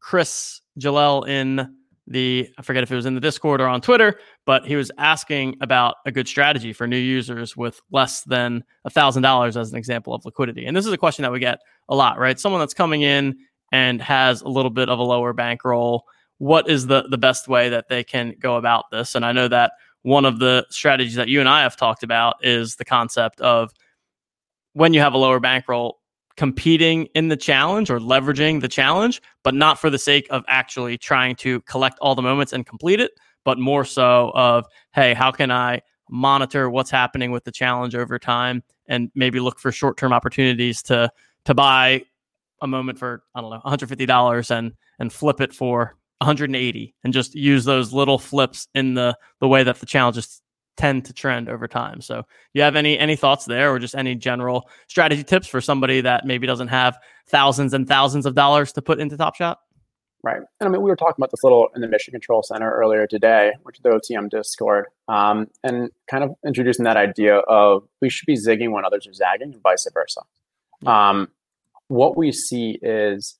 Chris 0.00 0.62
Jalel 0.78 1.28
in 1.28 1.76
the 2.06 2.48
I 2.58 2.62
forget 2.62 2.82
if 2.82 2.90
it 2.90 2.96
was 2.96 3.04
in 3.04 3.14
the 3.14 3.20
Discord 3.20 3.60
or 3.60 3.68
on 3.68 3.82
Twitter, 3.82 4.18
but 4.46 4.66
he 4.66 4.76
was 4.76 4.90
asking 4.96 5.56
about 5.60 5.96
a 6.06 6.10
good 6.10 6.26
strategy 6.26 6.72
for 6.72 6.86
new 6.86 6.96
users 6.96 7.58
with 7.58 7.78
less 7.92 8.22
than 8.22 8.64
a 8.86 8.90
thousand 8.90 9.22
dollars 9.22 9.58
as 9.58 9.70
an 9.70 9.76
example 9.76 10.14
of 10.14 10.24
liquidity. 10.24 10.64
And 10.64 10.74
this 10.74 10.86
is 10.86 10.92
a 10.92 10.96
question 10.96 11.22
that 11.22 11.32
we 11.32 11.38
get 11.38 11.60
a 11.90 11.94
lot, 11.94 12.18
right? 12.18 12.40
Someone 12.40 12.60
that's 12.60 12.72
coming 12.72 13.02
in 13.02 13.36
and 13.72 14.00
has 14.00 14.40
a 14.40 14.48
little 14.48 14.70
bit 14.70 14.88
of 14.88 14.98
a 14.98 15.02
lower 15.02 15.34
bankroll. 15.34 16.04
What 16.38 16.68
is 16.68 16.86
the 16.86 17.02
the 17.10 17.18
best 17.18 17.46
way 17.46 17.68
that 17.68 17.88
they 17.90 18.02
can 18.02 18.36
go 18.40 18.56
about 18.56 18.86
this? 18.90 19.14
And 19.14 19.24
I 19.24 19.32
know 19.32 19.48
that 19.48 19.72
one 20.00 20.24
of 20.24 20.38
the 20.38 20.66
strategies 20.70 21.16
that 21.16 21.28
you 21.28 21.40
and 21.40 21.48
I 21.48 21.60
have 21.60 21.76
talked 21.76 22.04
about 22.04 22.36
is 22.42 22.76
the 22.76 22.86
concept 22.86 23.38
of 23.42 23.70
when 24.72 24.94
you 24.94 25.00
have 25.00 25.12
a 25.12 25.18
lower 25.18 25.40
bankroll, 25.40 25.99
competing 26.40 27.04
in 27.14 27.28
the 27.28 27.36
challenge 27.36 27.90
or 27.90 27.98
leveraging 27.98 28.62
the 28.62 28.66
challenge, 28.66 29.20
but 29.42 29.52
not 29.52 29.78
for 29.78 29.90
the 29.90 29.98
sake 29.98 30.26
of 30.30 30.42
actually 30.48 30.96
trying 30.96 31.36
to 31.36 31.60
collect 31.72 31.98
all 31.98 32.14
the 32.14 32.22
moments 32.22 32.54
and 32.54 32.64
complete 32.64 32.98
it, 32.98 33.10
but 33.44 33.58
more 33.58 33.84
so 33.84 34.32
of, 34.34 34.64
hey, 34.94 35.12
how 35.12 35.30
can 35.30 35.50
I 35.50 35.82
monitor 36.08 36.70
what's 36.70 36.90
happening 36.90 37.30
with 37.30 37.44
the 37.44 37.52
challenge 37.52 37.94
over 37.94 38.18
time 38.18 38.62
and 38.86 39.10
maybe 39.14 39.38
look 39.38 39.58
for 39.58 39.70
short-term 39.70 40.14
opportunities 40.14 40.82
to 40.84 41.10
to 41.44 41.52
buy 41.52 42.02
a 42.62 42.66
moment 42.66 42.98
for 42.98 43.22
I 43.34 43.42
don't 43.42 43.50
know 43.50 43.60
$150 43.66 44.50
and 44.50 44.72
and 44.98 45.12
flip 45.12 45.42
it 45.42 45.52
for 45.52 45.94
180 46.20 46.94
and 47.04 47.12
just 47.12 47.34
use 47.34 47.66
those 47.66 47.92
little 47.92 48.18
flips 48.18 48.66
in 48.74 48.94
the 48.94 49.14
the 49.40 49.48
way 49.48 49.62
that 49.62 49.78
the 49.78 49.84
challenge 49.84 50.16
is 50.16 50.40
tend 50.76 51.04
to 51.06 51.12
trend 51.12 51.48
over 51.48 51.68
time. 51.68 52.00
So, 52.00 52.24
you 52.54 52.62
have 52.62 52.76
any 52.76 52.98
any 52.98 53.16
thoughts 53.16 53.44
there, 53.44 53.72
or 53.72 53.78
just 53.78 53.94
any 53.94 54.14
general 54.14 54.68
strategy 54.88 55.24
tips 55.24 55.46
for 55.46 55.60
somebody 55.60 56.00
that 56.00 56.26
maybe 56.26 56.46
doesn't 56.46 56.68
have 56.68 56.98
thousands 57.28 57.74
and 57.74 57.86
thousands 57.86 58.26
of 58.26 58.34
dollars 58.34 58.72
to 58.72 58.82
put 58.82 59.00
into 59.00 59.16
Top 59.16 59.34
Shot? 59.34 59.58
Right. 60.22 60.42
And 60.60 60.68
I 60.68 60.68
mean, 60.68 60.82
we 60.82 60.90
were 60.90 60.96
talking 60.96 61.14
about 61.16 61.30
this 61.30 61.42
little 61.42 61.68
in 61.74 61.80
the 61.80 61.88
Mission 61.88 62.12
Control 62.12 62.42
Center 62.42 62.70
earlier 62.70 63.06
today, 63.06 63.52
which 63.62 63.78
is 63.78 63.82
the 63.82 63.88
OTM 63.90 64.28
Discord, 64.28 64.86
um, 65.08 65.48
and 65.64 65.90
kind 66.10 66.24
of 66.24 66.34
introducing 66.46 66.84
that 66.84 66.98
idea 66.98 67.36
of 67.36 67.84
we 68.02 68.10
should 68.10 68.26
be 68.26 68.36
zigging 68.36 68.70
when 68.72 68.84
others 68.84 69.06
are 69.06 69.14
zagging 69.14 69.54
and 69.54 69.62
vice 69.62 69.86
versa. 69.94 70.20
Um, 70.84 71.28
what 71.88 72.16
we 72.16 72.32
see 72.32 72.78
is 72.82 73.38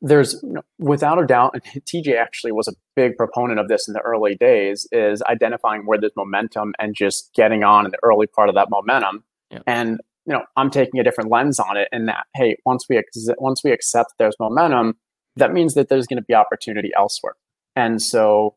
there's 0.00 0.42
without 0.78 1.22
a 1.22 1.26
doubt, 1.26 1.54
and 1.54 1.84
TJ 1.86 2.16
actually 2.16 2.52
was 2.52 2.68
a 2.68 2.72
big 2.94 3.16
proponent 3.16 3.60
of 3.60 3.68
this 3.68 3.88
in 3.88 3.94
the 3.94 4.00
early 4.00 4.36
days, 4.36 4.86
is 4.92 5.22
identifying 5.22 5.86
where 5.86 5.98
there's 5.98 6.16
momentum 6.16 6.74
and 6.78 6.94
just 6.94 7.30
getting 7.34 7.64
on 7.64 7.84
in 7.84 7.90
the 7.90 7.98
early 8.02 8.26
part 8.26 8.48
of 8.48 8.54
that 8.54 8.68
momentum. 8.70 9.24
Yeah. 9.50 9.60
And 9.66 10.00
you 10.26 10.32
know, 10.32 10.42
I'm 10.56 10.70
taking 10.70 10.98
a 10.98 11.04
different 11.04 11.30
lens 11.30 11.60
on 11.60 11.76
it 11.76 11.88
in 11.92 12.06
that, 12.06 12.26
hey, 12.34 12.56
once 12.66 12.86
we 12.88 12.98
ex- 12.98 13.28
once 13.38 13.62
we 13.62 13.70
accept 13.70 14.14
there's 14.18 14.34
momentum, 14.40 14.94
that 15.36 15.52
means 15.52 15.74
that 15.74 15.88
there's 15.88 16.06
going 16.06 16.18
to 16.18 16.24
be 16.26 16.34
opportunity 16.34 16.90
elsewhere. 16.96 17.34
And 17.76 18.02
so, 18.02 18.56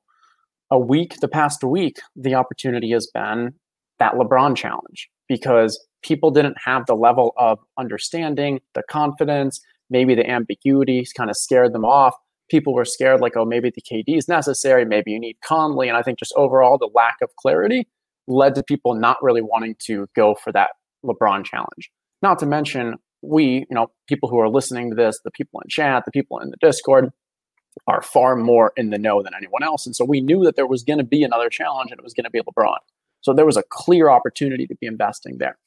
a 0.71 0.79
week, 0.79 1.19
the 1.19 1.27
past 1.27 1.63
week, 1.63 1.97
the 2.15 2.35
opportunity 2.35 2.91
has 2.91 3.07
been 3.13 3.53
that 3.99 4.13
LeBron 4.13 4.55
challenge 4.55 5.09
because 5.27 5.79
people 6.01 6.31
didn't 6.31 6.57
have 6.63 6.85
the 6.85 6.95
level 6.95 7.33
of 7.37 7.59
understanding, 7.77 8.61
the 8.73 8.83
confidence, 8.89 9.59
maybe 9.89 10.15
the 10.15 10.29
ambiguity 10.29 11.05
kind 11.15 11.29
of 11.29 11.37
scared 11.37 11.73
them 11.73 11.85
off. 11.85 12.15
People 12.49 12.73
were 12.73 12.85
scared, 12.85 13.21
like, 13.21 13.37
oh, 13.37 13.45
maybe 13.45 13.71
the 13.73 13.81
KD 13.81 14.17
is 14.17 14.27
necessary, 14.27 14.85
maybe 14.85 15.11
you 15.11 15.19
need 15.19 15.37
Conley. 15.43 15.87
And 15.87 15.97
I 15.97 16.01
think 16.01 16.19
just 16.19 16.33
overall, 16.35 16.77
the 16.77 16.89
lack 16.93 17.17
of 17.21 17.29
clarity 17.37 17.87
led 18.27 18.55
to 18.55 18.63
people 18.63 18.95
not 18.95 19.17
really 19.21 19.41
wanting 19.41 19.75
to 19.85 20.07
go 20.15 20.35
for 20.35 20.51
that 20.53 20.71
LeBron 21.05 21.45
challenge. 21.45 21.91
Not 22.21 22.39
to 22.39 22.45
mention, 22.45 22.95
we, 23.21 23.65
you 23.69 23.75
know, 23.75 23.91
people 24.07 24.29
who 24.29 24.39
are 24.39 24.49
listening 24.49 24.89
to 24.89 24.95
this, 24.95 25.19
the 25.23 25.31
people 25.31 25.59
in 25.61 25.69
chat, 25.69 26.03
the 26.05 26.11
people 26.11 26.39
in 26.39 26.49
the 26.49 26.57
Discord, 26.61 27.09
are 27.87 28.01
far 28.01 28.35
more 28.35 28.73
in 28.75 28.89
the 28.89 28.97
know 28.97 29.21
than 29.21 29.33
anyone 29.35 29.63
else. 29.63 29.85
And 29.85 29.95
so 29.95 30.05
we 30.05 30.21
knew 30.21 30.43
that 30.43 30.55
there 30.55 30.67
was 30.67 30.83
going 30.83 30.99
to 30.99 31.05
be 31.05 31.23
another 31.23 31.49
challenge 31.49 31.91
and 31.91 31.99
it 31.99 32.03
was 32.03 32.13
going 32.13 32.25
to 32.25 32.29
be 32.29 32.41
LeBron. 32.41 32.77
So 33.21 33.33
there 33.33 33.45
was 33.45 33.57
a 33.57 33.63
clear 33.69 34.09
opportunity 34.09 34.65
to 34.67 34.75
be 34.79 34.87
investing 34.87 35.37
there. 35.37 35.57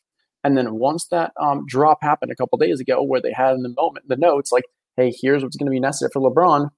And 0.44 0.56
then 0.56 0.74
once 0.74 1.06
that 1.08 1.32
um, 1.40 1.64
drop 1.66 1.98
happened 2.02 2.32
a 2.32 2.36
couple 2.36 2.58
days 2.58 2.80
ago, 2.80 3.02
where 3.02 3.20
they 3.20 3.32
had 3.32 3.54
in 3.54 3.62
the 3.62 3.74
moment 3.76 4.08
the 4.08 4.16
notes 4.16 4.52
like, 4.52 4.64
"Hey, 4.96 5.12
here's 5.20 5.42
what's 5.42 5.56
going 5.56 5.66
to 5.66 5.70
be 5.70 5.80
necessary 5.80 6.10
for 6.12 6.20
LeBron," 6.20 6.70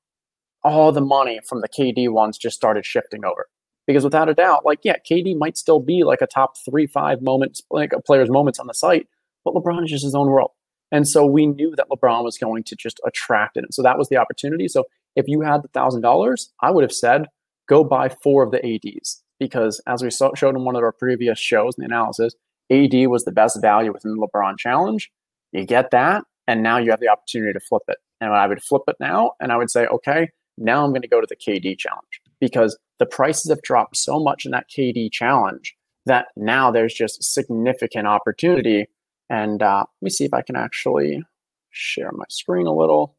all 0.62 0.92
the 0.92 1.00
money 1.00 1.40
from 1.48 1.60
the 1.60 1.68
KD 1.68 2.10
ones 2.10 2.38
just 2.38 2.56
started 2.56 2.84
shifting 2.84 3.24
over. 3.24 3.46
Because 3.86 4.04
without 4.04 4.28
a 4.28 4.34
doubt, 4.34 4.64
like 4.64 4.80
yeah, 4.82 4.96
KD 5.10 5.36
might 5.36 5.56
still 5.56 5.80
be 5.80 6.04
like 6.04 6.20
a 6.22 6.26
top 6.26 6.54
three, 6.64 6.86
five 6.86 7.22
moments, 7.22 7.62
like 7.70 7.92
a 7.92 8.00
player's 8.00 8.30
moments 8.30 8.58
on 8.58 8.66
the 8.66 8.74
site, 8.74 9.06
but 9.44 9.54
LeBron 9.54 9.84
is 9.84 9.90
just 9.90 10.04
his 10.04 10.14
own 10.14 10.28
world. 10.28 10.50
And 10.90 11.08
so 11.08 11.26
we 11.26 11.46
knew 11.46 11.74
that 11.76 11.88
LeBron 11.90 12.22
was 12.22 12.38
going 12.38 12.62
to 12.64 12.76
just 12.76 13.00
attract 13.06 13.56
it. 13.56 13.64
And 13.64 13.74
so 13.74 13.82
that 13.82 13.98
was 13.98 14.08
the 14.08 14.16
opportunity. 14.16 14.68
So 14.68 14.84
if 15.16 15.26
you 15.26 15.40
had 15.40 15.62
the 15.62 15.68
thousand 15.68 16.02
dollars, 16.02 16.52
I 16.62 16.70
would 16.70 16.84
have 16.84 16.92
said, 16.92 17.26
go 17.68 17.84
buy 17.84 18.10
four 18.22 18.42
of 18.44 18.52
the 18.52 18.64
ADs. 18.64 19.22
Because 19.40 19.80
as 19.86 20.02
we 20.02 20.10
saw, 20.10 20.30
showed 20.34 20.54
in 20.54 20.64
one 20.64 20.76
of 20.76 20.82
our 20.82 20.92
previous 20.92 21.38
shows 21.38 21.74
in 21.76 21.82
the 21.82 21.92
analysis, 21.92 22.34
AD 22.70 23.08
was 23.08 23.24
the 23.24 23.32
best 23.32 23.60
value 23.60 23.92
within 23.92 24.16
the 24.16 24.26
LeBron 24.26 24.58
challenge. 24.58 25.10
You 25.52 25.64
get 25.64 25.90
that, 25.90 26.24
and 26.46 26.62
now 26.62 26.78
you 26.78 26.90
have 26.90 27.00
the 27.00 27.08
opportunity 27.08 27.52
to 27.52 27.60
flip 27.60 27.82
it. 27.88 27.98
And 28.20 28.32
I 28.32 28.46
would 28.46 28.62
flip 28.62 28.82
it 28.88 28.96
now, 29.00 29.32
and 29.40 29.52
I 29.52 29.56
would 29.56 29.70
say, 29.70 29.86
okay, 29.86 30.28
now 30.56 30.84
I'm 30.84 30.90
going 30.90 31.02
to 31.02 31.08
go 31.08 31.20
to 31.20 31.26
the 31.28 31.36
KD 31.36 31.78
challenge 31.78 32.20
because 32.40 32.78
the 32.98 33.06
prices 33.06 33.50
have 33.50 33.62
dropped 33.62 33.96
so 33.96 34.20
much 34.20 34.44
in 34.44 34.52
that 34.52 34.66
KD 34.70 35.10
challenge 35.10 35.74
that 36.06 36.26
now 36.36 36.70
there's 36.70 36.94
just 36.94 37.22
significant 37.22 38.06
opportunity. 38.06 38.86
And 39.30 39.62
uh, 39.62 39.84
let 40.00 40.04
me 40.04 40.10
see 40.10 40.24
if 40.24 40.34
I 40.34 40.42
can 40.42 40.56
actually 40.56 41.22
share 41.70 42.12
my 42.12 42.24
screen 42.28 42.66
a 42.66 42.74
little. 42.74 43.16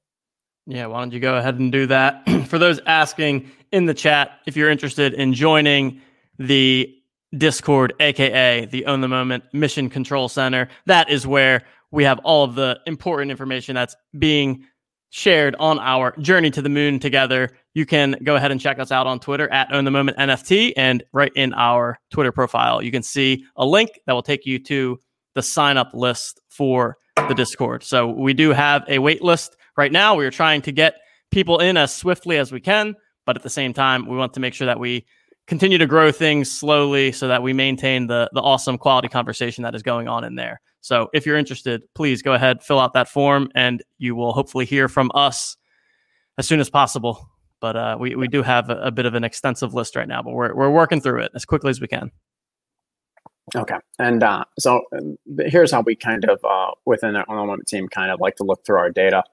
Yeah, 0.68 0.88
why 0.88 1.00
don't 1.00 1.14
you 1.14 1.20
go 1.20 1.36
ahead 1.36 1.60
and 1.60 1.72
do 1.72 1.88
that? 1.88 2.28
For 2.48 2.58
those 2.58 2.80
asking 2.86 3.52
in 3.72 3.86
the 3.86 3.94
chat, 3.94 4.40
if 4.46 4.56
you're 4.56 4.70
interested 4.70 5.14
in 5.14 5.34
joining 5.34 6.02
the 6.40 6.94
Discord, 7.38 7.94
aka 8.00 8.66
the 8.66 8.86
Own 8.86 9.02
the 9.02 9.08
Moment 9.08 9.44
Mission 9.54 9.90
Control 9.90 10.30
Center. 10.30 10.68
That 10.86 11.10
is 11.10 11.28
where 11.28 11.64
we 11.92 12.04
have 12.04 12.20
all 12.20 12.44
of 12.44 12.56
the 12.56 12.80
important 12.86 13.32
information 13.32 13.76
that's 13.76 13.96
being 14.18 14.66
shared 15.10 15.56
on 15.60 15.80
our 15.80 16.14
journey 16.18 16.52
to 16.52 16.62
the 16.62 16.70
moon 16.70 17.00
together. 17.00 17.50
You 17.74 17.86
can 17.86 18.18
go 18.24 18.36
ahead 18.36 18.52
and 18.52 18.60
check 18.60 18.80
us 18.80 18.92
out 18.92 19.08
on 19.08 19.20
Twitter 19.20 19.52
at 19.52 19.72
Own 19.72 19.86
the 19.86 19.92
Moment 19.92 20.18
NFT, 20.18 20.74
and 20.76 21.04
right 21.14 21.32
in 21.36 21.54
our 21.54 21.98
Twitter 22.12 22.32
profile, 22.32 22.82
you 22.82 22.92
can 22.92 23.04
see 23.04 23.46
a 23.56 23.66
link 23.66 23.92
that 24.08 24.14
will 24.14 24.24
take 24.24 24.46
you 24.46 24.60
to 24.60 25.00
the 25.34 25.42
sign 25.42 25.78
up 25.78 25.92
list 25.94 26.42
for 26.50 26.98
the 27.16 27.34
Discord. 27.34 27.84
So 27.84 28.08
we 28.08 28.34
do 28.34 28.52
have 28.52 28.84
a 28.88 29.00
wait 29.00 29.24
list 29.24 29.56
right 29.78 29.92
now. 29.92 30.16
We 30.16 30.26
are 30.26 30.32
trying 30.32 30.62
to 30.64 30.72
get 30.72 30.96
people 31.32 31.60
in 31.60 31.78
as 31.78 31.94
swiftly 31.94 32.38
as 32.38 32.52
we 32.52 32.60
can, 32.60 32.96
but 33.26 33.36
at 33.36 33.44
the 33.44 33.50
same 33.50 33.74
time, 33.74 34.08
we 34.08 34.18
want 34.18 34.34
to 34.34 34.40
make 34.40 34.54
sure 34.54 34.68
that 34.68 34.80
we 34.80 35.06
continue 35.48 35.78
to 35.78 35.86
grow 35.86 36.12
things 36.12 36.52
slowly 36.52 37.12
so 37.12 37.28
that 37.28 37.44
we 37.44 37.54
maintain 37.54 38.08
the 38.08 38.30
the 38.34 38.42
awesome 38.42 38.78
quality 38.78 39.08
conversation 39.08 39.64
that 39.64 39.76
is 39.76 39.84
going 39.84 40.08
on 40.08 40.24
in 40.24 40.36
there. 40.36 40.62
So 40.82 41.10
if 41.14 41.26
you're 41.26 41.38
interested, 41.38 41.82
please 41.96 42.22
go 42.22 42.34
ahead, 42.34 42.62
fill 42.62 42.80
out 42.80 42.94
that 42.94 43.10
form, 43.10 43.50
and 43.56 43.84
you 43.98 44.16
will 44.16 44.34
hopefully 44.34 44.66
hear 44.66 44.88
from 44.88 45.10
us 45.16 45.58
as 46.38 46.48
soon 46.48 46.60
as 46.60 46.70
possible. 46.70 47.28
But 47.60 47.76
uh, 47.76 47.98
we, 48.00 48.16
we 48.16 48.28
do 48.28 48.44
have 48.44 48.70
a, 48.70 48.76
a, 48.76 48.92
bit 48.92 49.08
of 49.08 49.16
an 49.16 49.24
extensive 49.24 49.74
list 49.74 49.96
right 49.96 50.08
now, 50.08 50.22
but 50.22 50.34
we're, 50.34 50.54
we're 50.54 50.70
working 50.70 51.02
through 51.02 51.22
it 51.22 51.32
as 51.34 51.46
quickly 51.46 51.72
as 51.72 51.82
we 51.82 51.88
can. 51.88 52.12
Okay. 53.56 53.78
And 53.98 54.22
uh, 54.22 54.44
so 54.60 54.84
here's 55.40 55.72
how 55.72 55.82
we 55.82 55.96
kind 55.96 56.26
of, 56.26 56.40
uh, 56.44 56.72
within 56.86 57.16
our 57.16 57.26
own 57.28 57.60
team, 57.66 57.88
kind 57.88 58.12
of 58.12 58.20
like 58.20 58.36
to 58.36 58.44
look 58.44 58.64
through 58.66 58.78
our 58.78 58.92
data. 58.92 59.24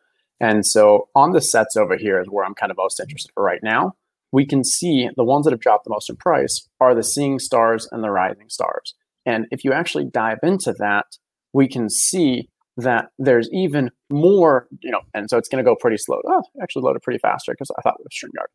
And 0.40 0.64
so 0.64 1.08
on 1.14 1.32
the 1.32 1.42
sets 1.42 1.76
over 1.76 1.98
here 1.98 2.20
is 2.20 2.28
where 2.28 2.46
I'm 2.46 2.54
kind 2.54 2.70
of 2.70 2.78
most 2.78 2.98
interested 2.98 3.32
right 3.36 3.60
now 3.62 3.94
we 4.32 4.46
can 4.46 4.64
see 4.64 5.08
the 5.16 5.24
ones 5.24 5.44
that 5.44 5.52
have 5.52 5.60
dropped 5.60 5.84
the 5.84 5.90
most 5.90 6.08
in 6.08 6.16
price 6.16 6.68
are 6.80 6.94
the 6.94 7.04
seeing 7.04 7.38
stars 7.38 7.86
and 7.92 8.02
the 8.02 8.10
rising 8.10 8.48
stars. 8.48 8.94
And 9.26 9.46
if 9.50 9.62
you 9.62 9.72
actually 9.72 10.06
dive 10.06 10.38
into 10.42 10.74
that, 10.78 11.06
we 11.52 11.68
can 11.68 11.88
see 11.90 12.48
that 12.78 13.10
there's 13.18 13.48
even 13.52 13.90
more, 14.10 14.66
you 14.80 14.90
know, 14.90 15.02
and 15.12 15.28
so 15.28 15.36
it's 15.36 15.48
going 15.48 15.62
to 15.62 15.68
go 15.68 15.76
pretty 15.76 15.98
slow. 15.98 16.20
Oh, 16.26 16.42
actually 16.62 16.82
loaded 16.82 17.02
pretty 17.02 17.18
faster 17.18 17.52
because 17.52 17.70
I 17.78 17.82
thought 17.82 17.96
it 18.00 18.04
was 18.04 18.12
StreamYard. 18.12 18.48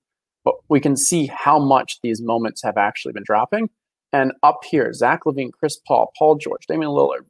But 0.44 0.56
we 0.70 0.80
can 0.80 0.98
see 0.98 1.30
how 1.34 1.60
much 1.60 2.00
these 2.02 2.22
moments 2.22 2.64
have 2.64 2.78
actually 2.78 3.14
been 3.14 3.24
dropping. 3.24 3.70
And 4.12 4.34
up 4.42 4.62
here, 4.70 4.92
Zach 4.94 5.22
LaVine, 5.26 5.52
Chris 5.52 5.78
Paul, 5.88 6.12
Paul 6.18 6.38
George, 6.38 6.66
Damian 6.68 6.92
Lillard. 6.92 7.26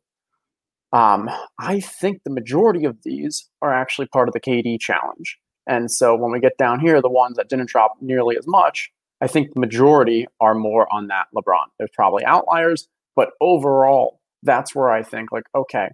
Um, 0.94 1.30
I 1.60 1.82
think 1.82 2.22
the 2.24 2.32
majority 2.32 2.86
of 2.86 3.00
these 3.04 3.50
are 3.62 3.74
actually 3.74 4.08
part 4.08 4.30
of 4.30 4.34
the 4.34 4.40
KD 4.40 4.80
challenge. 4.80 5.38
And 5.68 5.92
so 5.92 6.16
when 6.16 6.32
we 6.32 6.40
get 6.40 6.58
down 6.58 6.80
here, 6.80 7.02
the 7.02 7.10
ones 7.10 7.36
that 7.38 7.50
didn't 7.50 7.70
drop 7.70 7.96
nearly 8.02 8.38
as 8.38 8.48
much, 8.48 8.90
I 9.20 9.28
think 9.28 9.54
the 9.54 9.60
majority 9.60 10.28
are 10.40 10.56
more 10.56 10.92
on 10.94 11.08
that 11.08 11.28
LeBron. 11.36 11.66
There's 11.78 11.92
probably 11.94 12.24
outliers, 12.24 12.88
but 13.16 13.32
overall, 13.42 14.22
that's 14.44 14.74
where 14.74 14.90
I 14.90 15.04
think 15.04 15.32
like, 15.32 15.46
okay, 15.54 15.90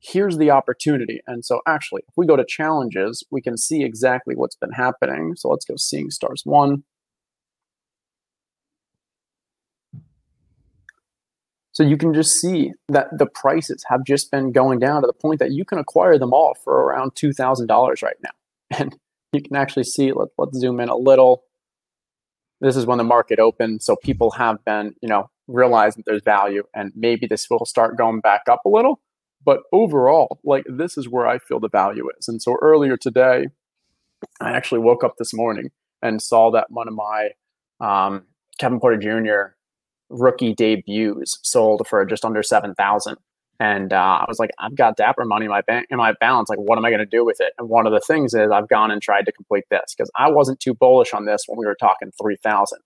here's 0.00 0.36
the 0.36 0.50
opportunity. 0.50 1.20
And 1.26 1.44
so 1.44 1.60
actually, 1.66 2.02
if 2.08 2.14
we 2.16 2.26
go 2.26 2.36
to 2.36 2.44
challenges, 2.46 3.22
we 3.30 3.40
can 3.40 3.56
see 3.56 3.84
exactly 3.84 4.34
what's 4.34 4.56
been 4.56 4.72
happening. 4.72 5.34
So 5.36 5.48
let's 5.48 5.64
go 5.64 5.74
seeing 5.76 6.10
stars 6.10 6.42
one. 6.44 6.84
So 11.72 11.82
you 11.82 11.96
can 11.96 12.14
just 12.14 12.40
see 12.40 12.72
that 12.88 13.08
the 13.18 13.26
prices 13.26 13.84
have 13.88 14.04
just 14.04 14.30
been 14.30 14.52
going 14.52 14.78
down 14.78 15.02
to 15.02 15.06
the 15.08 15.12
point 15.12 15.40
that 15.40 15.50
you 15.50 15.64
can 15.64 15.78
acquire 15.78 16.18
them 16.18 16.32
all 16.32 16.54
for 16.62 16.84
around 16.84 17.14
$2,000 17.14 18.02
right 18.02 18.16
now. 18.22 18.30
And 18.78 18.96
you 19.34 19.42
can 19.42 19.56
actually 19.56 19.84
see, 19.84 20.12
let, 20.12 20.28
let's 20.38 20.58
zoom 20.58 20.80
in 20.80 20.88
a 20.88 20.96
little. 20.96 21.44
This 22.60 22.76
is 22.76 22.86
when 22.86 22.98
the 22.98 23.04
market 23.04 23.38
opened. 23.38 23.82
So 23.82 23.96
people 23.96 24.30
have 24.32 24.64
been, 24.64 24.94
you 25.02 25.08
know, 25.08 25.30
realizing 25.48 26.02
there's 26.06 26.22
value 26.22 26.62
and 26.74 26.92
maybe 26.94 27.26
this 27.26 27.48
will 27.50 27.66
start 27.66 27.98
going 27.98 28.20
back 28.20 28.42
up 28.50 28.60
a 28.64 28.68
little. 28.68 29.00
But 29.44 29.60
overall, 29.72 30.40
like 30.44 30.64
this 30.68 30.96
is 30.96 31.08
where 31.08 31.26
I 31.26 31.38
feel 31.38 31.60
the 31.60 31.68
value 31.68 32.08
is. 32.18 32.28
And 32.28 32.40
so 32.40 32.56
earlier 32.62 32.96
today, 32.96 33.48
I 34.40 34.52
actually 34.52 34.80
woke 34.80 35.04
up 35.04 35.16
this 35.18 35.34
morning 35.34 35.70
and 36.00 36.22
saw 36.22 36.50
that 36.52 36.70
one 36.70 36.88
of 36.88 36.94
my 36.94 37.30
um, 37.80 38.24
Kevin 38.58 38.80
Porter 38.80 38.96
Jr. 38.96 39.54
rookie 40.08 40.54
debuts 40.54 41.38
sold 41.42 41.86
for 41.86 42.04
just 42.06 42.24
under 42.24 42.42
7,000. 42.42 43.16
And 43.60 43.92
uh, 43.92 43.96
I 43.96 44.24
was 44.26 44.38
like, 44.38 44.50
I've 44.58 44.74
got 44.74 44.96
Dapper 44.96 45.24
money 45.24 45.44
in 45.44 45.50
my 45.50 45.60
bank 45.60 45.86
in 45.90 45.98
my 45.98 46.14
balance. 46.18 46.48
Like, 46.48 46.58
what 46.58 46.76
am 46.76 46.84
I 46.84 46.90
going 46.90 47.00
to 47.00 47.06
do 47.06 47.24
with 47.24 47.40
it? 47.40 47.52
And 47.58 47.68
one 47.68 47.86
of 47.86 47.92
the 47.92 48.00
things 48.00 48.34
is 48.34 48.50
I've 48.50 48.68
gone 48.68 48.90
and 48.90 49.00
tried 49.00 49.26
to 49.26 49.32
complete 49.32 49.64
this 49.70 49.94
because 49.96 50.10
I 50.18 50.30
wasn't 50.30 50.60
too 50.60 50.74
bullish 50.74 51.14
on 51.14 51.24
this 51.24 51.44
when 51.46 51.58
we 51.58 51.66
were 51.66 51.76
talking 51.78 52.10
three 52.20 52.36
thousand. 52.36 52.80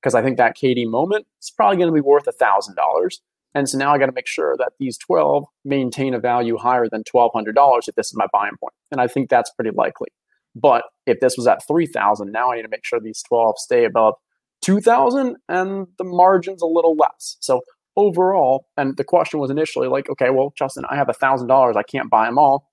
Because 0.00 0.14
I 0.14 0.22
think 0.22 0.36
that 0.38 0.56
KD 0.56 0.86
moment 0.86 1.26
is 1.42 1.50
probably 1.50 1.76
going 1.76 1.88
to 1.88 1.94
be 1.94 2.00
worth 2.00 2.26
a 2.26 2.32
thousand 2.32 2.74
dollars. 2.74 3.20
And 3.54 3.68
so 3.68 3.78
now 3.78 3.94
I 3.94 3.98
got 3.98 4.06
to 4.06 4.12
make 4.12 4.26
sure 4.26 4.56
that 4.58 4.72
these 4.80 4.98
12 4.98 5.44
maintain 5.64 6.12
a 6.12 6.18
value 6.18 6.56
higher 6.56 6.88
than 6.90 7.04
$1,200 7.04 7.88
if 7.88 7.94
this 7.94 8.08
is 8.08 8.16
my 8.16 8.26
buying 8.32 8.56
point. 8.60 8.74
And 8.90 9.00
I 9.00 9.06
think 9.06 9.30
that's 9.30 9.52
pretty 9.52 9.70
likely. 9.70 10.08
But 10.56 10.84
if 11.06 11.20
this 11.20 11.36
was 11.36 11.46
at 11.46 11.66
3,000, 11.66 12.32
now 12.32 12.50
I 12.50 12.56
need 12.56 12.62
to 12.62 12.68
make 12.68 12.84
sure 12.84 12.98
these 12.98 13.22
12 13.22 13.54
stay 13.58 13.84
above 13.84 14.14
2,000 14.62 15.36
and 15.48 15.86
the 15.98 16.04
margin's 16.04 16.62
a 16.62 16.66
little 16.66 16.96
less. 16.96 17.36
So 17.40 17.60
overall, 17.96 18.66
and 18.76 18.96
the 18.96 19.04
question 19.04 19.40
was 19.40 19.50
initially 19.50 19.88
like, 19.88 20.08
okay, 20.10 20.30
well, 20.30 20.52
Justin, 20.56 20.84
I 20.90 20.96
have 20.96 21.08
a 21.08 21.12
thousand 21.12 21.48
dollars, 21.48 21.76
I 21.76 21.82
can't 21.82 22.10
buy 22.10 22.26
them 22.26 22.38
all. 22.38 22.70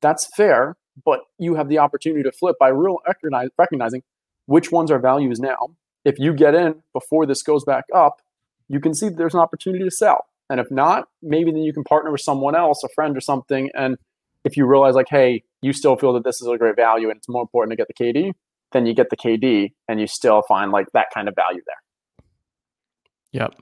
That's 0.00 0.28
fair, 0.36 0.76
but 1.04 1.20
you 1.38 1.54
have 1.54 1.68
the 1.68 1.78
opportunity 1.78 2.22
to 2.22 2.32
flip 2.32 2.56
by 2.58 2.68
real 2.68 2.98
recognize, 3.06 3.48
recognizing 3.58 4.02
which 4.46 4.72
ones 4.72 4.90
are 4.90 4.98
values 4.98 5.38
now. 5.38 5.76
If 6.04 6.18
you 6.18 6.34
get 6.34 6.54
in 6.54 6.82
before 6.92 7.26
this 7.26 7.42
goes 7.42 7.64
back 7.64 7.84
up, 7.94 8.20
you 8.68 8.80
can 8.80 8.94
see 8.94 9.08
that 9.08 9.16
there's 9.16 9.34
an 9.34 9.40
opportunity 9.40 9.84
to 9.84 9.90
sell. 9.90 10.26
And 10.50 10.58
if 10.58 10.70
not, 10.70 11.08
maybe 11.22 11.50
then 11.50 11.62
you 11.62 11.72
can 11.72 11.84
partner 11.84 12.10
with 12.10 12.20
someone 12.20 12.54
else, 12.54 12.82
a 12.84 12.88
friend 12.94 13.16
or 13.16 13.20
something, 13.20 13.70
and 13.74 13.96
if 14.44 14.56
you 14.56 14.66
realize 14.66 14.94
like, 14.94 15.08
hey, 15.08 15.44
you 15.60 15.72
still 15.72 15.96
feel 15.96 16.12
that 16.14 16.24
this 16.24 16.40
is 16.40 16.48
a 16.48 16.58
great 16.58 16.76
value 16.76 17.08
and 17.08 17.16
it's 17.16 17.28
more 17.28 17.42
important 17.42 17.70
to 17.70 17.76
get 17.76 17.86
the 17.86 17.94
KD, 17.94 18.32
then 18.72 18.86
you 18.86 18.94
get 18.94 19.10
the 19.10 19.16
KD 19.16 19.72
and 19.88 20.00
you 20.00 20.06
still 20.06 20.42
find 20.48 20.72
like 20.72 20.86
that 20.94 21.06
kind 21.14 21.28
of 21.28 21.34
value 21.34 21.62
there. 21.66 21.76
Yep. 23.32 23.54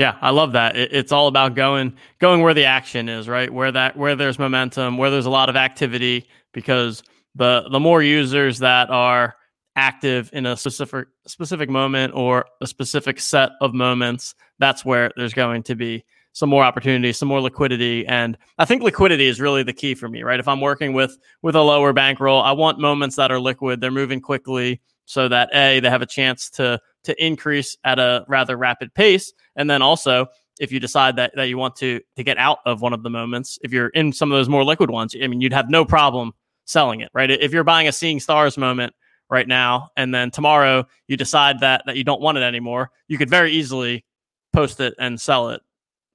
Yeah, 0.00 0.16
I 0.22 0.30
love 0.30 0.52
that. 0.52 0.76
It, 0.78 0.94
it's 0.94 1.12
all 1.12 1.26
about 1.28 1.54
going 1.54 1.92
going 2.20 2.40
where 2.40 2.54
the 2.54 2.64
action 2.64 3.10
is, 3.10 3.28
right? 3.28 3.52
Where 3.52 3.70
that 3.70 3.98
where 3.98 4.16
there's 4.16 4.38
momentum, 4.38 4.96
where 4.96 5.10
there's 5.10 5.26
a 5.26 5.30
lot 5.30 5.50
of 5.50 5.56
activity 5.56 6.26
because 6.54 7.02
the 7.34 7.68
the 7.70 7.78
more 7.78 8.02
users 8.02 8.60
that 8.60 8.88
are 8.88 9.36
active 9.76 10.30
in 10.32 10.46
a 10.46 10.56
specific 10.56 11.06
specific 11.26 11.68
moment 11.68 12.14
or 12.14 12.46
a 12.62 12.66
specific 12.66 13.20
set 13.20 13.50
of 13.60 13.74
moments, 13.74 14.34
that's 14.58 14.86
where 14.86 15.12
there's 15.18 15.34
going 15.34 15.62
to 15.64 15.74
be 15.74 16.02
some 16.32 16.48
more 16.48 16.64
opportunity, 16.64 17.12
some 17.12 17.28
more 17.28 17.42
liquidity, 17.42 18.06
and 18.06 18.38
I 18.56 18.64
think 18.64 18.82
liquidity 18.82 19.26
is 19.26 19.38
really 19.38 19.64
the 19.64 19.74
key 19.74 19.94
for 19.94 20.08
me, 20.08 20.22
right? 20.22 20.40
If 20.40 20.48
I'm 20.48 20.62
working 20.62 20.94
with 20.94 21.18
with 21.42 21.54
a 21.54 21.60
lower 21.60 21.92
bankroll, 21.92 22.40
I 22.40 22.52
want 22.52 22.78
moments 22.78 23.16
that 23.16 23.30
are 23.30 23.38
liquid, 23.38 23.82
they're 23.82 23.90
moving 23.90 24.22
quickly, 24.22 24.80
so 25.04 25.28
that 25.28 25.50
a 25.52 25.80
they 25.80 25.90
have 25.90 26.00
a 26.00 26.06
chance 26.06 26.48
to 26.52 26.80
to 27.04 27.24
increase 27.24 27.76
at 27.84 27.98
a 27.98 28.24
rather 28.28 28.56
rapid 28.56 28.92
pace, 28.94 29.32
and 29.56 29.68
then 29.68 29.82
also 29.82 30.26
if 30.60 30.70
you 30.70 30.78
decide 30.78 31.16
that 31.16 31.32
that 31.34 31.44
you 31.44 31.58
want 31.58 31.74
to 31.76 32.00
to 32.16 32.22
get 32.22 32.36
out 32.38 32.58
of 32.66 32.82
one 32.82 32.92
of 32.92 33.02
the 33.02 33.10
moments, 33.10 33.58
if 33.62 33.72
you're 33.72 33.88
in 33.88 34.12
some 34.12 34.30
of 34.30 34.38
those 34.38 34.48
more 34.48 34.62
liquid 34.62 34.90
ones, 34.90 35.16
I 35.20 35.26
mean, 35.26 35.40
you'd 35.40 35.54
have 35.54 35.70
no 35.70 35.84
problem 35.84 36.32
selling 36.66 37.00
it, 37.00 37.10
right? 37.12 37.30
If 37.30 37.52
you're 37.52 37.64
buying 37.64 37.88
a 37.88 37.92
seeing 37.92 38.20
stars 38.20 38.56
moment 38.56 38.94
right 39.30 39.48
now, 39.48 39.88
and 39.96 40.14
then 40.14 40.30
tomorrow 40.30 40.86
you 41.08 41.16
decide 41.16 41.60
that 41.60 41.82
that 41.86 41.96
you 41.96 42.04
don't 42.04 42.20
want 42.20 42.38
it 42.38 42.42
anymore, 42.42 42.90
you 43.08 43.18
could 43.18 43.30
very 43.30 43.50
easily 43.52 44.04
post 44.52 44.80
it 44.80 44.94
and 44.98 45.20
sell 45.20 45.48
it 45.48 45.62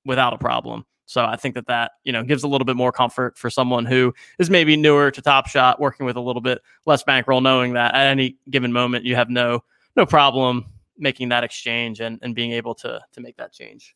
without 0.06 0.34
a 0.34 0.38
problem. 0.38 0.86
So 1.08 1.24
I 1.24 1.36
think 1.36 1.56
that 1.56 1.68
that 1.68 1.94
you 2.04 2.14
know 2.14 2.24
gives 2.24 2.44
a 2.44 2.48
little 2.48 2.66
bit 2.66 2.76
more 2.76 2.92
comfort 2.92 3.38
for 3.38 3.50
someone 3.50 3.86
who 3.86 4.14
is 4.38 4.52
maybe 4.52 4.78
newer 4.78 5.10
to 5.10 5.22
Top 5.22 5.48
Shot, 5.48 5.80
working 5.80 6.06
with 6.06 6.18
a 6.18 6.22
little 6.22 6.42
bit 6.42 6.62
less 6.86 7.04
bankroll, 7.04 7.42
knowing 7.42 7.74
that 7.74 7.96
at 7.96 8.08
any 8.08 8.38
given 8.52 8.72
moment 8.72 9.06
you 9.06 9.16
have 9.16 9.30
no 9.30 9.64
no 9.96 10.06
problem 10.06 10.66
making 10.98 11.30
that 11.30 11.44
exchange 11.44 12.00
and, 12.00 12.20
and 12.22 12.36
being 12.36 12.52
able 12.52 12.76
to 12.76 13.02
to 13.14 13.22
make 13.22 13.38
that 13.38 13.54
change. 13.54 13.96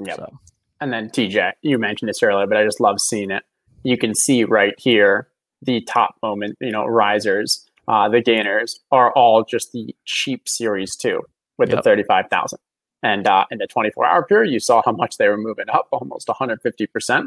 Yeah. 0.00 0.16
So. 0.16 0.38
And 0.80 0.92
then 0.92 1.08
TJ, 1.08 1.52
you 1.62 1.78
mentioned 1.78 2.08
this 2.08 2.22
earlier, 2.22 2.46
but 2.46 2.56
I 2.56 2.64
just 2.64 2.80
love 2.80 3.00
seeing 3.00 3.30
it. 3.30 3.44
You 3.84 3.96
can 3.96 4.14
see 4.14 4.44
right 4.44 4.74
here 4.78 5.28
the 5.62 5.80
top 5.82 6.16
moment, 6.22 6.56
you 6.60 6.72
know, 6.72 6.84
risers, 6.84 7.64
uh, 7.88 8.08
the 8.08 8.20
gainers 8.20 8.80
are 8.90 9.12
all 9.12 9.44
just 9.44 9.72
the 9.72 9.94
cheap 10.04 10.42
series 10.46 10.96
two 10.96 11.22
with 11.58 11.70
yep. 11.70 11.78
the 11.78 11.82
thirty 11.82 12.02
five 12.02 12.26
thousand. 12.30 12.58
And 13.04 13.26
uh, 13.26 13.44
in 13.50 13.58
the 13.58 13.66
24 13.66 14.06
hour 14.06 14.24
period, 14.24 14.50
you 14.50 14.58
saw 14.58 14.80
how 14.82 14.92
much 14.92 15.18
they 15.18 15.28
were 15.28 15.36
moving 15.36 15.66
up, 15.68 15.88
almost 15.92 16.26
150%, 16.26 17.26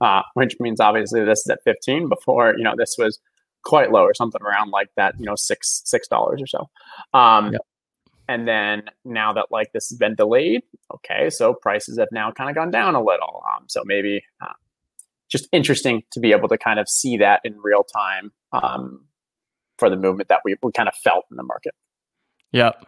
uh, 0.00 0.22
which 0.32 0.56
means 0.58 0.80
obviously 0.80 1.22
this 1.22 1.40
is 1.40 1.50
at 1.50 1.62
15 1.64 2.08
before, 2.08 2.54
you 2.56 2.64
know, 2.64 2.72
this 2.74 2.96
was 2.98 3.20
quite 3.62 3.92
low 3.92 4.04
or 4.04 4.14
something 4.14 4.40
around 4.40 4.70
like 4.70 4.88
that, 4.96 5.14
you 5.18 5.26
know, 5.26 5.34
six, 5.36 5.82
$6 5.86 6.00
or 6.10 6.46
so. 6.46 6.70
Um, 7.12 7.52
yep. 7.52 7.60
And 8.28 8.46
then 8.46 8.82
now 9.04 9.32
that 9.32 9.46
like 9.50 9.72
this 9.72 9.88
has 9.88 9.98
been 9.98 10.14
delayed, 10.14 10.62
okay, 10.94 11.30
so 11.30 11.54
prices 11.54 11.98
have 11.98 12.08
now 12.12 12.30
kind 12.30 12.50
of 12.50 12.56
gone 12.56 12.70
down 12.70 12.94
a 12.94 13.02
little. 13.02 13.42
Um, 13.54 13.64
so 13.68 13.82
maybe 13.84 14.22
uh, 14.42 14.52
just 15.30 15.48
interesting 15.52 16.02
to 16.12 16.20
be 16.20 16.32
able 16.32 16.48
to 16.48 16.58
kind 16.58 16.78
of 16.78 16.88
see 16.88 17.16
that 17.18 17.40
in 17.44 17.56
real 17.62 17.84
time 17.84 18.32
um, 18.52 19.04
for 19.78 19.90
the 19.90 19.96
movement 19.96 20.28
that 20.28 20.40
we, 20.44 20.56
we 20.62 20.72
kind 20.72 20.88
of 20.88 20.94
felt 20.94 21.24
in 21.30 21.36
the 21.36 21.42
market. 21.42 21.74
Yep. 22.52 22.86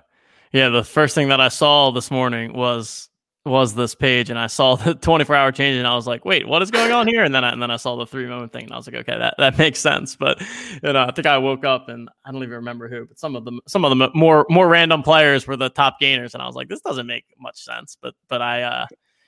Yeah, 0.53 0.68
the 0.70 0.84
first 0.84 1.14
thing 1.14 1.28
that 1.28 1.41
I 1.41 1.49
saw 1.49 1.91
this 1.91 2.11
morning 2.11 2.55
was 2.55 3.09
was 3.51 3.74
this 3.74 3.94
page, 3.94 4.30
and 4.30 4.38
I 4.38 4.46
saw 4.46 4.76
the 4.76 4.94
24 4.94 5.36
hour 5.36 5.53
change, 5.53 5.76
and 5.76 5.86
I 5.86 5.94
was 5.94 6.07
like, 6.07 6.24
"Wait, 6.24 6.46
what 6.48 6.62
is 6.62 6.70
going 6.70 6.92
on 6.92 7.07
here?" 7.07 7.24
And 7.24 7.34
then 7.34 7.44
I, 7.44 7.53
and 7.53 7.62
then 7.62 7.70
I 7.70 7.76
saw 7.76 7.96
the 7.96 8.07
three 8.07 8.26
moment 8.26 8.53
thing, 8.53 8.64
and 8.64 8.72
I 8.72 8.76
was 8.76 8.86
like, 8.86 8.96
"Okay, 8.96 9.18
that, 9.18 9.34
that 9.38 9.59
makes 9.59 9.80
sense." 9.80 10.16
But 10.16 10.40
you 10.82 10.92
know, 10.92 11.03
I 11.03 11.11
think 11.11 11.26
I 11.26 11.36
woke 11.38 11.64
up, 11.64 11.88
and 11.88 12.09
I 12.24 12.32
don't 12.32 12.42
even 12.42 12.55
remember 12.55 12.88
who, 12.88 13.07
but 13.07 13.18
some 13.18 13.36
of 13.36 13.44
them, 13.44 13.61
some 13.66 13.84
of 13.84 13.96
the 13.96 14.11
more 14.14 14.46
more 14.48 14.68
random 14.68 15.03
players 15.03 15.46
were 15.46 15.57
the 15.57 15.68
top 15.68 16.01
gainers, 16.01 16.34
and 16.34 16.42
I 16.42 16.46
was 16.46 16.55
like, 16.55 16.68
"This 16.68 16.80
doesn't 16.80 17.07
make 17.07 17.24
much 17.38 17.62
sense." 17.62 17.96
But 18.01 18.14
but 18.28 18.40
I 18.40 18.62
uh, 18.62 18.86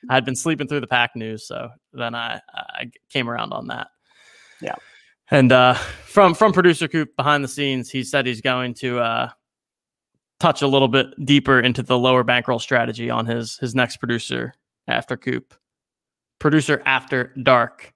I 0.09 0.15
had 0.15 0.25
been 0.25 0.37
sleeping 0.37 0.69
through 0.69 0.81
the 0.81 0.87
pack 0.87 1.15
news, 1.15 1.47
so 1.47 1.71
then 1.93 2.15
I 2.15 2.41
I 2.55 2.91
came 3.11 3.29
around 3.29 3.53
on 3.53 3.67
that. 3.69 3.89
Yeah. 4.61 4.77
And 5.31 5.51
uh, 5.51 5.75
from 5.75 6.35
from 6.35 6.53
producer 6.53 6.89
Coop 6.89 7.17
behind 7.17 7.43
the 7.43 7.49
scenes, 7.49 7.91
he 7.91 8.05
said 8.05 8.27
he's 8.27 8.41
going 8.41 8.75
to 8.75 9.01
uh, 9.01 9.31
touch 10.43 10.61
a 10.61 10.67
little 10.67 10.89
bit 10.89 11.07
deeper 11.25 11.61
into 11.61 11.85
the 11.85 11.97
lower 11.97 12.25
bankroll 12.25 12.59
strategy 12.59 13.09
on 13.09 13.27
his 13.27 13.57
his 13.59 13.77
next 13.77 13.99
producer 13.99 14.53
after 14.89 15.17
Coop, 15.17 15.55
producer 16.41 16.83
after 16.85 17.33
dark, 17.41 17.95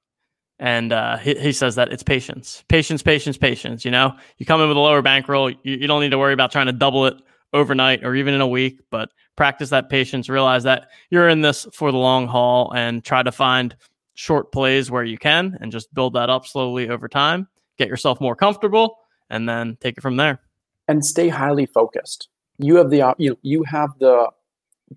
and 0.60 0.92
uh, 0.92 1.16
he, 1.16 1.34
he 1.34 1.52
says 1.52 1.74
that 1.74 1.92
it's 1.92 2.04
patience, 2.04 2.62
patience, 2.68 3.02
patience, 3.02 3.36
patience. 3.36 3.84
You 3.84 3.90
know, 3.90 4.16
you 4.38 4.46
come 4.46 4.60
in 4.60 4.68
with 4.68 4.76
a 4.76 4.80
lower 4.80 5.02
bankroll, 5.02 5.50
you, 5.50 5.58
you 5.64 5.88
don't 5.88 6.00
need 6.00 6.10
to 6.10 6.18
worry 6.18 6.32
about 6.32 6.52
trying 6.52 6.66
to 6.66 6.72
double 6.72 7.06
it 7.06 7.14
overnight 7.52 8.04
or 8.04 8.14
even 8.14 8.32
in 8.32 8.40
a 8.40 8.46
week, 8.46 8.78
but 8.90 9.10
practice 9.34 9.70
that 9.70 9.90
patience. 9.90 10.28
Realize 10.28 10.62
that 10.62 10.88
you're 11.10 11.28
in 11.28 11.40
this 11.40 11.66
for 11.72 11.90
the 11.90 11.98
long 11.98 12.28
haul, 12.28 12.72
and 12.76 13.04
try 13.04 13.24
to 13.24 13.32
find 13.32 13.74
short 14.14 14.52
plays 14.52 14.88
where 14.88 15.04
you 15.04 15.18
can, 15.18 15.58
and 15.60 15.72
just 15.72 15.92
build 15.92 16.14
that 16.14 16.30
up 16.30 16.46
slowly 16.46 16.88
over 16.90 17.08
time. 17.08 17.48
Get 17.76 17.88
yourself 17.88 18.20
more 18.20 18.36
comfortable, 18.36 18.98
and 19.28 19.48
then 19.48 19.76
take 19.80 19.98
it 19.98 20.00
from 20.00 20.16
there. 20.16 20.40
And 20.86 21.04
stay 21.04 21.28
highly 21.28 21.66
focused 21.66 22.28
you 22.58 22.76
have 22.76 22.90
the 22.90 23.14
you 23.18 23.30
know, 23.30 23.36
you 23.42 23.64
have 23.64 23.90
the 23.98 24.30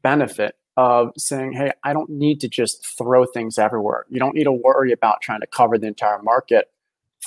benefit 0.02 0.56
of 0.78 1.12
saying, 1.18 1.54
"Hey, 1.54 1.72
I 1.84 1.94
don't 1.94 2.10
need 2.10 2.40
to 2.42 2.48
just 2.48 2.86
throw 2.98 3.26
things 3.26 3.58
everywhere. 3.58 4.06
You 4.10 4.20
don't 4.20 4.36
need 4.36 4.46
to 4.46 4.52
worry 4.52 4.92
about 4.92 5.22
trying 5.22 5.42
to 5.42 5.48
cover 5.48 5.78
the 5.78 5.88
entire 5.88 6.22
market. 6.22 6.70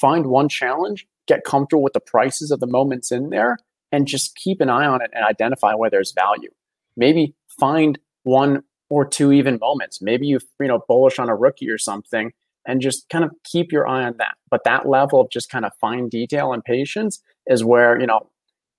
Find 0.01 0.27
one 0.27 0.49
challenge, 0.49 1.07
get 1.27 1.45
comfortable 1.45 1.83
with 1.83 1.93
the 1.93 2.01
prices 2.01 2.51
of 2.51 2.61
the 2.61 2.67
moments 2.67 3.13
in 3.13 3.31
there, 3.31 3.59
and 3.91 4.07
just 4.07 4.37
keep 4.37 4.61
an 4.61 4.71
eye 4.71 4.87
on 4.87 5.03
it 5.03 5.11
and 5.13 5.25
identify 5.25 5.75
where 5.75 5.91
there's 5.91 6.13
value. 6.13 6.51
Maybe 6.97 7.35
find 7.61 7.99
one 8.23 8.63
or 8.89 9.05
two 9.07 9.33
even 9.33 9.59
moments. 9.59 10.01
Maybe 10.01 10.27
you 10.27 10.39
you 10.61 10.69
know 10.69 10.83
bullish 10.89 11.19
on 11.19 11.29
a 11.29 11.35
rookie 11.35 11.71
or 11.71 11.79
something, 11.79 12.33
and 12.67 12.81
just 12.81 13.09
kind 13.11 13.25
of 13.25 13.33
keep 13.45 13.73
your 13.73 13.87
eye 13.87 14.05
on 14.05 14.17
that. 14.19 14.37
But 14.51 14.65
that 14.65 14.89
level 14.89 15.21
of 15.21 15.31
just 15.31 15.51
kind 15.51 15.65
of 15.65 15.73
fine 15.81 16.09
detail 16.09 16.53
and 16.53 16.65
patience 16.65 17.23
is 17.47 17.65
where 17.65 18.01
you 18.01 18.07
know 18.07 18.31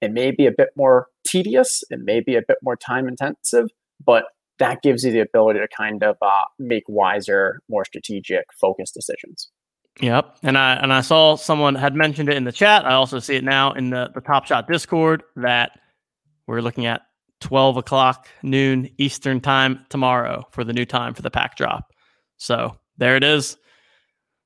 it 0.03 0.11
may 0.11 0.31
be 0.31 0.45
a 0.45 0.51
bit 0.51 0.69
more 0.75 1.07
tedious, 1.25 1.83
it 1.89 1.99
may 1.99 2.19
be 2.19 2.35
a 2.35 2.41
bit 2.47 2.57
more 2.61 2.75
time 2.75 3.07
intensive, 3.07 3.69
but 4.05 4.25
that 4.59 4.81
gives 4.83 5.03
you 5.03 5.11
the 5.11 5.19
ability 5.19 5.59
to 5.59 5.67
kind 5.75 6.03
of 6.03 6.15
uh, 6.21 6.45
make 6.59 6.83
wiser, 6.87 7.59
more 7.69 7.85
strategic, 7.85 8.45
focused 8.59 8.93
decisions. 8.93 9.49
Yep, 10.01 10.37
and 10.43 10.57
I 10.57 10.73
and 10.73 10.91
I 10.91 11.01
saw 11.01 11.35
someone 11.35 11.75
had 11.75 11.95
mentioned 11.95 12.29
it 12.29 12.35
in 12.35 12.45
the 12.45 12.51
chat. 12.51 12.85
I 12.85 12.93
also 12.93 13.19
see 13.19 13.35
it 13.35 13.43
now 13.43 13.73
in 13.73 13.91
the 13.91 14.09
the 14.13 14.21
Top 14.21 14.45
Shot 14.45 14.67
Discord 14.67 15.23
that 15.35 15.79
we're 16.47 16.61
looking 16.61 16.87
at 16.87 17.01
twelve 17.39 17.77
o'clock 17.77 18.27
noon 18.41 18.89
Eastern 18.97 19.39
time 19.39 19.85
tomorrow 19.89 20.47
for 20.51 20.63
the 20.63 20.73
new 20.73 20.85
time 20.85 21.13
for 21.13 21.21
the 21.21 21.29
pack 21.29 21.55
drop. 21.57 21.91
So 22.37 22.75
there 22.97 23.15
it 23.15 23.23
is, 23.23 23.57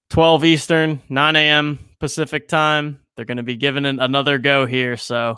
twelve 0.09 0.43
Eastern, 0.43 1.01
nine 1.07 1.37
a.m. 1.37 1.79
Pacific 1.99 2.47
time. 2.47 2.99
They're 3.15 3.25
going 3.25 3.37
to 3.37 3.43
be 3.43 3.55
giving 3.55 3.85
it 3.85 3.97
another 3.99 4.37
go 4.37 4.65
here. 4.65 4.97
So 4.97 5.37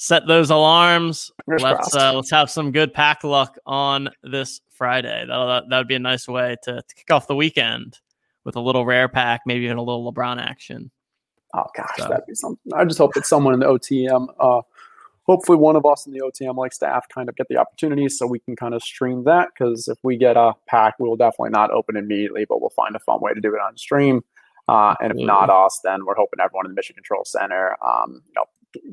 set 0.00 0.26
those 0.26 0.48
alarms. 0.48 1.30
Fingers 1.44 1.62
let's 1.62 1.94
uh, 1.94 2.14
let's 2.14 2.30
have 2.30 2.50
some 2.50 2.72
good 2.72 2.92
pack 2.92 3.22
luck 3.22 3.58
on 3.66 4.08
this 4.22 4.62
Friday. 4.70 5.26
That 5.28 5.64
that 5.68 5.76
would 5.76 5.88
be 5.88 5.94
a 5.94 6.00
nice 6.00 6.26
way 6.26 6.56
to, 6.64 6.76
to, 6.76 6.94
kick 6.94 7.10
off 7.10 7.26
the 7.26 7.36
weekend 7.36 7.98
with 8.44 8.56
a 8.56 8.60
little 8.60 8.86
rare 8.86 9.08
pack, 9.08 9.42
maybe 9.44 9.66
even 9.66 9.76
a 9.76 9.82
little 9.82 10.10
LeBron 10.10 10.40
action. 10.40 10.90
Oh 11.54 11.66
gosh, 11.76 11.90
so. 11.98 12.08
that'd 12.08 12.24
be 12.26 12.34
something. 12.34 12.72
I 12.74 12.84
just 12.86 12.98
hope 12.98 13.12
that 13.12 13.26
someone 13.26 13.52
in 13.52 13.60
the 13.60 13.66
OTM, 13.66 14.28
uh, 14.40 14.62
hopefully 15.24 15.58
one 15.58 15.76
of 15.76 15.84
us 15.84 16.06
in 16.06 16.12
the 16.12 16.20
OTM 16.20 16.56
like 16.56 16.72
staff, 16.72 17.06
kind 17.10 17.28
of 17.28 17.36
get 17.36 17.48
the 17.48 17.58
opportunity 17.58 18.08
so 18.08 18.26
we 18.26 18.38
can 18.38 18.56
kind 18.56 18.72
of 18.72 18.82
stream 18.82 19.24
that. 19.24 19.48
Because 19.52 19.86
if 19.86 19.98
we 20.02 20.16
get 20.16 20.38
a 20.38 20.54
pack, 20.66 20.94
we 20.98 21.08
will 21.08 21.16
definitely 21.16 21.50
not 21.50 21.70
open 21.72 21.96
immediately, 21.96 22.46
but 22.46 22.62
we'll 22.62 22.70
find 22.70 22.96
a 22.96 23.00
fun 23.00 23.20
way 23.20 23.34
to 23.34 23.40
do 23.40 23.54
it 23.54 23.60
on 23.60 23.76
stream. 23.76 24.24
Uh, 24.66 24.94
and 25.02 25.12
if 25.12 25.18
not 25.18 25.50
us, 25.50 25.80
then 25.84 26.06
we're 26.06 26.14
hoping 26.14 26.38
everyone 26.40 26.64
in 26.64 26.70
the 26.70 26.76
Mission 26.76 26.94
Control 26.94 27.24
Center, 27.24 27.76
um, 27.84 28.22
you 28.26 28.32
know, 28.36 28.44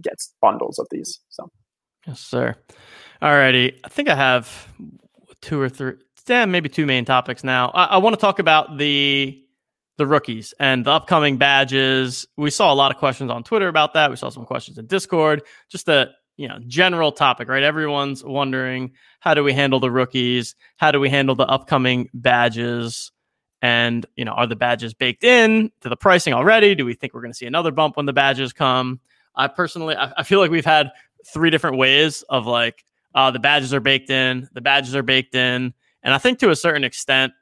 gets 0.02 0.34
bundles 0.42 0.80
of 0.80 0.88
these. 0.92 1.20
So, 1.30 1.50
yes, 2.06 2.20
sir. 2.20 2.56
Alrighty, 3.22 3.80
I 3.84 3.90
think 3.90 4.10
I 4.10 4.16
have 4.16 4.68
two 5.42 5.60
or 5.60 5.70
three, 5.70 5.94
damn, 6.26 6.52
maybe 6.52 6.70
two 6.70 6.86
main 6.86 7.06
topics 7.06 7.44
now. 7.44 7.70
I, 7.74 7.86
I 7.86 7.98
want 7.98 8.16
to 8.16 8.22
talk 8.22 8.40
about 8.40 8.78
the 8.78 9.44
the 9.98 10.06
rookies 10.06 10.54
and 10.60 10.86
the 10.86 10.92
upcoming 10.92 11.38
badges. 11.38 12.28
We 12.38 12.52
saw 12.52 12.72
a 12.72 12.76
lot 12.76 12.92
of 12.92 12.98
questions 12.98 13.32
on 13.32 13.44
Twitter 13.44 13.68
about 13.68 13.94
that. 13.94 14.12
We 14.12 14.16
saw 14.16 14.30
some 14.30 14.46
questions 14.46 14.78
in 14.78 14.86
Discord. 14.86 15.42
Just 15.70 15.90
a 15.90 16.12
you 16.38 16.48
know 16.48 16.60
general 16.68 17.12
topic, 17.12 17.50
right? 17.50 17.64
Everyone's 17.64 18.24
wondering 18.24 18.94
how 19.20 19.34
do 19.34 19.44
we 19.44 19.54
handle 19.54 19.80
the 19.80 19.92
rookies? 19.92 20.56
How 20.78 20.92
do 20.92 21.00
we 21.00 21.10
handle 21.10 21.36
the 21.36 21.48
upcoming 21.48 22.10
badges? 22.14 23.12
And 23.62 24.06
you 24.16 24.24
know, 24.24 24.34
are 24.34 24.46
the 24.46 24.56
badges 24.56 24.94
baked 24.94 25.24
in 25.24 25.72
to 25.82 25.90
the 25.90 25.98
pricing 25.98 26.34
already? 26.34 26.76
Do 26.76 26.86
we 26.86 26.94
think 26.94 27.14
we're 27.14 27.22
going 27.22 27.34
to 27.34 27.38
see 27.38 27.48
another 27.48 27.72
bump 27.72 27.98
when 27.98 28.06
the 28.06 28.14
badges 28.14 28.54
come? 28.54 29.00
I 29.38 29.48
personally, 29.48 29.96
I, 29.96 30.12
I 30.18 30.24
feel 30.24 30.40
like 30.40 30.52
we've 30.52 30.66
had 30.66 30.92
three 31.26 31.50
different 31.50 31.78
ways 31.78 32.24
of 32.24 32.46
like 32.46 32.84
uh, 33.16 33.32
the 33.32 33.40
badges 33.40 33.74
are 33.74 33.80
baked 33.80 34.10
in, 34.10 34.50
the 34.54 34.62
badges 34.62 34.96
are 34.96 35.04
baked 35.04 35.36
in, 35.36 35.74
and 36.04 36.14
I 36.14 36.18
think 36.18 36.40
to 36.40 36.50
a 36.50 36.56
certain 36.56 36.84
extent, 36.84 37.34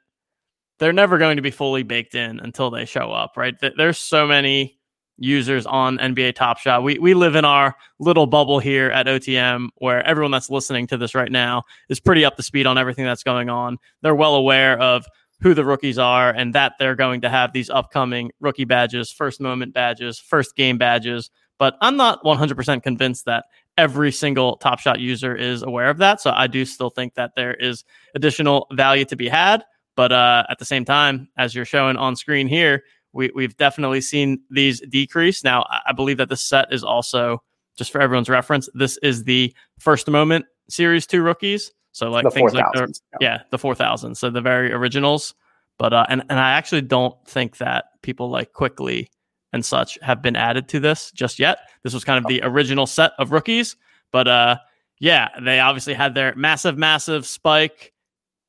they're 0.78 0.92
never 0.92 1.18
going 1.18 1.36
to 1.36 1.42
be 1.42 1.50
fully 1.50 1.82
baked 1.82 2.14
in 2.14 2.38
until 2.40 2.70
they 2.70 2.84
show 2.84 3.10
up, 3.10 3.36
right? 3.36 3.54
There's 3.76 3.98
so 3.98 4.26
many 4.26 4.78
users 5.18 5.66
on 5.66 5.98
NBA 5.98 6.34
Top 6.34 6.58
Shot. 6.58 6.82
We 6.82 6.98
we 6.98 7.14
live 7.14 7.34
in 7.36 7.44
our 7.44 7.74
little 7.98 8.26
bubble 8.26 8.58
here 8.58 8.90
at 8.90 9.06
OTM 9.06 9.68
where 9.76 10.04
everyone 10.06 10.30
that's 10.30 10.50
listening 10.50 10.86
to 10.88 10.96
this 10.96 11.14
right 11.14 11.32
now 11.32 11.62
is 11.88 12.00
pretty 12.00 12.24
up 12.24 12.36
to 12.36 12.42
speed 12.42 12.66
on 12.66 12.78
everything 12.78 13.04
that's 13.04 13.22
going 13.22 13.48
on. 13.48 13.78
They're 14.02 14.14
well 14.14 14.34
aware 14.34 14.78
of 14.78 15.06
who 15.40 15.54
the 15.54 15.64
rookies 15.64 15.98
are 15.98 16.30
and 16.30 16.54
that 16.54 16.72
they're 16.78 16.94
going 16.94 17.20
to 17.20 17.28
have 17.28 17.52
these 17.52 17.70
upcoming 17.70 18.30
rookie 18.40 18.64
badges, 18.64 19.10
first 19.10 19.40
moment 19.40 19.74
badges, 19.74 20.18
first 20.18 20.56
game 20.56 20.78
badges. 20.78 21.30
But 21.58 21.76
I'm 21.80 21.96
not 21.96 22.22
100% 22.22 22.82
convinced 22.82 23.24
that 23.24 23.46
every 23.78 24.12
single 24.12 24.56
Top 24.56 24.78
Shot 24.78 25.00
user 25.00 25.34
is 25.34 25.62
aware 25.62 25.88
of 25.88 25.98
that. 25.98 26.20
So 26.20 26.30
I 26.30 26.46
do 26.46 26.64
still 26.64 26.90
think 26.90 27.14
that 27.14 27.32
there 27.34 27.54
is 27.54 27.84
additional 28.14 28.66
value 28.72 29.04
to 29.06 29.16
be 29.16 29.28
had. 29.28 29.64
But 29.94 30.12
uh, 30.12 30.44
at 30.50 30.58
the 30.58 30.64
same 30.64 30.84
time, 30.84 31.28
as 31.38 31.54
you're 31.54 31.64
showing 31.64 31.96
on 31.96 32.16
screen 32.16 32.48
here, 32.48 32.84
we, 33.12 33.30
we've 33.34 33.56
definitely 33.56 34.02
seen 34.02 34.40
these 34.50 34.80
decrease. 34.80 35.42
Now, 35.42 35.66
I 35.86 35.92
believe 35.92 36.18
that 36.18 36.28
the 36.28 36.36
set 36.36 36.72
is 36.72 36.84
also, 36.84 37.42
just 37.76 37.90
for 37.90 38.00
everyone's 38.00 38.28
reference, 38.28 38.68
this 38.74 38.98
is 38.98 39.24
the 39.24 39.54
first 39.78 40.08
moment 40.08 40.44
series 40.68 41.06
two 41.06 41.22
rookies. 41.22 41.72
So 41.92 42.10
like 42.10 42.24
the 42.24 42.30
things 42.30 42.52
4, 42.52 42.60
like 42.60 42.72
the, 42.74 43.00
yeah. 43.20 43.42
the 43.50 43.58
four 43.58 43.74
thousand. 43.74 44.16
So 44.16 44.28
the 44.28 44.42
very 44.42 44.70
originals. 44.70 45.34
But 45.78 45.94
uh, 45.94 46.04
and 46.10 46.22
and 46.28 46.38
I 46.38 46.52
actually 46.52 46.82
don't 46.82 47.16
think 47.26 47.56
that 47.56 47.86
people 48.02 48.28
like 48.28 48.52
Quickley 48.52 49.08
and 49.56 49.64
such 49.64 49.98
have 50.02 50.22
been 50.22 50.36
added 50.36 50.68
to 50.68 50.78
this 50.78 51.10
just 51.10 51.40
yet. 51.40 51.58
This 51.82 51.94
was 51.94 52.04
kind 52.04 52.24
of 52.24 52.28
the 52.28 52.40
original 52.44 52.86
set 52.86 53.12
of 53.18 53.32
rookies. 53.32 53.74
But 54.12 54.28
uh, 54.28 54.58
yeah, 55.00 55.30
they 55.42 55.58
obviously 55.58 55.94
had 55.94 56.14
their 56.14 56.34
massive, 56.36 56.78
massive 56.78 57.26
spike 57.26 57.92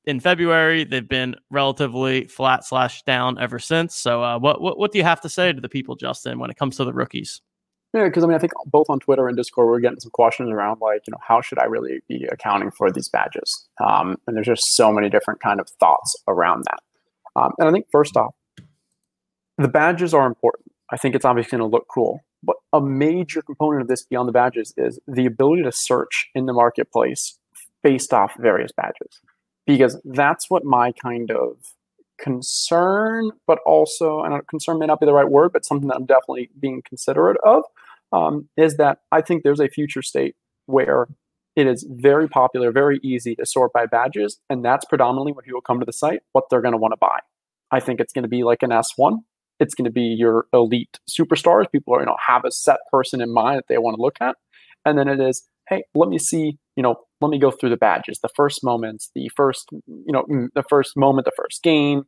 in 0.05 0.19
February. 0.19 0.83
They've 0.83 1.07
been 1.07 1.35
relatively 1.49 2.27
flat 2.27 2.65
slash 2.65 3.03
down 3.03 3.39
ever 3.39 3.57
since. 3.57 3.95
So, 3.95 4.21
uh, 4.21 4.37
what, 4.37 4.61
what 4.61 4.77
what 4.77 4.91
do 4.91 4.97
you 4.97 5.03
have 5.03 5.21
to 5.21 5.29
say 5.29 5.51
to 5.51 5.61
the 5.61 5.69
people, 5.69 5.95
Justin, 5.95 6.39
when 6.39 6.49
it 6.49 6.57
comes 6.57 6.77
to 6.77 6.85
the 6.85 6.93
rookies? 6.93 7.41
Yeah, 7.93 8.03
because 8.03 8.23
I 8.23 8.27
mean, 8.27 8.35
I 8.35 8.39
think 8.39 8.51
both 8.65 8.89
on 8.89 8.99
Twitter 8.99 9.27
and 9.27 9.37
Discord, 9.37 9.67
we're 9.67 9.79
getting 9.79 9.99
some 9.99 10.11
questions 10.11 10.49
around 10.51 10.81
like, 10.81 11.01
you 11.07 11.11
know, 11.11 11.19
how 11.25 11.41
should 11.41 11.57
I 11.57 11.63
really 11.63 12.01
be 12.07 12.27
accounting 12.29 12.69
for 12.69 12.91
these 12.91 13.07
badges? 13.07 13.67
Um, 13.83 14.17
and 14.27 14.35
there's 14.35 14.45
just 14.45 14.75
so 14.75 14.91
many 14.91 15.09
different 15.09 15.39
kind 15.39 15.59
of 15.59 15.69
thoughts 15.79 16.15
around 16.27 16.65
that. 16.65 16.79
Um, 17.41 17.53
and 17.57 17.69
I 17.69 17.71
think 17.71 17.87
first 17.89 18.17
off, 18.17 18.35
the 19.57 19.69
badges 19.69 20.13
are 20.13 20.27
important. 20.27 20.71
I 20.91 20.97
think 20.97 21.15
it's 21.15 21.25
obviously 21.25 21.57
going 21.57 21.69
to 21.69 21.75
look 21.75 21.87
cool, 21.93 22.21
but 22.43 22.55
a 22.71 22.81
major 22.81 23.41
component 23.41 23.81
of 23.81 23.87
this 23.87 24.05
beyond 24.05 24.27
the 24.27 24.33
badges 24.33 24.73
is 24.77 24.99
the 25.07 25.25
ability 25.25 25.63
to 25.63 25.71
search 25.71 26.27
in 26.33 26.45
the 26.45 26.53
marketplace 26.53 27.37
based 27.83 28.13
off 28.13 28.33
various 28.39 28.71
badges, 28.71 29.21
because 29.65 29.99
that's 30.05 30.49
what 30.49 30.63
my 30.63 30.91
kind 30.91 31.31
of 31.31 31.57
concern, 32.17 33.31
but 33.45 33.59
also, 33.65 34.21
and 34.21 34.45
concern 34.47 34.79
may 34.79 34.85
not 34.85 34.99
be 34.99 35.05
the 35.05 35.13
right 35.13 35.29
word, 35.29 35.51
but 35.53 35.65
something 35.65 35.87
that 35.87 35.95
I'm 35.95 36.05
definitely 36.05 36.49
being 36.59 36.81
considerate 36.87 37.37
of, 37.43 37.63
um, 38.11 38.49
is 38.57 38.77
that 38.77 38.99
I 39.11 39.21
think 39.21 39.43
there's 39.43 39.59
a 39.59 39.67
future 39.67 40.01
state 40.01 40.35
where 40.65 41.07
it 41.55 41.67
is 41.67 41.85
very 41.89 42.27
popular, 42.27 42.71
very 42.71 42.99
easy 43.03 43.35
to 43.35 43.45
sort 43.45 43.73
by 43.73 43.85
badges, 43.85 44.39
and 44.49 44.63
that's 44.63 44.85
predominantly 44.85 45.33
when 45.33 45.43
people 45.43 45.61
come 45.61 45.79
to 45.79 45.85
the 45.85 45.93
site, 45.93 46.21
what 46.31 46.45
they're 46.49 46.61
going 46.61 46.73
to 46.73 46.77
want 46.77 46.93
to 46.93 46.97
buy. 46.97 47.19
I 47.71 47.79
think 47.79 47.99
it's 47.99 48.13
going 48.13 48.23
to 48.23 48.29
be 48.29 48.43
like 48.43 48.63
an 48.63 48.69
S1. 48.69 49.19
It's 49.59 49.73
going 49.73 49.85
to 49.85 49.91
be 49.91 50.01
your 50.01 50.45
elite 50.53 50.99
superstars. 51.09 51.71
People 51.71 51.95
are, 51.95 51.99
you 51.99 52.05
know, 52.05 52.17
have 52.25 52.45
a 52.45 52.51
set 52.51 52.79
person 52.91 53.21
in 53.21 53.33
mind 53.33 53.57
that 53.57 53.65
they 53.67 53.77
want 53.77 53.95
to 53.95 54.01
look 54.01 54.17
at. 54.21 54.35
And 54.85 54.97
then 54.97 55.07
it 55.07 55.19
is, 55.19 55.47
hey, 55.69 55.83
let 55.95 56.09
me 56.09 56.17
see, 56.17 56.57
you 56.75 56.83
know, 56.83 56.95
let 57.21 57.29
me 57.29 57.39
go 57.39 57.51
through 57.51 57.71
the 57.71 57.77
badges, 57.77 58.19
the 58.19 58.29
first 58.35 58.63
moments, 58.63 59.09
the 59.15 59.29
first, 59.35 59.67
you 59.71 60.13
know, 60.13 60.25
the 60.53 60.63
first 60.69 60.95
moment, 60.95 61.25
the 61.25 61.31
first 61.35 61.63
game, 61.63 62.03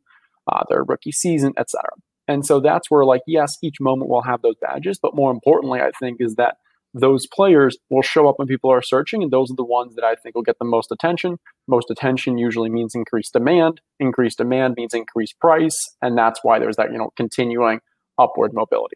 uh, 0.51 0.63
their 0.69 0.83
rookie 0.83 1.11
season, 1.11 1.53
etc. 1.57 1.83
And 2.27 2.45
so 2.45 2.59
that's 2.59 2.91
where, 2.91 3.05
like, 3.05 3.21
yes, 3.25 3.57
each 3.63 3.81
moment 3.81 4.09
will 4.09 4.21
have 4.21 4.41
those 4.43 4.55
badges, 4.61 4.99
but 5.01 5.15
more 5.15 5.31
importantly, 5.31 5.81
I 5.81 5.91
think 5.99 6.17
is 6.19 6.35
that 6.35 6.57
those 6.93 7.27
players 7.27 7.77
will 7.89 8.01
show 8.01 8.27
up 8.27 8.39
when 8.39 8.47
people 8.47 8.71
are 8.71 8.81
searching, 8.81 9.21
and 9.21 9.31
those 9.31 9.51
are 9.51 9.55
the 9.55 9.63
ones 9.63 9.95
that 9.95 10.03
I 10.03 10.15
think 10.15 10.35
will 10.35 10.43
get 10.43 10.57
the 10.59 10.65
most 10.65 10.91
attention. 10.91 11.37
Most 11.67 11.91
attention 11.91 12.37
usually 12.37 12.69
means 12.69 12.95
increased 12.95 13.33
demand. 13.33 13.81
Increased 13.99 14.37
demand 14.37 14.75
means 14.77 14.93
increased 14.93 15.39
price, 15.39 15.77
and 16.01 16.17
that's 16.17 16.39
why 16.43 16.59
there's 16.59 16.77
that 16.77 16.91
you 16.91 16.97
know 16.97 17.11
continuing 17.15 17.79
upward 18.17 18.53
mobility. 18.53 18.95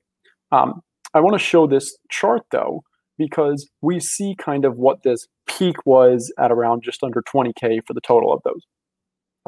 Um, 0.52 0.82
I 1.14 1.20
want 1.20 1.34
to 1.34 1.40
show 1.40 1.68
this 1.68 1.96
chart 2.10 2.42
though 2.52 2.84
because 3.18 3.70
we 3.82 4.00
see 4.00 4.36
kind 4.38 4.66
of 4.66 4.78
what 4.78 5.04
this 5.04 5.28
peak 5.48 5.86
was 5.86 6.34
at 6.40 6.52
around 6.52 6.84
just 6.84 7.04
under 7.04 7.22
20k 7.22 7.82
for 7.86 7.94
the 7.94 8.02
total 8.02 8.34
of 8.34 8.42
those. 8.44 8.66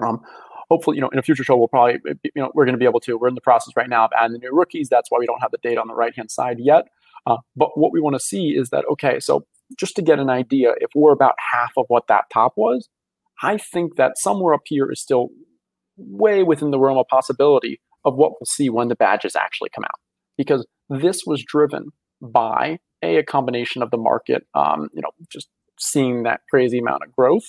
Um, 0.02 0.22
hopefully, 0.70 0.98
you 0.98 1.02
know, 1.02 1.10
in 1.10 1.20
a 1.20 1.22
future 1.22 1.44
show, 1.44 1.58
we'll 1.58 1.68
probably, 1.68 2.00
you 2.24 2.42
know, 2.42 2.52
we're 2.54 2.66
going 2.66 2.74
to 2.74 2.80
be 2.80 2.86
able 2.86 3.00
to. 3.02 3.18
We're 3.18 3.28
in 3.28 3.36
the 3.36 3.42
process 3.42 3.74
right 3.76 3.90
now 3.90 4.06
of 4.06 4.12
adding 4.18 4.34
the 4.34 4.40
new 4.40 4.54
rookies. 4.54 4.90
That's 4.90 5.10
why 5.10 5.20
we 5.20 5.26
don't 5.26 5.42
have 5.42 5.52
the 5.52 5.58
data 5.64 5.82
on 5.82 5.88
the 5.88 5.96
right 5.96 6.16
hand 6.16 6.32
side 6.32 6.58
yet. 6.60 6.86
Uh, 7.26 7.38
but 7.56 7.78
what 7.78 7.92
we 7.92 8.02
want 8.02 8.16
to 8.16 8.20
see 8.20 8.56
is 8.56 8.70
that, 8.70 8.86
okay, 8.92 9.20
so 9.20 9.46
just 9.80 9.96
to 9.96 10.02
get 10.02 10.20
an 10.20 10.30
idea, 10.30 10.74
if 10.78 10.92
we're 10.96 11.12
about 11.12 11.36
half 11.52 11.72
of 11.78 11.86
what 11.88 12.08
that 12.08 12.26
top 12.32 12.54
was, 12.56 12.88
I 13.42 13.58
think 13.58 13.96
that 13.96 14.18
somewhere 14.18 14.54
up 14.54 14.62
here 14.66 14.92
is 14.92 15.02
still 15.02 15.30
way 15.98 16.44
within 16.44 16.72
the 16.72 16.80
realm 16.80 16.98
of 16.98 17.08
possibility 17.10 17.82
of 18.04 18.16
what 18.16 18.32
we'll 18.32 18.46
see 18.46 18.70
when 18.70 18.88
the 18.88 18.96
badges 18.96 19.36
actually 19.36 19.70
come 19.74 19.84
out. 19.84 20.00
Because 20.38 20.66
this 20.90 21.24
was 21.26 21.44
driven 21.44 21.90
by 22.22 22.78
a, 23.02 23.18
a 23.18 23.24
combination 23.24 23.82
of 23.82 23.92
the 23.92 23.98
market, 23.98 24.44
um, 24.54 24.90
you 24.94 25.02
know, 25.02 25.12
just 25.32 25.48
seeing 25.80 26.24
that 26.24 26.42
crazy 26.50 26.80
amount 26.80 27.04
of 27.04 27.12
growth, 27.12 27.46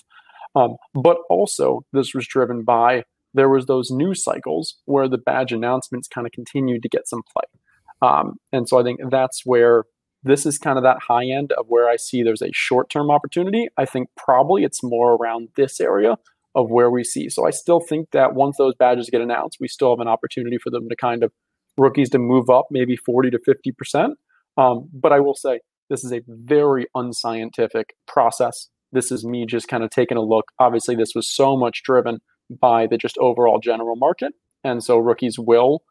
um, 0.55 0.77
but 0.95 1.19
also 1.29 1.85
this 1.93 2.15
was 2.15 2.27
driven 2.27 2.65
by 2.65 3.05
there 3.35 3.49
was 3.51 3.67
those 3.67 3.91
news 3.91 4.25
cycles 4.25 4.77
where 4.87 5.09
the 5.09 5.19
badge 5.19 5.53
announcements 5.53 6.09
kind 6.09 6.27
of 6.27 6.33
continued 6.33 6.83
to 6.83 6.89
get 6.89 7.07
some 7.07 7.23
play. 7.31 7.56
Um, 8.03 8.35
and 8.53 8.69
so 8.69 8.79
I 8.79 8.83
think 8.83 9.01
that's 9.11 9.43
where 9.45 9.85
this 10.23 10.45
is 10.45 10.59
kind 10.59 10.77
of 10.77 10.85
that 10.85 10.99
high 11.09 11.27
end 11.27 11.53
of 11.53 11.67
where 11.69 11.89
I 11.89 11.97
see 11.97 12.23
there's 12.23 12.43
a 12.43 12.53
short 12.53 12.91
term 12.91 13.11
opportunity. 13.11 13.69
I 13.77 13.85
think 13.85 14.09
probably 14.17 14.65
it's 14.65 14.83
more 14.83 15.15
around 15.15 15.49
this 15.57 15.81
area 15.81 16.17
of 16.55 16.71
where 16.71 16.91
we 16.91 17.05
see. 17.05 17.29
So 17.29 17.47
I 17.47 17.51
still 17.51 17.81
think 17.81 18.11
that 18.13 18.35
once 18.35 18.57
those 18.57 18.75
badges 18.75 19.11
get 19.11 19.21
announced, 19.21 19.59
we 19.61 19.69
still 19.69 19.91
have 19.91 20.01
an 20.01 20.09
opportunity 20.09 20.57
for 20.59 20.71
them 20.71 20.89
to 20.89 20.97
kind 20.97 21.23
of 21.23 21.33
rookies 21.77 22.11
to 22.11 22.19
move 22.19 22.49
up 22.49 22.67
maybe 22.71 22.97
40 22.97 23.31
to 23.31 23.39
50%. 23.39 24.09
Um, 24.57 24.89
but 24.93 25.13
I 25.13 25.21
will 25.21 25.35
say 25.35 25.61
this 25.91 26.03
is 26.03 26.13
a 26.13 26.23
very 26.27 26.87
unscientific 26.95 27.95
process. 28.09 28.69
This 28.91 29.13
is 29.13 29.25
me 29.25 29.45
just 29.47 29.69
kind 29.69 29.85
of 29.85 29.91
taking 29.91 30.17
a 30.17 30.23
look. 30.23 30.47
Obviously, 30.59 30.97
this 30.97 31.13
was 31.15 31.29
so 31.31 31.57
much 31.57 31.83
driven 31.83 32.19
by 32.49 32.87
the 32.87 32.97
just 32.97 33.19
overall 33.19 33.61
general 33.61 33.97
market. 33.97 34.33
And 34.65 34.83
so 34.83 34.97
rookies 34.97 35.39
will 35.39 35.83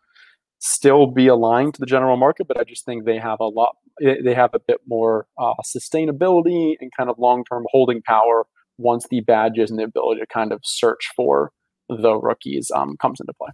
still 0.60 1.08
be 1.08 1.28
aligned 1.28 1.74
to 1.76 1.80
the 1.80 1.86
general 1.86 2.18
market, 2.18 2.48
but 2.48 2.58
I 2.58 2.64
just 2.64 2.86
think 2.86 3.06
they 3.06 3.18
have 3.18 3.40
a 3.40 3.48
lot, 3.48 3.76
they 4.00 4.34
have 4.34 4.54
a 4.54 4.60
bit 4.60 4.82
more 4.88 5.28
uh, 5.38 5.54
sustainability 5.64 6.76
and 6.80 6.92
kind 6.98 7.10
of 7.10 7.18
long 7.20 7.44
term 7.44 7.66
holding 7.72 8.02
power 8.02 8.46
once 8.78 9.08
the 9.10 9.22
badges 9.22 9.70
and 9.70 9.80
the 9.80 9.84
ability 9.84 10.22
to 10.22 10.28
kind 10.28 10.52
of 10.52 10.60
search 10.64 11.10
for 11.16 11.52
the 11.90 12.16
rookies 12.16 12.72
um, 12.76 12.98
comes 12.98 13.20
into 13.20 13.34
play. 13.34 13.50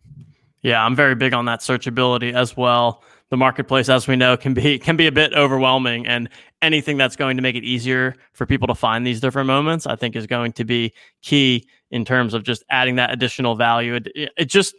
Yeah, 0.62 0.86
I'm 0.86 0.96
very 0.96 1.16
big 1.16 1.34
on 1.34 1.46
that 1.46 1.60
searchability 1.62 2.34
as 2.34 2.56
well. 2.56 3.04
The 3.30 3.38
marketplace, 3.38 3.90
as 3.90 4.08
we 4.08 4.16
know, 4.16 4.38
can 4.38 4.54
be 4.54 4.78
can 4.78 4.96
be 4.98 5.08
a 5.08 5.12
bit 5.12 5.34
overwhelming, 5.34 6.06
and 6.06 6.30
anything 6.62 6.98
that's 6.98 7.16
going 7.16 7.38
to 7.38 7.44
make 7.44 7.56
it 7.56 7.64
easier 7.64 8.16
for 8.34 8.46
people 8.46 8.68
to 8.68 8.76
find 8.76 9.08
these 9.08 9.20
different 9.20 9.48
moments, 9.48 9.88
I 9.88 9.96
think, 9.96 10.16
is 10.16 10.28
going 10.28 10.52
to 10.54 10.66
be 10.66 10.94
key 11.22 11.68
in 11.90 12.06
terms 12.06 12.34
of 12.34 12.44
just 12.44 12.64
adding 12.70 12.96
that 12.96 13.12
additional 13.12 13.56
value. 13.56 13.96
It, 13.96 14.32
it 14.38 14.46
just 14.46 14.76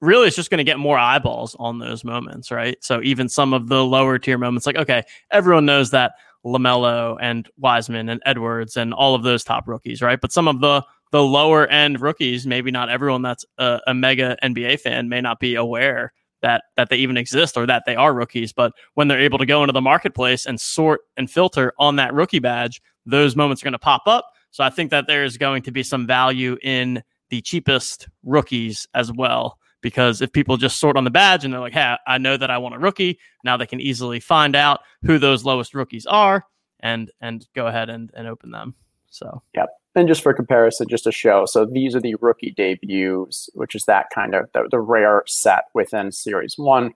really 0.00 0.28
it's 0.28 0.36
just 0.36 0.50
going 0.50 0.58
to 0.58 0.64
get 0.64 0.78
more 0.78 0.98
eyeballs 0.98 1.56
on 1.58 1.78
those 1.78 2.04
moments, 2.04 2.50
right? 2.50 2.76
So 2.82 3.00
even 3.02 3.28
some 3.28 3.52
of 3.52 3.68
the 3.68 3.84
lower 3.84 4.18
tier 4.18 4.38
moments, 4.38 4.66
like 4.66 4.76
okay, 4.76 5.04
everyone 5.30 5.66
knows 5.66 5.90
that 5.90 6.12
LaMelo 6.44 7.16
and 7.20 7.48
Wiseman 7.58 8.08
and 8.08 8.22
Edwards 8.24 8.76
and 8.76 8.94
all 8.94 9.14
of 9.14 9.22
those 9.22 9.44
top 9.44 9.66
rookies, 9.66 10.02
right? 10.02 10.20
But 10.20 10.32
some 10.32 10.48
of 10.48 10.60
the 10.60 10.84
the 11.12 11.22
lower 11.22 11.66
end 11.68 12.00
rookies, 12.00 12.46
maybe 12.46 12.70
not 12.70 12.88
everyone 12.88 13.22
that's 13.22 13.44
a, 13.58 13.80
a 13.86 13.94
mega 13.94 14.36
NBA 14.42 14.80
fan 14.80 15.08
may 15.08 15.20
not 15.20 15.40
be 15.40 15.54
aware 15.54 16.12
that 16.42 16.64
that 16.76 16.90
they 16.90 16.96
even 16.96 17.16
exist 17.16 17.56
or 17.56 17.66
that 17.66 17.84
they 17.86 17.96
are 17.96 18.12
rookies. 18.12 18.52
But 18.52 18.72
when 18.94 19.08
they're 19.08 19.20
able 19.20 19.38
to 19.38 19.46
go 19.46 19.62
into 19.62 19.72
the 19.72 19.80
marketplace 19.80 20.46
and 20.46 20.60
sort 20.60 21.00
and 21.16 21.30
filter 21.30 21.72
on 21.78 21.96
that 21.96 22.12
rookie 22.14 22.38
badge, 22.38 22.80
those 23.04 23.36
moments 23.36 23.62
are 23.62 23.66
going 23.66 23.72
to 23.72 23.78
pop 23.78 24.02
up. 24.06 24.26
So 24.50 24.64
I 24.64 24.70
think 24.70 24.90
that 24.90 25.06
there's 25.06 25.36
going 25.36 25.62
to 25.62 25.70
be 25.70 25.82
some 25.82 26.06
value 26.06 26.56
in 26.62 27.02
the 27.30 27.40
cheapest 27.40 28.08
rookies 28.22 28.86
as 28.94 29.12
well 29.12 29.58
because 29.86 30.20
if 30.20 30.32
people 30.32 30.56
just 30.56 30.80
sort 30.80 30.96
on 30.96 31.04
the 31.04 31.10
badge 31.12 31.44
and 31.44 31.54
they're 31.54 31.60
like, 31.60 31.72
hey, 31.72 31.94
I 32.08 32.18
know 32.18 32.36
that 32.36 32.50
I 32.50 32.58
want 32.58 32.74
a 32.74 32.78
rookie, 32.80 33.20
now 33.44 33.56
they 33.56 33.66
can 33.66 33.80
easily 33.80 34.18
find 34.18 34.56
out 34.56 34.80
who 35.04 35.16
those 35.16 35.44
lowest 35.44 35.76
rookies 35.76 36.06
are 36.06 36.44
and 36.80 37.12
and 37.20 37.46
go 37.54 37.68
ahead 37.68 37.88
and, 37.88 38.10
and 38.16 38.26
open 38.26 38.50
them. 38.50 38.74
So 39.10 39.44
yep. 39.54 39.68
And 39.94 40.08
just 40.08 40.24
for 40.24 40.34
comparison, 40.34 40.88
just 40.90 41.04
to 41.04 41.12
show, 41.12 41.44
so 41.46 41.64
these 41.64 41.94
are 41.94 42.00
the 42.00 42.16
rookie 42.20 42.50
debuts, 42.50 43.48
which 43.54 43.76
is 43.76 43.84
that 43.84 44.06
kind 44.12 44.34
of 44.34 44.50
the, 44.54 44.66
the 44.72 44.80
rare 44.80 45.22
set 45.28 45.66
within 45.72 46.10
Series 46.10 46.54
One. 46.56 46.90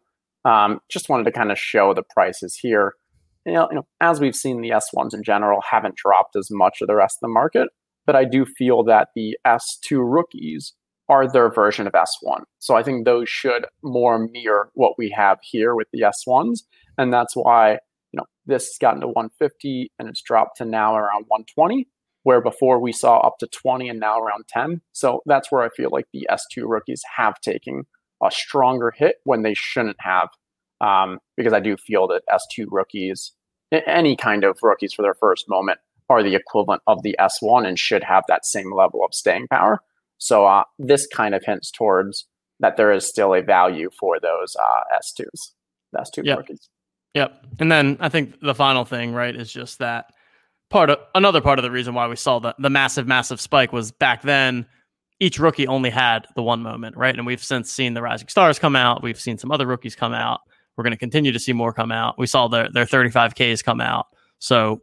Um, 0.45 0.81
just 0.89 1.09
wanted 1.09 1.25
to 1.27 1.33
kind 1.33 1.53
of 1.53 1.59
show 1.61 1.95
the 1.95 2.03
prices 2.03 2.57
here. 2.57 2.95
You 3.47 3.53
know, 3.53 3.69
you 3.71 3.77
know, 3.77 3.87
as 4.01 4.19
we've 4.19 4.35
seen, 4.35 4.63
the 4.63 4.71
S1s 4.71 5.15
in 5.15 5.23
general 5.23 5.61
haven't 5.71 5.95
dropped 5.95 6.35
as 6.35 6.49
much 6.51 6.81
of 6.81 6.89
the 6.89 6.97
rest 6.97 7.19
of 7.19 7.29
the 7.29 7.33
market, 7.33 7.69
but 8.05 8.17
I 8.17 8.25
do 8.25 8.45
feel 8.45 8.83
that 8.83 9.11
the 9.15 9.39
S2 9.47 10.01
rookies 10.03 10.75
are 11.11 11.31
their 11.31 11.51
version 11.51 11.89
of 11.89 11.93
S1. 11.93 12.45
So 12.61 12.77
I 12.77 12.85
think 12.85 13.05
those 13.05 13.29
should 13.29 13.67
more 13.83 14.29
mirror 14.29 14.71
what 14.75 14.95
we 14.97 15.11
have 15.11 15.39
here 15.43 15.75
with 15.75 15.89
the 15.93 16.03
S1s. 16.03 16.61
And 16.97 17.13
that's 17.13 17.35
why, 17.35 17.73
you 18.13 18.19
know, 18.19 18.25
this 18.47 18.69
has 18.69 18.79
gotten 18.81 19.01
to 19.01 19.09
150 19.09 19.91
and 19.99 20.09
it's 20.09 20.23
dropped 20.23 20.59
to 20.59 20.65
now 20.65 20.95
around 20.95 21.25
120, 21.27 21.89
where 22.23 22.41
before 22.41 22.79
we 22.81 22.93
saw 22.93 23.19
up 23.19 23.39
to 23.41 23.49
20 23.49 23.89
and 23.89 23.99
now 23.99 24.21
around 24.21 24.45
10. 24.49 24.81
So 24.93 25.21
that's 25.27 25.51
where 25.51 25.63
I 25.63 25.69
feel 25.71 25.91
like 25.91 26.07
the 26.13 26.29
S2 26.31 26.63
rookies 26.65 27.03
have 27.17 27.41
taken 27.41 27.83
a 28.23 28.31
stronger 28.31 28.93
hit 28.97 29.17
when 29.25 29.43
they 29.43 29.55
shouldn't 29.55 30.01
have. 30.01 30.29
Um, 30.81 31.19
because 31.37 31.53
I 31.53 31.61
do 31.61 31.77
feel 31.77 32.07
that 32.09 32.23
S2 32.31 32.67
rookies, 32.71 33.33
any 33.73 34.15
kind 34.15 34.45
of 34.45 34.59
rookies 34.63 34.95
for 34.95 35.03
their 35.03 35.15
first 35.15 35.47
moment, 35.49 35.81
are 36.09 36.23
the 36.23 36.37
equivalent 36.37 36.83
of 36.87 37.03
the 37.03 37.17
S1 37.21 37.67
and 37.67 37.79
should 37.79 38.05
have 38.05 38.25
that 38.29 38.47
same 38.47 38.73
level 38.73 39.05
of 39.05 39.13
staying 39.13 39.49
power. 39.49 39.81
So 40.21 40.47
uh, 40.47 40.65
this 40.79 41.07
kind 41.09 41.35
of 41.35 41.43
hints 41.45 41.71
towards 41.71 42.27
that 42.61 42.77
there 42.77 42.93
is 42.93 43.09
still 43.09 43.35
a 43.35 43.43
value 43.43 43.91
for 43.99 44.21
those 44.21 44.55
uh, 44.57 44.99
S2s, 44.99 45.53
S2 45.97 46.25
yep. 46.25 46.39
rookies. 46.39 46.69
Yep. 47.15 47.45
And 47.59 47.73
then 47.73 47.97
I 48.01 48.09
think 48.09 48.39
the 48.41 48.55
final 48.55 48.85
thing, 48.85 49.13
right, 49.13 49.35
is 49.35 49.53
just 49.53 49.79
that 49.79 50.07
part 50.69 50.91
of 50.91 50.99
another 51.15 51.41
part 51.41 51.59
of 51.59 51.63
the 51.63 51.71
reason 51.71 51.95
why 51.95 52.07
we 52.07 52.17
saw 52.17 52.39
the, 52.39 52.55
the 52.59 52.71
massive, 52.71 53.09
massive 53.09 53.41
spike 53.41 53.73
was 53.73 53.91
back 53.91 54.23
then 54.23 54.67
each 55.21 55.39
rookie 55.39 55.67
only 55.67 55.91
had 55.91 56.27
the 56.35 56.43
one 56.43 56.63
moment, 56.63 56.97
right? 56.97 57.15
And 57.15 57.27
we've 57.27 57.43
since 57.43 57.71
seen 57.71 57.95
the 57.95 58.03
Rising 58.03 58.29
Stars 58.29 58.59
come 58.59 58.75
out. 58.75 59.03
We've 59.03 59.21
seen 59.21 59.37
some 59.37 59.53
other 59.53 59.67
rookies 59.67 59.95
come 59.95 60.15
out. 60.15 60.41
We're 60.77 60.85
going 60.85 60.93
to 60.93 60.99
continue 60.99 61.33
to 61.33 61.39
see 61.39 61.53
more 61.53 61.73
come 61.73 61.93
out. 61.93 62.19
We 62.19 62.27
saw 62.27 62.49
their 62.49 62.69
their 62.73 62.87
35Ks 62.87 63.63
come 63.63 63.81
out. 63.81 64.07
So 64.39 64.81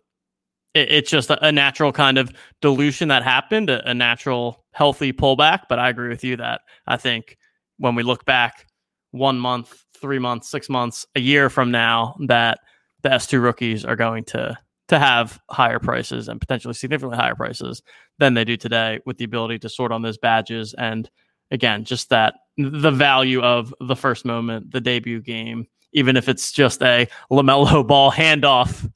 it, 0.74 0.92
it's 0.92 1.10
just 1.10 1.30
a, 1.30 1.46
a, 1.46 1.52
natural 1.52 1.92
kind 1.92 2.18
of 2.18 2.32
dilution 2.62 3.08
that 3.10 3.24
happened, 3.24 3.70
a, 3.70 3.90
a 3.90 3.94
natural 3.94 4.64
healthy 4.72 5.14
pullback. 5.14 5.64
But 5.70 5.80
I 5.80 5.90
agree 5.90 6.10
with 6.10 6.24
you 6.24 6.38
that 6.38 6.62
I 6.86 6.98
think 6.98 7.38
when 7.78 7.96
we 7.96 8.04
look 8.04 8.26
back 8.26 8.68
one 9.12 9.40
month, 9.40 9.84
three 10.00 10.20
months, 10.20 10.50
six 10.50 10.70
months, 10.70 11.06
a 11.16 11.20
year 11.20 11.50
from 11.50 11.72
now, 11.72 12.16
that 12.28 12.60
the 13.04 13.10
S2 13.10 13.42
rookies 13.42 13.86
are 13.86 13.96
going 13.96 14.24
to 14.26 14.58
to 14.88 15.00
have 15.00 15.40
higher 15.50 15.80
prices 15.80 16.30
and 16.30 16.40
potentially 16.40 16.74
significantly 16.74 17.18
higher 17.18 17.36
prices 17.36 17.82
than 18.20 18.34
they 18.34 18.46
do 18.46 18.56
today 18.56 19.00
with 19.06 19.18
the 19.18 19.26
ability 19.26 19.60
to 19.60 19.70
sort 19.70 19.92
on 19.92 20.02
those 20.02 20.18
badges 20.18 20.74
and 20.78 21.10
again 21.52 21.84
just 21.84 22.10
that 22.10 22.36
the 22.58 22.92
value 22.92 23.42
of 23.42 23.74
the 23.82 23.96
first 23.96 24.26
moment 24.26 24.72
the 24.72 24.82
debut 24.82 25.22
game 25.22 25.68
even 25.94 26.16
if 26.16 26.30
it's 26.30 26.52
just 26.52 26.82
a 26.82 27.08
lamelo 27.32 27.86
ball 27.88 28.12
handoff 28.12 28.90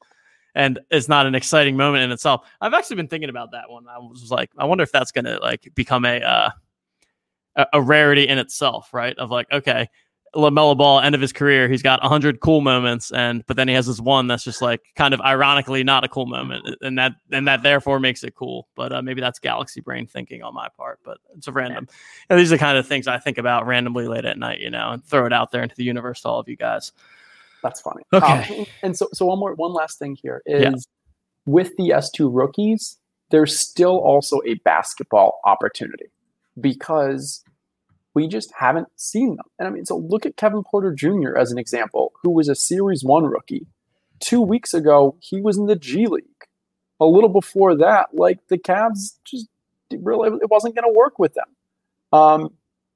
and 0.55 0.79
it's 0.89 1.07
not 1.07 1.25
an 1.25 1.35
exciting 1.35 1.77
moment 1.77 2.03
in 2.03 2.11
itself. 2.11 2.47
I've 2.59 2.73
actually 2.73 2.97
been 2.97 3.07
thinking 3.07 3.29
about 3.29 3.51
that 3.51 3.69
one. 3.69 3.85
I 3.87 3.99
was 3.99 4.31
like, 4.31 4.51
I 4.57 4.65
wonder 4.65 4.83
if 4.83 4.91
that's 4.91 5.11
going 5.11 5.25
to 5.25 5.39
like 5.39 5.71
become 5.75 6.05
a 6.05 6.19
uh, 6.19 6.49
a 7.73 7.81
rarity 7.81 8.27
in 8.27 8.37
itself, 8.37 8.93
right? 8.93 9.17
Of 9.17 9.29
like, 9.29 9.51
okay, 9.51 9.89
Lamelo 10.35 10.77
Ball, 10.77 11.01
end 11.01 11.13
of 11.13 11.19
his 11.19 11.33
career, 11.33 11.67
he's 11.67 11.81
got 11.81 12.01
hundred 12.01 12.39
cool 12.39 12.61
moments, 12.61 13.11
and 13.11 13.45
but 13.47 13.57
then 13.57 13.67
he 13.67 13.73
has 13.73 13.87
this 13.87 13.99
one 13.99 14.27
that's 14.27 14.45
just 14.45 14.61
like 14.61 14.81
kind 14.95 15.13
of 15.13 15.19
ironically 15.21 15.83
not 15.83 16.05
a 16.05 16.07
cool 16.07 16.25
moment, 16.25 16.77
and 16.81 16.97
that 16.97 17.13
and 17.31 17.47
that 17.47 17.63
therefore 17.63 17.99
makes 17.99 18.23
it 18.23 18.33
cool. 18.35 18.69
But 18.75 18.93
uh, 18.93 19.01
maybe 19.01 19.19
that's 19.19 19.39
galaxy 19.39 19.81
brain 19.81 20.07
thinking 20.07 20.41
on 20.41 20.53
my 20.53 20.69
part. 20.69 20.99
But 21.03 21.17
it's 21.35 21.47
a 21.47 21.51
random. 21.51 21.87
And 22.29 22.39
these 22.39 22.51
are 22.51 22.55
the 22.55 22.59
kind 22.59 22.77
of 22.77 22.87
things 22.87 23.07
I 23.07 23.17
think 23.17 23.37
about 23.37 23.67
randomly 23.67 24.07
late 24.07 24.23
at 24.23 24.39
night, 24.39 24.59
you 24.61 24.69
know, 24.69 24.91
and 24.91 25.03
throw 25.03 25.25
it 25.25 25.33
out 25.33 25.51
there 25.51 25.63
into 25.63 25.75
the 25.75 25.83
universe 25.83 26.21
to 26.21 26.29
all 26.29 26.39
of 26.39 26.47
you 26.47 26.55
guys. 26.55 26.93
That's 27.63 27.81
funny. 27.81 28.03
Okay. 28.13 28.59
Um, 28.59 28.65
and 28.83 28.97
so, 28.97 29.07
so 29.13 29.25
one 29.25 29.39
more, 29.39 29.53
one 29.55 29.73
last 29.73 29.99
thing 29.99 30.17
here 30.21 30.41
is 30.45 30.61
yeah. 30.61 30.71
with 31.45 31.75
the 31.77 31.89
S2 31.89 32.29
rookies, 32.31 32.97
there's 33.29 33.59
still 33.59 33.97
also 33.97 34.39
a 34.45 34.55
basketball 34.65 35.39
opportunity 35.45 36.11
because 36.59 37.43
we 38.13 38.27
just 38.27 38.51
haven't 38.57 38.87
seen 38.97 39.37
them. 39.37 39.45
And 39.57 39.67
I 39.67 39.71
mean, 39.71 39.85
so 39.85 39.97
look 39.97 40.25
at 40.25 40.37
Kevin 40.37 40.63
Porter 40.63 40.93
Jr. 40.93 41.37
as 41.37 41.51
an 41.51 41.57
example, 41.57 42.11
who 42.21 42.31
was 42.31 42.49
a 42.49 42.55
Series 42.55 43.03
1 43.03 43.23
rookie. 43.25 43.67
Two 44.19 44.41
weeks 44.41 44.73
ago, 44.73 45.15
he 45.19 45.41
was 45.41 45.57
in 45.57 45.65
the 45.65 45.75
G 45.75 46.07
League. 46.07 46.25
A 46.99 47.05
little 47.05 47.29
before 47.29 47.75
that, 47.77 48.09
like 48.13 48.39
the 48.49 48.57
Cavs 48.57 49.17
just 49.25 49.47
really, 49.91 50.29
it 50.41 50.49
wasn't 50.49 50.75
going 50.75 50.91
to 50.91 50.95
work 50.95 51.17
with 51.17 51.33
them. 51.33 51.47
Um, 52.13 52.49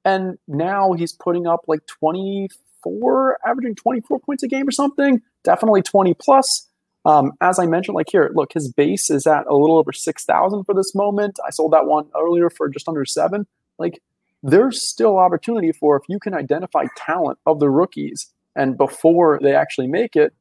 and 0.04 0.38
now 0.46 0.92
he's 0.92 1.12
putting 1.12 1.46
up 1.46 1.62
like 1.66 1.80
20, 1.86 2.48
24, 2.82 3.38
averaging 3.46 3.74
24 3.74 4.20
points 4.20 4.42
a 4.42 4.48
game 4.48 4.66
or 4.68 4.72
something. 4.72 5.20
Definitely 5.44 5.82
20 5.82 6.14
plus. 6.14 6.68
Um, 7.04 7.32
as 7.40 7.58
I 7.58 7.66
mentioned, 7.66 7.94
like 7.94 8.08
here, 8.10 8.30
look, 8.34 8.52
his 8.52 8.72
base 8.72 9.10
is 9.10 9.26
at 9.26 9.46
a 9.46 9.54
little 9.54 9.78
over 9.78 9.92
6,000 9.92 10.64
for 10.64 10.74
this 10.74 10.94
moment. 10.94 11.38
I 11.46 11.50
sold 11.50 11.72
that 11.72 11.86
one 11.86 12.08
earlier 12.20 12.50
for 12.50 12.68
just 12.68 12.88
under 12.88 13.04
seven. 13.04 13.46
Like, 13.78 14.00
there's 14.42 14.86
still 14.86 15.18
opportunity 15.18 15.72
for 15.72 15.96
if 15.96 16.02
you 16.08 16.18
can 16.18 16.34
identify 16.34 16.84
talent 16.96 17.38
of 17.46 17.60
the 17.60 17.70
rookies 17.70 18.32
and 18.54 18.76
before 18.76 19.38
they 19.40 19.54
actually 19.54 19.86
make 19.86 20.16
it, 20.16 20.32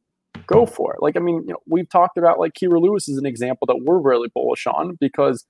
go 0.48 0.66
for 0.66 0.94
it. 0.94 1.02
Like, 1.02 1.18
I 1.18 1.20
mean, 1.20 1.44
you 1.46 1.54
know, 1.54 1.60
we've 1.68 1.90
talked 1.90 2.18
about 2.18 2.40
like 2.40 2.54
Kira 2.54 2.82
Lewis 2.82 3.08
is 3.08 3.18
an 3.18 3.26
example 3.26 3.68
that 3.68 3.82
we're 3.84 4.00
really 4.00 4.30
bullish 4.34 4.66
on 4.68 4.98
because 5.00 5.46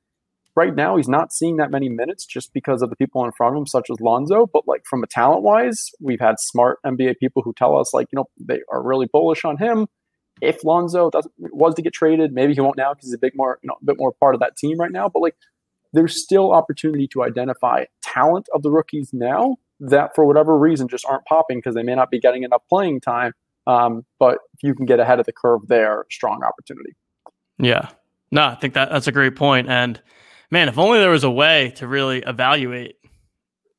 right 0.56 0.74
now 0.74 0.98
he's 0.98 1.10
not 1.10 1.34
seeing 1.34 1.58
that 1.58 1.72
many 1.72 1.90
minutes 1.90 2.26
just 2.26 2.54
because 2.54 2.82
of 2.82 2.90
the 2.90 2.96
people 2.96 3.24
in 3.26 3.32
front 3.32 3.56
of 3.56 3.60
him, 3.60 3.68
such 3.68 3.90
as 3.92 4.00
Lonzo. 4.00 4.50
But 4.52 4.68
like 4.68 4.84
from 4.86 5.04
a 5.04 5.08
talent 5.08 5.44
wise, 5.44 5.90
we've 6.00 6.20
had 6.20 6.36
smart 6.40 6.80
NBA 6.86 7.16
people 7.20 7.42
who 7.44 7.54
tell 7.54 7.78
us 7.78 7.94
like 7.94 8.08
you 8.12 8.18
know 8.18 8.26
they 8.40 8.62
are 8.72 8.82
really 8.82 9.08
bullish 9.12 9.46
on 9.46 9.58
him. 9.58 9.88
If 10.42 10.64
Lonzo 10.64 11.10
doesn't 11.10 11.34
was 11.38 11.76
to 11.76 11.82
get 11.82 11.94
traded, 11.94 12.34
maybe 12.34 12.54
he 12.54 12.62
won't 12.62 12.78
now 12.78 12.94
because 12.94 13.08
he's 13.08 13.16
a 13.16 13.20
big 13.20 13.34
more 13.36 13.60
you 13.64 13.68
know 13.68 13.76
a 13.82 13.86
bit 13.86 13.98
more 13.98 14.14
part 14.14 14.36
of 14.36 14.42
that 14.42 14.58
team 14.58 14.80
right 14.80 14.92
now. 14.92 15.10
But 15.10 15.22
like 15.22 15.36
there's 15.94 16.22
still 16.22 16.52
opportunity 16.52 17.08
to 17.08 17.24
identify 17.24 17.86
talent 18.04 18.48
of 18.54 18.64
the 18.64 18.72
rookies 18.72 19.12
now 19.14 19.56
that 19.80 20.16
for 20.16 20.26
whatever 20.26 20.58
reason 20.58 20.88
just 20.88 21.06
aren't 21.06 21.26
popping 21.26 21.58
because 21.58 21.76
they 21.76 21.84
may 21.84 21.96
not 21.96 22.10
be 22.10 22.20
getting 22.20 22.44
enough 22.44 22.62
playing 22.70 23.02
time. 23.02 23.34
Um, 23.68 24.06
but 24.20 24.40
if 24.54 24.64
you 24.64 24.76
can 24.76 24.86
get 24.86 25.00
ahead 25.00 25.20
of 25.20 25.26
the 25.26 25.34
curve 25.34 25.62
there, 25.68 26.06
strong 26.12 26.44
opportunity. 26.44 26.96
Yeah. 27.58 27.90
No, 28.32 28.46
I 28.46 28.56
think 28.56 28.74
that 28.74 28.92
that's 28.92 29.08
a 29.08 29.12
great 29.12 29.36
point. 29.36 29.70
And 29.70 30.00
man, 30.52 30.70
if 30.70 30.78
only 30.78 31.00
there 31.00 31.10
was 31.10 31.24
a 31.24 31.32
way 31.32 31.74
to 31.78 31.88
really 31.88 32.20
evaluate 32.20 32.96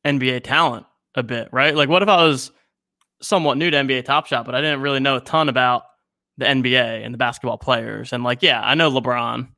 NBA 0.04 0.44
talent 0.44 0.86
a 1.14 1.22
bit, 1.22 1.48
right? 1.52 1.74
Like, 1.74 1.88
what 1.88 2.02
if 2.02 2.08
I 2.08 2.24
was 2.24 2.52
somewhat 3.20 3.58
new 3.58 3.70
to 3.70 3.76
NBA 3.76 4.04
Top 4.04 4.26
Shot, 4.26 4.44
but 4.44 4.54
I 4.54 4.60
didn't 4.60 4.80
really 4.80 5.00
know 5.00 5.16
a 5.16 5.20
ton 5.20 5.48
about 5.48 5.84
the 6.38 6.44
NBA 6.44 7.04
and 7.04 7.14
the 7.14 7.18
basketball 7.18 7.58
players? 7.58 8.12
And 8.12 8.22
like, 8.22 8.42
yeah, 8.42 8.60
I 8.60 8.74
know 8.74 8.90
LeBron 8.90 9.48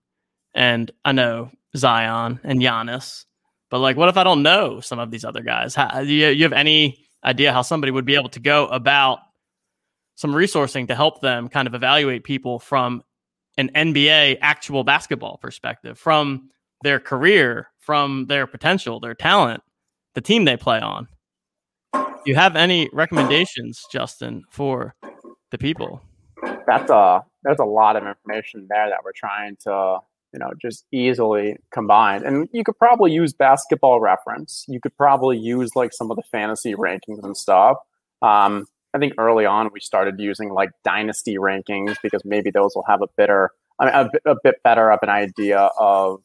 and 0.54 0.90
I 1.04 1.12
know 1.12 1.50
Zion 1.76 2.40
and 2.44 2.60
Giannis, 2.60 3.24
but 3.70 3.80
like, 3.80 3.96
what 3.96 4.08
if 4.08 4.16
I 4.16 4.24
don't 4.24 4.42
know 4.42 4.80
some 4.80 4.98
of 4.98 5.10
these 5.10 5.24
other 5.24 5.42
guys? 5.42 5.74
How, 5.74 6.02
do 6.02 6.12
you, 6.12 6.28
you 6.28 6.44
have 6.44 6.52
any 6.52 7.04
idea 7.22 7.52
how 7.52 7.62
somebody 7.62 7.90
would 7.90 8.06
be 8.06 8.14
able 8.14 8.30
to 8.30 8.40
go 8.40 8.66
about 8.66 9.18
some 10.14 10.32
resourcing 10.32 10.88
to 10.88 10.94
help 10.94 11.20
them 11.20 11.48
kind 11.48 11.68
of 11.68 11.74
evaluate 11.74 12.24
people 12.24 12.58
from 12.58 13.02
an 13.56 13.70
NBA 13.74 14.38
actual 14.40 14.84
basketball 14.84 15.36
perspective, 15.36 15.98
from 15.98 16.50
their 16.82 17.00
career 17.00 17.68
from 17.78 18.26
their 18.26 18.46
potential, 18.46 19.00
their 19.00 19.14
talent, 19.14 19.62
the 20.14 20.20
team 20.20 20.44
they 20.44 20.56
play 20.56 20.80
on. 20.80 21.08
Do 21.94 22.22
you 22.26 22.34
have 22.34 22.56
any 22.56 22.88
recommendations, 22.92 23.84
Justin, 23.90 24.44
for 24.50 24.94
the 25.50 25.58
people? 25.58 26.02
That's 26.66 26.90
a 26.90 27.24
there's 27.42 27.58
a 27.58 27.64
lot 27.64 27.96
of 27.96 28.06
information 28.06 28.66
there 28.68 28.88
that 28.88 28.98
we're 29.04 29.12
trying 29.12 29.56
to 29.64 29.98
you 30.32 30.38
know 30.38 30.52
just 30.60 30.84
easily 30.92 31.56
combine 31.72 32.24
and 32.24 32.48
you 32.52 32.62
could 32.62 32.76
probably 32.78 33.10
use 33.12 33.32
basketball 33.32 34.00
reference 34.00 34.64
you 34.68 34.78
could 34.80 34.94
probably 34.96 35.38
use 35.38 35.74
like 35.74 35.92
some 35.92 36.10
of 36.10 36.16
the 36.16 36.22
fantasy 36.30 36.74
rankings 36.74 37.24
and 37.24 37.36
stuff 37.36 37.78
um, 38.20 38.66
i 38.92 38.98
think 38.98 39.14
early 39.16 39.46
on 39.46 39.70
we 39.72 39.80
started 39.80 40.20
using 40.20 40.50
like 40.50 40.70
dynasty 40.84 41.36
rankings 41.36 41.96
because 42.02 42.22
maybe 42.24 42.50
those 42.50 42.74
will 42.74 42.84
have 42.86 43.00
a 43.00 43.08
better 43.16 43.50
I 43.80 43.84
mean, 43.84 44.10
a, 44.26 44.32
a 44.32 44.36
bit 44.42 44.56
better 44.64 44.90
of 44.90 44.98
an 45.02 45.08
idea 45.08 45.70
of 45.78 46.20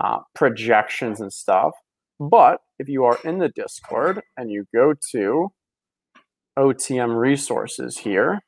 uh, 0.00 0.20
projections 0.34 1.20
and 1.20 1.32
stuff. 1.32 1.72
But 2.18 2.60
if 2.78 2.88
you 2.88 3.04
are 3.04 3.18
in 3.24 3.38
the 3.38 3.48
Discord 3.48 4.22
and 4.36 4.50
you 4.50 4.66
go 4.74 4.94
to 5.12 5.52
OTM 6.58 7.18
resources 7.18 7.98
here, 7.98 8.40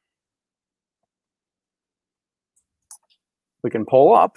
we 3.63 3.71
can 3.71 3.85
pull 3.87 4.15
up. 4.15 4.37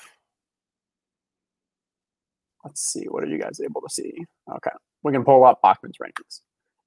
Let's 2.63 2.81
see, 2.81 3.05
what 3.05 3.23
are 3.23 3.27
you 3.27 3.39
guys 3.39 3.59
able 3.63 3.81
to 3.81 3.89
see? 3.89 4.13
Okay, 4.49 4.71
we 5.03 5.11
can 5.11 5.23
pull 5.23 5.43
up 5.45 5.61
Bachman's 5.61 5.97
rankings. 6.01 6.41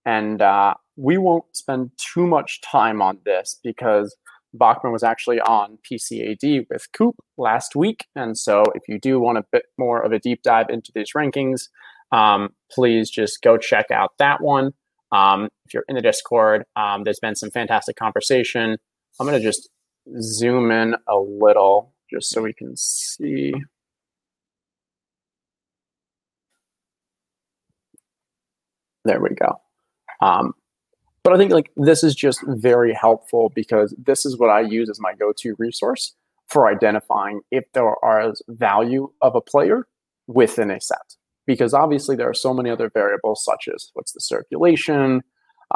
And 0.05 0.41
uh, 0.41 0.75
we 0.97 1.19
won't 1.19 1.45
spend 1.53 1.91
too 1.99 2.27
much 2.27 2.61
time 2.63 3.03
on 3.03 3.19
this 3.25 3.61
because 3.63 4.17
Bachman 4.55 4.93
was 4.93 5.03
actually 5.03 5.41
on 5.41 5.79
PCAD 5.91 6.67
with 6.71 6.87
Coop 6.93 7.17
last 7.37 7.77
week. 7.77 8.07
And 8.17 8.37
so 8.37 8.65
if 8.75 8.83
you 8.89 8.99
do 8.99 9.21
want 9.21 9.39
a 9.39 9.45
bit 9.53 9.65
more 9.77 10.01
of 10.01 10.13
a 10.13 10.19
deep 10.19 10.43
dive 10.43 10.67
into 10.71 10.91
these 10.95 11.13
rankings, 11.17 11.69
um, 12.13 12.51
please 12.71 13.11
just 13.11 13.43
go 13.43 13.59
check 13.59 13.91
out 13.91 14.13
that 14.19 14.41
one. 14.41 14.73
Um, 15.13 15.49
if 15.67 15.75
you're 15.75 15.85
in 15.89 15.97
the 15.97 16.03
Discord, 16.03 16.65
um, 16.77 17.05
there's 17.05 17.21
been 17.21 17.35
some 17.35 17.51
fantastic 17.51 17.97
conversation. 17.97 18.77
I'm 19.19 19.27
going 19.27 19.39
to 19.39 19.45
just 19.45 19.69
zoom 20.21 20.71
in 20.71 20.95
a 21.09 21.19
little 21.19 21.95
just 22.11 22.31
so 22.31 22.43
we 22.43 22.55
can 22.55 22.77
see. 22.77 23.53
There 29.05 29.21
we 29.21 29.31
go. 29.31 29.61
Um, 30.21 30.53
but 31.29 31.35
I 31.35 31.39
think 31.39 31.53
like 31.53 31.71
this 31.77 32.03
is 32.03 32.15
just 32.15 32.43
very 32.47 32.95
helpful 32.95 33.53
because 33.55 33.95
this 33.99 34.25
is 34.25 34.39
what 34.39 34.49
I 34.49 34.61
use 34.61 34.89
as 34.89 34.99
my 34.99 35.13
go-to 35.13 35.55
resource 35.59 36.15
for 36.47 36.67
identifying 36.67 37.43
if 37.51 37.71
there 37.75 38.03
are 38.03 38.33
value 38.49 39.13
of 39.21 39.35
a 39.35 39.43
player 39.43 39.87
within 40.27 40.71
a 40.71 40.81
set. 40.81 41.17
Because 41.47 41.75
obviously 41.75 42.17
there 42.17 42.31
are 42.31 42.35
so 42.35 42.55
many 42.55 42.71
other 42.71 42.89
variables 42.89 43.45
such 43.45 43.69
as 43.69 43.91
what's 43.93 44.13
the 44.13 44.21
circulation, 44.21 45.21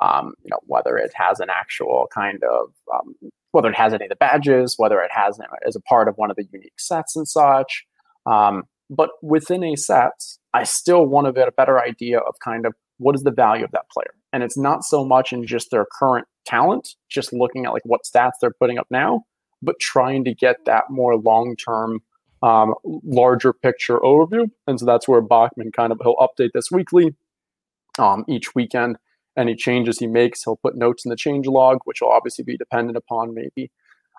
um, 0.00 0.32
you 0.42 0.48
know, 0.50 0.60
whether 0.62 0.96
it 0.96 1.12
has 1.14 1.38
an 1.38 1.48
actual 1.50 2.08
kind 2.14 2.42
of 2.44 2.72
um, 2.90 3.14
whether 3.50 3.68
it 3.68 3.76
has 3.76 3.92
any 3.92 4.06
of 4.06 4.08
the 4.08 4.16
badges, 4.16 4.76
whether 4.78 5.02
it 5.02 5.10
has 5.12 5.38
as 5.66 5.76
a 5.76 5.80
part 5.82 6.08
of 6.08 6.16
one 6.16 6.30
of 6.30 6.36
the 6.36 6.46
unique 6.50 6.80
sets 6.80 7.14
and 7.14 7.28
such. 7.28 7.84
Um, 8.24 8.62
but 8.88 9.10
within 9.20 9.62
a 9.62 9.76
set, 9.76 10.18
I 10.54 10.62
still 10.62 11.04
want 11.04 11.26
to 11.26 11.32
get 11.34 11.46
a 11.46 11.52
better 11.52 11.78
idea 11.78 12.20
of 12.20 12.36
kind 12.42 12.64
of 12.64 12.72
what 12.96 13.14
is 13.14 13.22
the 13.22 13.30
value 13.30 13.66
of 13.66 13.70
that 13.72 13.90
player. 13.90 14.14
And 14.32 14.42
it's 14.42 14.56
not 14.56 14.84
so 14.84 15.04
much 15.04 15.32
in 15.32 15.46
just 15.46 15.70
their 15.70 15.86
current 15.98 16.26
talent, 16.46 16.94
just 17.08 17.32
looking 17.32 17.66
at 17.66 17.72
like 17.72 17.84
what 17.84 18.02
stats 18.04 18.32
they're 18.40 18.54
putting 18.58 18.78
up 18.78 18.86
now, 18.90 19.24
but 19.60 19.78
trying 19.78 20.24
to 20.24 20.34
get 20.34 20.64
that 20.64 20.84
more 20.90 21.16
long 21.16 21.56
term, 21.56 22.00
um, 22.42 22.74
larger 22.84 23.52
picture 23.52 23.98
overview. 23.98 24.50
And 24.66 24.80
so 24.80 24.86
that's 24.86 25.06
where 25.06 25.20
Bachman 25.20 25.72
kind 25.72 25.92
of 25.92 26.00
he'll 26.02 26.16
update 26.16 26.50
this 26.54 26.70
weekly, 26.70 27.14
um, 27.98 28.24
each 28.28 28.54
weekend. 28.54 28.96
Any 29.36 29.54
changes 29.54 29.98
he 29.98 30.06
makes, 30.06 30.44
he'll 30.44 30.56
put 30.56 30.76
notes 30.76 31.04
in 31.04 31.10
the 31.10 31.16
change 31.16 31.46
log, 31.46 31.78
which 31.84 32.00
will 32.00 32.10
obviously 32.10 32.44
be 32.44 32.56
dependent 32.56 32.96
upon 32.96 33.34
maybe 33.34 33.70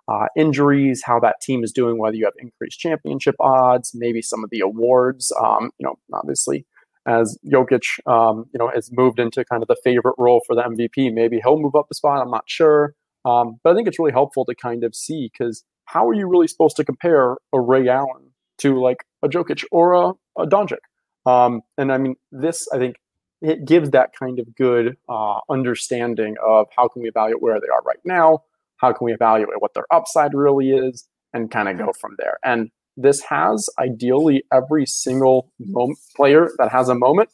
uh, 0.08 0.26
injuries, 0.36 1.04
how 1.06 1.20
that 1.20 1.40
team 1.42 1.64
is 1.64 1.72
doing, 1.72 1.98
whether 1.98 2.16
you 2.16 2.26
have 2.26 2.34
increased 2.40 2.80
championship 2.80 3.36
odds, 3.40 3.92
maybe 3.94 4.22
some 4.22 4.44
of 4.44 4.50
the 4.50 4.60
awards. 4.60 5.32
Um, 5.40 5.72
you 5.78 5.86
know, 5.86 5.96
obviously, 6.14 6.66
as 7.08 7.38
Jokic, 7.46 8.00
um, 8.06 8.46
you 8.54 8.58
know, 8.58 8.70
has 8.74 8.90
moved 8.92 9.20
into 9.20 9.44
kind 9.46 9.62
of 9.62 9.68
the 9.68 9.78
favorite 9.84 10.16
role 10.18 10.42
for 10.46 10.56
the 10.56 10.62
MVP, 10.62 11.14
maybe 11.14 11.40
he'll 11.44 11.60
move 11.60 11.76
up 11.76 11.88
a 11.92 11.94
spot. 11.94 12.22
I'm 12.22 12.32
not 12.32 12.46
sure, 12.48 12.96
um, 13.26 13.60
but 13.64 13.72
I 13.72 13.76
think 13.76 13.88
it's 13.88 14.00
really 14.00 14.12
helpful 14.12 14.46
to 14.46 14.56
kind 14.56 14.84
of 14.84 14.96
see 14.96 15.30
because 15.32 15.64
how 15.86 16.08
are 16.08 16.14
you 16.14 16.28
really 16.28 16.48
supposed 16.48 16.76
to 16.78 16.86
compare 16.86 17.38
a 17.54 17.60
Ray 17.60 17.88
Allen 17.90 18.32
to 18.60 18.80
like 18.80 19.04
a 19.22 19.28
Jokic 19.28 19.64
or 19.72 19.94
a, 19.94 20.14
a 20.40 20.48
Doncic? 20.48 20.78
Um, 21.26 21.62
and 21.78 21.92
I 21.92 21.98
mean, 21.98 22.16
this 22.32 22.68
I 22.74 22.78
think 22.78 22.96
it 23.42 23.66
gives 23.66 23.90
that 23.92 24.12
kind 24.18 24.40
of 24.40 24.56
good 24.56 24.96
uh, 25.10 25.40
understanding 25.50 26.36
of 26.46 26.68
how 26.76 26.88
can 26.88 27.02
we 27.02 27.10
evaluate 27.10 27.42
where 27.42 27.60
they 27.60 27.68
are 27.68 27.82
right 27.86 28.00
now 28.06 28.44
how 28.84 28.92
can 28.92 29.06
we 29.06 29.14
evaluate 29.14 29.62
what 29.62 29.74
their 29.74 29.86
upside 29.92 30.34
really 30.34 30.72
is 30.72 31.08
and 31.34 31.50
kind 31.50 31.70
of 31.70 31.78
go 31.78 31.94
from 31.94 32.16
there 32.20 32.38
and 32.44 32.70
this 32.96 33.22
has 33.22 33.70
ideally 33.80 34.44
every 34.52 34.86
single 34.86 35.52
moment, 35.60 36.00
player 36.16 36.50
that 36.58 36.72
has 36.72 36.90
a 36.90 36.96
moment. 36.96 37.30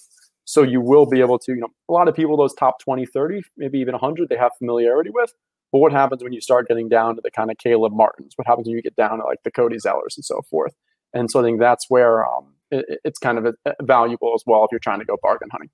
So 0.46 0.64
you 0.64 0.82
will 0.82 1.06
be 1.06 1.20
able 1.20 1.38
to 1.40 1.52
you 1.52 1.60
know 1.60 1.70
a 1.90 1.94
lot 1.94 2.08
of 2.08 2.16
people 2.16 2.36
those 2.38 2.56
top 2.56 2.80
20 2.80 3.06
30 3.06 3.42
maybe 3.58 3.80
even 3.80 3.94
100 3.94 4.30
they 4.30 4.38
have 4.38 4.52
familiarity 4.58 5.12
with. 5.14 5.32
But 5.72 5.80
what 5.80 5.92
happens 5.92 6.24
when 6.24 6.34
you 6.34 6.42
start 6.42 6.68
getting 6.68 6.90
down 6.90 7.16
to 7.16 7.22
the 7.24 7.30
kind 7.30 7.52
of 7.52 7.58
caleb 7.58 7.94
martins? 7.94 8.34
What 8.36 8.48
happens 8.48 8.68
when 8.68 8.76
you 8.76 8.82
get 8.82 8.96
down 8.96 9.20
to 9.20 9.24
like 9.24 9.40
the 9.44 9.52
cody 9.52 9.78
zellers 9.78 10.18
and 10.18 10.26
so 10.26 10.42
forth? 10.50 10.74
And 11.14 11.30
so 11.30 11.40
i 11.40 11.44
think 11.44 11.60
that's 11.60 11.86
where 11.90 12.26
um, 12.26 12.54
it, 12.72 13.00
it's 13.04 13.20
kind 13.20 13.38
of 13.38 13.46
a, 13.46 13.54
a 13.66 13.84
valuable 13.84 14.34
as 14.36 14.44
well 14.46 14.64
if 14.64 14.72
you're 14.72 14.80
trying 14.80 15.00
to 15.00 15.06
go 15.06 15.18
bargain 15.22 15.50
hunting. 15.52 15.70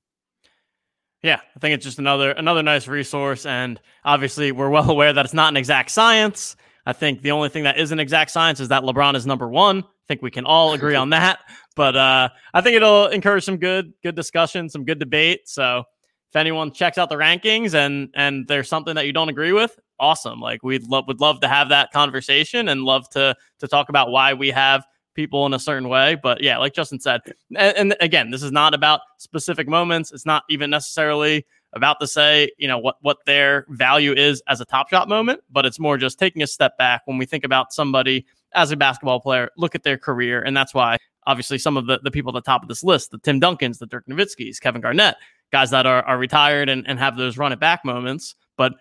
Yeah, 1.24 1.40
I 1.56 1.60
think 1.60 1.74
it's 1.74 1.84
just 1.84 1.98
another 1.98 2.32
another 2.32 2.62
nice 2.62 2.88
resource, 2.88 3.46
and 3.46 3.80
obviously 4.04 4.52
we're 4.52 4.70
well 4.70 4.90
aware 4.92 5.12
that 5.12 5.26
it's 5.26 5.34
not 5.34 5.52
an 5.52 5.58
exact 5.58 5.90
science. 5.90 6.56
I 6.86 6.94
think 6.94 7.22
the 7.22 7.32
only 7.32 7.50
thing 7.50 7.64
that 7.64 7.78
isn't 7.78 8.00
exact 8.00 8.32
science 8.32 8.60
is 8.60 8.68
that 8.70 8.84
LeBron 8.84 9.16
is 9.16 9.26
number 9.26 9.48
one. 9.48 9.80
I 9.80 10.08
think 10.08 10.22
we 10.22 10.32
can 10.32 10.46
all 10.46 10.74
agree 10.74 10.96
on 10.96 11.10
that. 11.12 11.40
But 11.76 11.98
uh, 11.98 12.30
I 12.54 12.62
think 12.62 12.78
it'll 12.78 13.08
encourage 13.08 13.44
some 13.44 13.58
good 13.58 13.92
good 14.02 14.16
discussion, 14.16 14.70
some 14.70 14.86
good 14.86 14.98
debate. 14.98 15.42
So 15.50 15.84
if 16.30 16.36
anyone 16.38 16.72
checks 16.72 16.98
out 16.98 17.10
the 17.10 17.18
rankings 17.18 17.74
and 17.74 18.08
and 18.16 18.48
there's 18.48 18.70
something 18.70 18.96
that 18.96 19.06
you 19.06 19.12
don't 19.12 19.28
agree 19.28 19.52
with, 19.52 19.78
awesome. 20.00 20.40
Like 20.40 20.64
we'd 20.64 20.88
love 20.88 21.04
would 21.10 21.20
love 21.20 21.42
to 21.42 21.50
have 21.50 21.68
that 21.70 21.92
conversation 21.92 22.70
and 22.70 22.84
love 22.84 23.10
to 23.10 23.36
to 23.60 23.68
talk 23.68 23.90
about 23.90 24.10
why 24.10 24.34
we 24.34 24.52
have 24.52 24.86
people 25.16 25.46
in 25.46 25.54
a 25.54 25.60
certain 25.60 25.90
way. 25.90 26.16
But 26.16 26.42
yeah, 26.42 26.58
like 26.58 26.74
Justin 26.74 27.00
said, 27.00 27.22
and, 27.58 27.78
and, 27.78 27.96
again, 28.00 28.32
this 28.32 28.44
is 28.44 28.52
not 28.52 28.74
about 28.74 29.02
specific 29.18 29.68
moments. 29.68 30.12
It's 30.12 30.26
not 30.26 30.44
even 30.50 30.70
necessarily 30.70 31.46
about 31.76 32.00
to 32.00 32.08
say, 32.08 32.50
you 32.58 32.68
know, 32.68 32.78
what 32.78 32.98
what 33.02 33.18
their 33.26 33.66
value 33.70 34.14
is 34.14 34.42
as 34.48 34.62
a 34.62 34.66
top 34.66 34.90
shot 34.90 35.10
moment, 35.10 35.42
but 35.52 35.66
it's 35.66 35.80
more 35.80 35.98
just 35.98 36.18
taking 36.18 36.42
a 36.42 36.48
step 36.48 36.78
back 36.78 37.02
when 37.06 37.18
we 37.18 37.26
think 37.26 37.44
about 37.44 37.74
somebody 37.74 38.26
as 38.54 38.72
a 38.72 38.78
basketball 38.78 39.20
player, 39.20 39.50
look 39.58 39.76
at 39.76 39.84
their 39.84 39.98
career. 39.98 40.42
And 40.42 40.56
that's 40.56 40.74
why 40.74 40.98
obviously 41.28 41.58
some 41.58 41.78
of 41.78 41.88
the, 41.88 42.00
the 42.04 42.12
people 42.12 42.36
at 42.36 42.44
the 42.44 42.50
top 42.50 42.64
of 42.64 42.70
this 42.70 42.84
list, 42.84 43.12
the 43.12 43.18
Tim 43.18 43.40
Duncans, 43.40 43.80
the 43.80 43.86
Dirk 43.86 44.06
Nowitzki's, 44.08 44.60
Kevin 44.60 44.82
Garnett, 44.82 45.16
guys 45.52 45.70
that 45.72 45.86
are, 45.86 46.04
are 46.04 46.18
retired 46.18 46.70
and, 46.70 46.88
and 46.88 46.98
have 46.98 47.18
those 47.18 47.38
run 47.38 47.52
it 47.52 47.60
back 47.60 47.84
moments. 47.84 48.36
But 48.58 48.74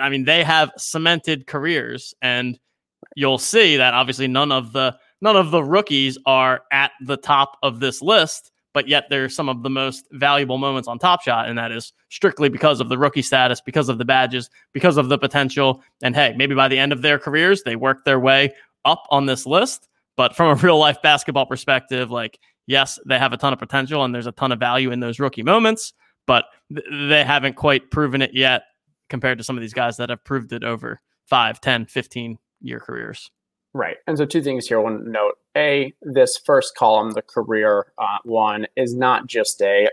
I 0.00 0.08
mean, 0.08 0.24
they 0.24 0.44
have 0.44 0.72
cemented 0.76 1.46
careers 1.46 2.14
and 2.20 2.58
you'll 3.16 3.38
see 3.38 3.76
that 3.76 3.94
obviously 3.94 4.28
none 4.28 4.52
of 4.52 4.72
the 4.72 4.96
none 5.20 5.36
of 5.36 5.50
the 5.50 5.62
rookies 5.62 6.18
are 6.26 6.62
at 6.72 6.92
the 7.04 7.16
top 7.16 7.56
of 7.62 7.80
this 7.80 8.02
list, 8.02 8.50
but 8.72 8.88
yet 8.88 9.06
they're 9.10 9.28
some 9.28 9.48
of 9.48 9.62
the 9.62 9.70
most 9.70 10.06
valuable 10.12 10.58
moments 10.58 10.88
on 10.88 10.98
Top 10.98 11.22
Shot, 11.22 11.48
and 11.48 11.58
that 11.58 11.72
is 11.72 11.92
strictly 12.08 12.48
because 12.48 12.80
of 12.80 12.88
the 12.88 12.98
rookie 12.98 13.22
status, 13.22 13.60
because 13.60 13.88
of 13.88 13.98
the 13.98 14.04
badges, 14.04 14.50
because 14.72 14.96
of 14.96 15.08
the 15.08 15.18
potential. 15.18 15.82
And 16.02 16.14
hey, 16.14 16.34
maybe 16.36 16.54
by 16.54 16.68
the 16.68 16.78
end 16.78 16.92
of 16.92 17.02
their 17.02 17.18
careers, 17.18 17.62
they 17.62 17.76
work 17.76 18.04
their 18.04 18.20
way 18.20 18.54
up 18.84 19.04
on 19.10 19.26
this 19.26 19.46
list. 19.46 19.88
But 20.16 20.36
from 20.36 20.50
a 20.50 20.54
real 20.62 20.78
life 20.78 21.02
basketball 21.02 21.46
perspective, 21.46 22.10
like, 22.10 22.38
yes, 22.66 22.98
they 23.06 23.18
have 23.18 23.32
a 23.32 23.36
ton 23.36 23.52
of 23.52 23.58
potential 23.58 24.04
and 24.04 24.14
there's 24.14 24.26
a 24.26 24.32
ton 24.32 24.52
of 24.52 24.58
value 24.58 24.90
in 24.90 25.00
those 25.00 25.18
rookie 25.18 25.42
moments, 25.42 25.92
but 26.26 26.44
th- 26.72 26.86
they 27.08 27.24
haven't 27.24 27.56
quite 27.56 27.90
proven 27.90 28.22
it 28.22 28.34
yet 28.34 28.62
compared 29.08 29.38
to 29.38 29.44
some 29.44 29.56
of 29.56 29.60
these 29.60 29.74
guys 29.74 29.96
that 29.96 30.10
have 30.10 30.22
proved 30.24 30.52
it 30.52 30.62
over 30.62 31.00
5, 31.26 31.60
10, 31.60 31.86
15 31.86 32.38
year 32.60 32.78
careers. 32.78 33.30
Right. 33.72 33.96
And 34.06 34.18
so, 34.18 34.24
two 34.24 34.42
things 34.42 34.66
here. 34.66 34.80
One 34.80 35.10
note 35.10 35.34
A, 35.56 35.94
this 36.02 36.36
first 36.44 36.74
column, 36.76 37.12
the 37.12 37.22
career 37.22 37.92
uh, 37.98 38.18
one, 38.24 38.66
is 38.76 38.94
not 38.94 39.28
just 39.28 39.62
a, 39.62 39.88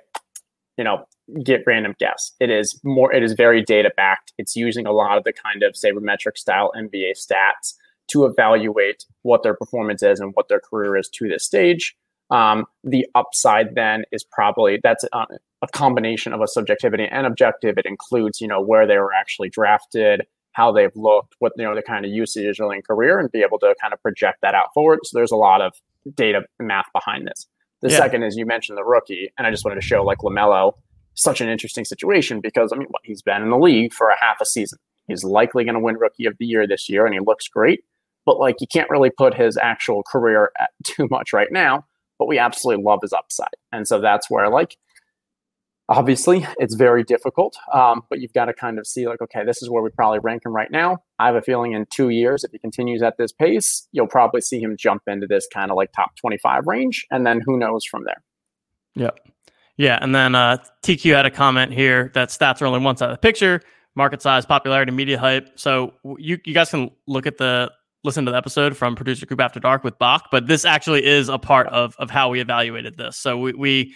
you 0.77 0.83
know, 0.83 1.05
get 1.43 1.61
random 1.67 1.93
guess. 1.99 2.31
It 2.39 2.49
is 2.49 2.79
more, 2.83 3.13
it 3.13 3.21
is 3.21 3.33
very 3.33 3.61
data 3.61 3.91
backed. 3.95 4.33
It's 4.37 4.55
using 4.55 4.87
a 4.87 4.91
lot 4.91 5.17
of 5.17 5.23
the 5.25 5.33
kind 5.33 5.61
of 5.61 5.73
sabermetric 5.73 6.37
style 6.37 6.71
NBA 6.75 7.13
stats 7.17 7.75
to 8.07 8.25
evaluate 8.25 9.05
what 9.21 9.43
their 9.43 9.53
performance 9.53 10.01
is 10.01 10.19
and 10.19 10.31
what 10.33 10.47
their 10.47 10.61
career 10.61 10.95
is 10.97 11.09
to 11.09 11.27
this 11.27 11.43
stage. 11.43 11.95
Um, 12.29 12.65
the 12.83 13.05
upside 13.15 13.75
then 13.75 14.03
is 14.11 14.23
probably 14.23 14.79
that's 14.83 15.05
a, 15.13 15.25
a 15.61 15.67
combination 15.73 16.33
of 16.33 16.41
a 16.41 16.47
subjectivity 16.47 17.05
and 17.05 17.25
objective. 17.25 17.77
It 17.77 17.85
includes, 17.85 18.41
you 18.41 18.47
know, 18.47 18.61
where 18.61 18.87
they 18.87 18.97
were 18.97 19.13
actually 19.13 19.49
drafted, 19.49 20.25
how 20.57 20.71
they've 20.71 20.95
looked, 20.95 21.35
what 21.37 21.53
you 21.55 21.63
know 21.63 21.75
the 21.75 21.83
kind 21.83 22.03
of 22.03 22.11
usage 22.11 22.59
in 22.59 22.81
career, 22.81 23.19
and 23.19 23.31
be 23.31 23.43
able 23.43 23.59
to 23.59 23.75
kind 23.79 23.93
of 23.93 24.01
project 24.01 24.39
that 24.41 24.55
out 24.55 24.73
forward. 24.73 24.99
So 25.03 25.15
there's 25.15 25.31
a 25.31 25.35
lot 25.35 25.61
of 25.61 25.73
data 26.15 26.41
and 26.57 26.67
math 26.67 26.87
behind 26.93 27.27
this. 27.27 27.45
The 27.83 27.91
yeah. 27.91 27.97
second 27.97 28.23
is 28.23 28.35
you 28.35 28.47
mentioned 28.47 28.75
the 28.75 28.83
rookie, 28.83 29.31
and 29.37 29.45
I 29.45 29.51
just 29.51 29.63
wanted 29.63 29.79
to 29.79 29.85
show 29.85 30.03
like 30.03 30.17
Lamelo, 30.19 30.73
such 31.13 31.41
an 31.41 31.47
interesting 31.47 31.85
situation 31.85 32.41
because 32.41 32.73
I 32.73 32.77
mean, 32.77 32.87
what, 32.89 33.03
he's 33.05 33.21
been 33.21 33.43
in 33.43 33.51
the 33.51 33.57
league 33.57 33.93
for 33.93 34.09
a 34.09 34.19
half 34.19 34.41
a 34.41 34.45
season. 34.45 34.79
He's 35.07 35.23
likely 35.23 35.63
going 35.63 35.75
to 35.75 35.79
win 35.79 35.95
Rookie 35.95 36.25
of 36.25 36.35
the 36.39 36.45
Year 36.47 36.67
this 36.67 36.89
year, 36.89 37.05
and 37.05 37.13
he 37.13 37.19
looks 37.19 37.47
great. 37.47 37.83
But 38.25 38.39
like, 38.39 38.55
you 38.59 38.67
can't 38.67 38.89
really 38.89 39.11
put 39.11 39.35
his 39.35 39.57
actual 39.57 40.01
career 40.11 40.51
at 40.59 40.71
too 40.83 41.07
much 41.11 41.33
right 41.33 41.51
now. 41.51 41.85
But 42.17 42.27
we 42.27 42.39
absolutely 42.39 42.83
love 42.83 43.01
his 43.03 43.13
upside, 43.13 43.55
and 43.71 43.87
so 43.87 44.01
that's 44.01 44.27
where 44.27 44.49
like 44.49 44.75
Obviously, 45.89 46.45
it's 46.57 46.75
very 46.75 47.03
difficult, 47.03 47.55
um, 47.73 48.03
but 48.09 48.19
you've 48.19 48.33
got 48.33 48.45
to 48.45 48.53
kind 48.53 48.77
of 48.77 48.85
see 48.85 49.07
like, 49.07 49.21
okay, 49.21 49.45
this 49.45 49.61
is 49.61 49.69
where 49.69 49.81
we 49.81 49.89
probably 49.89 50.19
rank 50.19 50.45
him 50.45 50.53
right 50.53 50.69
now. 50.69 50.97
I 51.17 51.27
have 51.27 51.35
a 51.35 51.41
feeling 51.41 51.71
in 51.71 51.85
two 51.89 52.09
years, 52.09 52.43
if 52.43 52.51
he 52.51 52.59
continues 52.59 53.01
at 53.01 53.17
this 53.17 53.31
pace, 53.31 53.87
you'll 53.93 54.07
probably 54.07 54.41
see 54.41 54.59
him 54.59 54.75
jump 54.77 55.03
into 55.07 55.27
this 55.27 55.47
kind 55.51 55.71
of 55.71 55.77
like 55.77 55.93
top 55.93 56.15
25 56.17 56.67
range. 56.67 57.05
And 57.09 57.25
then 57.25 57.41
who 57.45 57.57
knows 57.57 57.85
from 57.85 58.03
there. 58.03 58.21
Yeah. 58.95 59.11
Yeah. 59.77 59.97
And 60.01 60.13
then 60.13 60.35
uh, 60.35 60.57
TQ 60.83 61.15
had 61.15 61.25
a 61.25 61.31
comment 61.31 61.71
here 61.71 62.11
that 62.15 62.29
stats 62.29 62.61
are 62.61 62.65
only 62.65 62.79
one 62.79 62.97
side 62.97 63.09
of 63.09 63.13
the 63.13 63.19
picture 63.19 63.61
market 63.97 64.21
size, 64.21 64.45
popularity, 64.45 64.91
media 64.91 65.17
hype. 65.17 65.49
So 65.55 65.93
you, 66.19 66.37
you 66.45 66.53
guys 66.53 66.69
can 66.69 66.91
look 67.07 67.25
at 67.25 67.37
the 67.37 67.71
listen 68.03 68.25
to 68.25 68.31
the 68.31 68.37
episode 68.37 68.77
from 68.77 68.95
producer 68.95 69.25
Coop 69.25 69.41
after 69.41 69.59
dark 69.59 69.83
with 69.83 69.97
Bach, 69.97 70.27
but 70.31 70.47
this 70.47 70.63
actually 70.63 71.03
is 71.03 71.29
a 71.29 71.39
part 71.39 71.67
of, 71.67 71.95
of 71.97 72.09
how 72.09 72.29
we 72.29 72.39
evaluated 72.39 72.95
this. 72.95 73.17
So 73.17 73.37
we, 73.37 73.53
we 73.53 73.95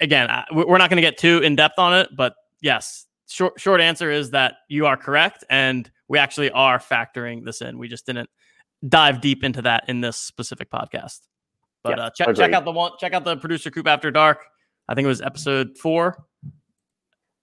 again, 0.00 0.28
we're 0.52 0.78
not 0.78 0.90
going 0.90 0.96
to 0.96 1.02
get 1.02 1.18
too 1.18 1.38
in 1.38 1.56
depth 1.56 1.78
on 1.78 1.94
it, 1.94 2.10
but 2.16 2.34
yes, 2.60 3.06
short 3.28 3.60
short 3.60 3.80
answer 3.80 4.10
is 4.10 4.30
that 4.30 4.56
you 4.68 4.86
are 4.86 4.96
correct, 4.96 5.44
and 5.50 5.90
we 6.08 6.18
actually 6.18 6.50
are 6.50 6.78
factoring 6.78 7.44
this 7.44 7.60
in. 7.60 7.78
We 7.78 7.88
just 7.88 8.06
didn't 8.06 8.30
dive 8.86 9.20
deep 9.20 9.44
into 9.44 9.62
that 9.62 9.88
in 9.88 10.00
this 10.00 10.16
specific 10.16 10.70
podcast. 10.70 11.20
But 11.82 11.98
yeah, 11.98 12.04
uh, 12.04 12.10
check 12.10 12.34
check 12.36 12.52
out 12.52 12.64
the 12.64 12.72
one 12.72 12.92
check 12.98 13.12
out 13.12 13.24
the 13.24 13.36
producer 13.36 13.70
coop 13.70 13.86
after 13.86 14.10
dark. 14.10 14.44
I 14.88 14.94
think 14.94 15.04
it 15.04 15.08
was 15.08 15.20
episode 15.20 15.76
four. 15.78 16.16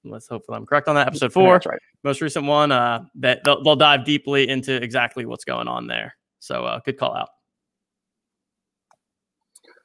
Let's 0.05 0.27
hope 0.27 0.43
I'm 0.49 0.65
correct 0.65 0.87
on 0.89 0.95
that. 0.95 1.07
Episode 1.07 1.31
four, 1.31 1.61
right. 1.65 1.79
most 2.03 2.19
recent 2.21 2.45
one. 2.45 2.71
Uh, 2.73 3.05
that 3.15 3.41
they'll, 3.45 3.63
they'll, 3.63 3.77
dive 3.77 4.03
deeply 4.03 4.49
into 4.49 4.75
exactly 4.75 5.25
what's 5.25 5.45
going 5.45 5.69
on 5.69 5.87
there. 5.87 6.15
So 6.39 6.65
uh, 6.65 6.79
good 6.85 6.97
call 6.97 7.15
out. 7.15 7.29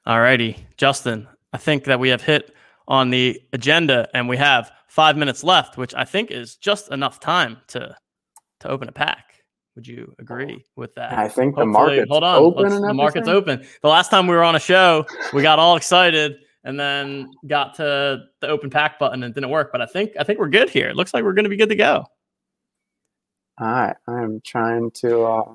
All 0.07 0.21
righty, 0.21 0.57
Justin. 0.77 1.29
I 1.53 1.59
think 1.59 1.85
that 1.85 2.01
we 2.01 2.09
have 2.11 2.23
hit 2.23 2.55
on 2.87 3.11
the 3.11 3.41
agenda 3.53 4.09
and 4.15 4.29
we 4.29 4.37
have 4.37 4.71
five 4.89 5.17
minutes 5.17 5.45
left, 5.45 5.77
which 5.77 5.95
I 5.95 6.05
think 6.05 6.31
is 6.31 6.57
just 6.57 6.91
enough 6.91 7.21
time 7.21 7.59
to 7.69 7.97
to 8.61 8.69
open 8.69 8.89
a 8.89 8.93
pack. 8.93 9.25
Would 9.77 9.87
you 9.87 10.13
agree 10.19 10.65
with 10.75 10.95
that? 10.97 11.13
I 11.13 11.29
think 11.29 11.55
Hopefully, 11.55 11.63
the 11.63 11.67
market's 11.67 12.11
hold 12.11 12.25
on, 12.25 12.37
open. 12.37 12.83
the 12.83 12.95
market's 12.95 13.29
open. 13.29 13.65
The 13.83 13.89
last 13.89 14.11
time 14.11 14.27
we 14.27 14.35
were 14.35 14.43
on 14.43 14.57
a 14.57 14.61
show, 14.61 15.07
we 15.33 15.43
got 15.43 15.61
all 15.61 15.77
excited 15.77 16.37
and 16.65 16.79
then 16.79 17.31
got 17.47 17.75
to 17.75 18.25
the 18.41 18.49
open 18.49 18.71
pack 18.71 18.99
button 18.99 19.23
and 19.23 19.33
didn't 19.33 19.51
work. 19.51 19.71
But 19.71 19.81
I 19.81 19.87
think 19.87 20.13
I 20.19 20.25
think 20.25 20.41
we're 20.41 20.49
good 20.49 20.69
here. 20.69 20.89
It 20.89 20.97
looks 20.97 21.15
like 21.15 21.23
we're 21.23 21.35
going 21.35 21.45
to 21.45 21.51
be 21.51 21.57
good 21.57 21.69
to 21.69 21.77
go. 21.77 22.05
All 23.61 23.67
right, 23.67 23.97
I'm 24.09 24.41
trying 24.45 24.91
to. 25.03 25.23
Uh, 25.23 25.55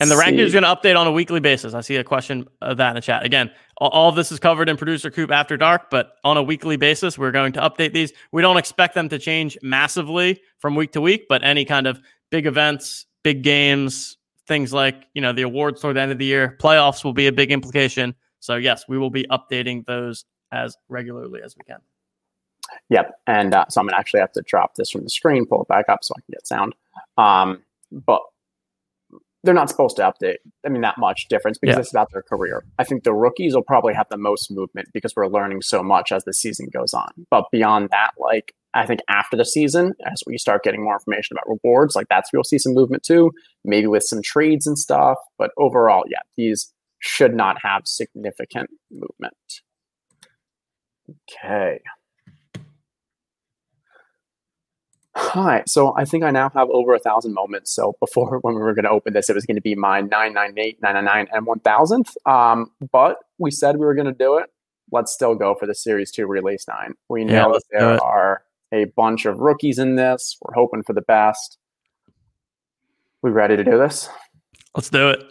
and 0.00 0.10
the 0.10 0.16
ranking 0.16 0.40
is 0.40 0.52
going 0.52 0.64
to 0.64 0.68
update 0.68 0.96
on 0.96 1.06
a 1.06 1.12
weekly 1.12 1.40
basis. 1.40 1.74
I 1.74 1.80
see 1.80 1.96
a 1.96 2.04
question 2.04 2.46
of 2.60 2.76
that 2.78 2.90
in 2.90 2.94
the 2.94 3.00
chat. 3.00 3.24
Again, 3.24 3.50
all, 3.78 3.90
all 3.90 4.08
of 4.08 4.16
this 4.16 4.32
is 4.32 4.38
covered 4.38 4.68
in 4.68 4.76
Producer 4.76 5.10
Coop 5.10 5.30
After 5.30 5.56
Dark, 5.56 5.90
but 5.90 6.14
on 6.24 6.36
a 6.36 6.42
weekly 6.42 6.76
basis, 6.76 7.18
we're 7.18 7.30
going 7.30 7.52
to 7.52 7.60
update 7.60 7.92
these. 7.92 8.12
We 8.32 8.42
don't 8.42 8.56
expect 8.56 8.94
them 8.94 9.08
to 9.08 9.18
change 9.18 9.58
massively 9.62 10.40
from 10.58 10.74
week 10.74 10.92
to 10.92 11.00
week, 11.00 11.26
but 11.28 11.44
any 11.44 11.64
kind 11.64 11.86
of 11.86 12.00
big 12.30 12.46
events, 12.46 13.06
big 13.22 13.42
games, 13.42 14.16
things 14.46 14.72
like 14.72 15.04
you 15.14 15.22
know 15.22 15.32
the 15.32 15.42
awards 15.42 15.80
toward 15.80 15.96
the 15.96 16.00
end 16.00 16.12
of 16.12 16.18
the 16.18 16.24
year, 16.24 16.56
playoffs 16.60 17.04
will 17.04 17.12
be 17.12 17.26
a 17.26 17.32
big 17.32 17.52
implication. 17.52 18.14
So 18.40 18.56
yes, 18.56 18.84
we 18.88 18.98
will 18.98 19.10
be 19.10 19.24
updating 19.24 19.84
those 19.86 20.24
as 20.52 20.76
regularly 20.88 21.40
as 21.44 21.56
we 21.56 21.62
can. 21.64 21.78
Yep, 22.90 23.12
and 23.26 23.54
uh, 23.54 23.66
so 23.68 23.80
I'm 23.80 23.86
gonna 23.86 23.98
actually 23.98 24.20
have 24.20 24.32
to 24.32 24.42
drop 24.42 24.74
this 24.74 24.90
from 24.90 25.02
the 25.02 25.10
screen, 25.10 25.46
pull 25.46 25.62
it 25.62 25.68
back 25.68 25.88
up 25.88 26.02
so 26.02 26.14
I 26.16 26.20
can 26.20 26.32
get 26.32 26.46
sound. 26.46 26.74
Um, 27.16 27.62
but 27.90 28.22
they're 29.44 29.54
not 29.54 29.70
supposed 29.70 29.96
to 29.96 30.02
update. 30.02 30.36
I 30.66 30.68
mean, 30.68 30.82
that 30.82 30.98
much 30.98 31.28
difference 31.28 31.58
because 31.58 31.76
yeah. 31.76 31.80
it's 31.80 31.92
about 31.92 32.08
their 32.12 32.22
career. 32.22 32.64
I 32.78 32.84
think 32.84 33.04
the 33.04 33.14
rookies 33.14 33.54
will 33.54 33.62
probably 33.62 33.94
have 33.94 34.08
the 34.10 34.18
most 34.18 34.50
movement 34.50 34.88
because 34.92 35.14
we're 35.14 35.28
learning 35.28 35.62
so 35.62 35.82
much 35.82 36.10
as 36.12 36.24
the 36.24 36.34
season 36.34 36.68
goes 36.72 36.92
on. 36.92 37.08
But 37.30 37.44
beyond 37.52 37.90
that, 37.90 38.12
like 38.18 38.52
I 38.74 38.84
think 38.86 39.00
after 39.08 39.36
the 39.36 39.44
season, 39.44 39.94
as 40.04 40.22
we 40.26 40.38
start 40.38 40.64
getting 40.64 40.82
more 40.82 40.94
information 40.94 41.36
about 41.36 41.58
rewards, 41.62 41.94
like 41.94 42.06
that's 42.10 42.32
where 42.32 42.38
you'll 42.38 42.44
see 42.44 42.58
some 42.58 42.74
movement 42.74 43.02
too, 43.02 43.30
maybe 43.64 43.86
with 43.86 44.02
some 44.02 44.22
trades 44.22 44.66
and 44.66 44.78
stuff. 44.78 45.18
But 45.38 45.52
overall, 45.56 46.04
yeah, 46.08 46.20
these 46.36 46.72
should 46.98 47.34
not 47.34 47.58
have 47.62 47.82
significant 47.84 48.70
movement. 48.90 49.34
Okay. 51.44 51.80
Right, 55.34 55.68
so 55.68 55.94
I 55.96 56.04
think 56.04 56.24
I 56.24 56.30
now 56.30 56.50
have 56.50 56.68
over 56.70 56.94
a 56.94 56.98
thousand 56.98 57.34
moments. 57.34 57.72
So 57.72 57.96
before, 58.00 58.38
when 58.42 58.54
we 58.54 58.60
were 58.60 58.74
going 58.74 58.84
to 58.84 58.90
open 58.90 59.12
this, 59.12 59.28
it 59.28 59.34
was 59.34 59.46
going 59.46 59.56
to 59.56 59.62
be 59.62 59.74
my 59.74 60.00
998, 60.00 60.80
999, 60.82 61.28
and 61.32 61.46
1000th. 61.46 62.30
Um, 62.30 62.70
but 62.92 63.18
we 63.38 63.50
said 63.50 63.76
we 63.76 63.86
were 63.86 63.94
going 63.94 64.06
to 64.06 64.12
do 64.12 64.36
it. 64.36 64.46
Let's 64.90 65.12
still 65.12 65.34
go 65.34 65.54
for 65.54 65.66
the 65.66 65.74
Series 65.74 66.10
2 66.10 66.26
Release 66.26 66.66
9. 66.66 66.94
We 67.08 67.24
know 67.24 67.32
yeah, 67.32 67.48
that 67.48 67.62
there 67.70 68.02
are 68.02 68.42
a 68.72 68.84
bunch 68.96 69.26
of 69.26 69.38
rookies 69.38 69.78
in 69.78 69.96
this. 69.96 70.38
We're 70.40 70.54
hoping 70.54 70.82
for 70.82 70.94
the 70.94 71.02
best. 71.02 71.58
We 73.22 73.30
ready 73.30 73.56
to 73.56 73.64
do 73.64 73.76
this? 73.76 74.08
Let's 74.74 74.88
do 74.88 75.10
it. 75.10 75.24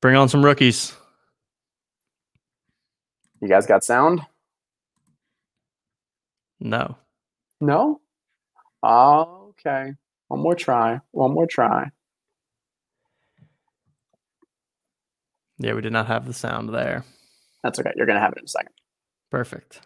Bring 0.00 0.16
on 0.16 0.28
some 0.28 0.44
rookies. 0.44 0.94
You 3.40 3.48
guys 3.48 3.66
got 3.66 3.84
sound? 3.84 4.20
No. 6.66 6.96
No? 7.60 8.00
okay. 8.84 9.92
One 10.26 10.40
more 10.40 10.56
try. 10.56 11.00
One 11.12 11.32
more 11.32 11.46
try. 11.46 11.90
Yeah, 15.58 15.74
we 15.74 15.80
did 15.80 15.92
not 15.92 16.06
have 16.06 16.26
the 16.26 16.34
sound 16.34 16.74
there. 16.74 17.04
That's 17.62 17.78
okay. 17.78 17.92
You're 17.94 18.06
going 18.06 18.16
to 18.16 18.20
have 18.20 18.32
it 18.32 18.38
in 18.38 18.44
a 18.44 18.48
second. 18.48 18.72
Perfect. 19.30 19.80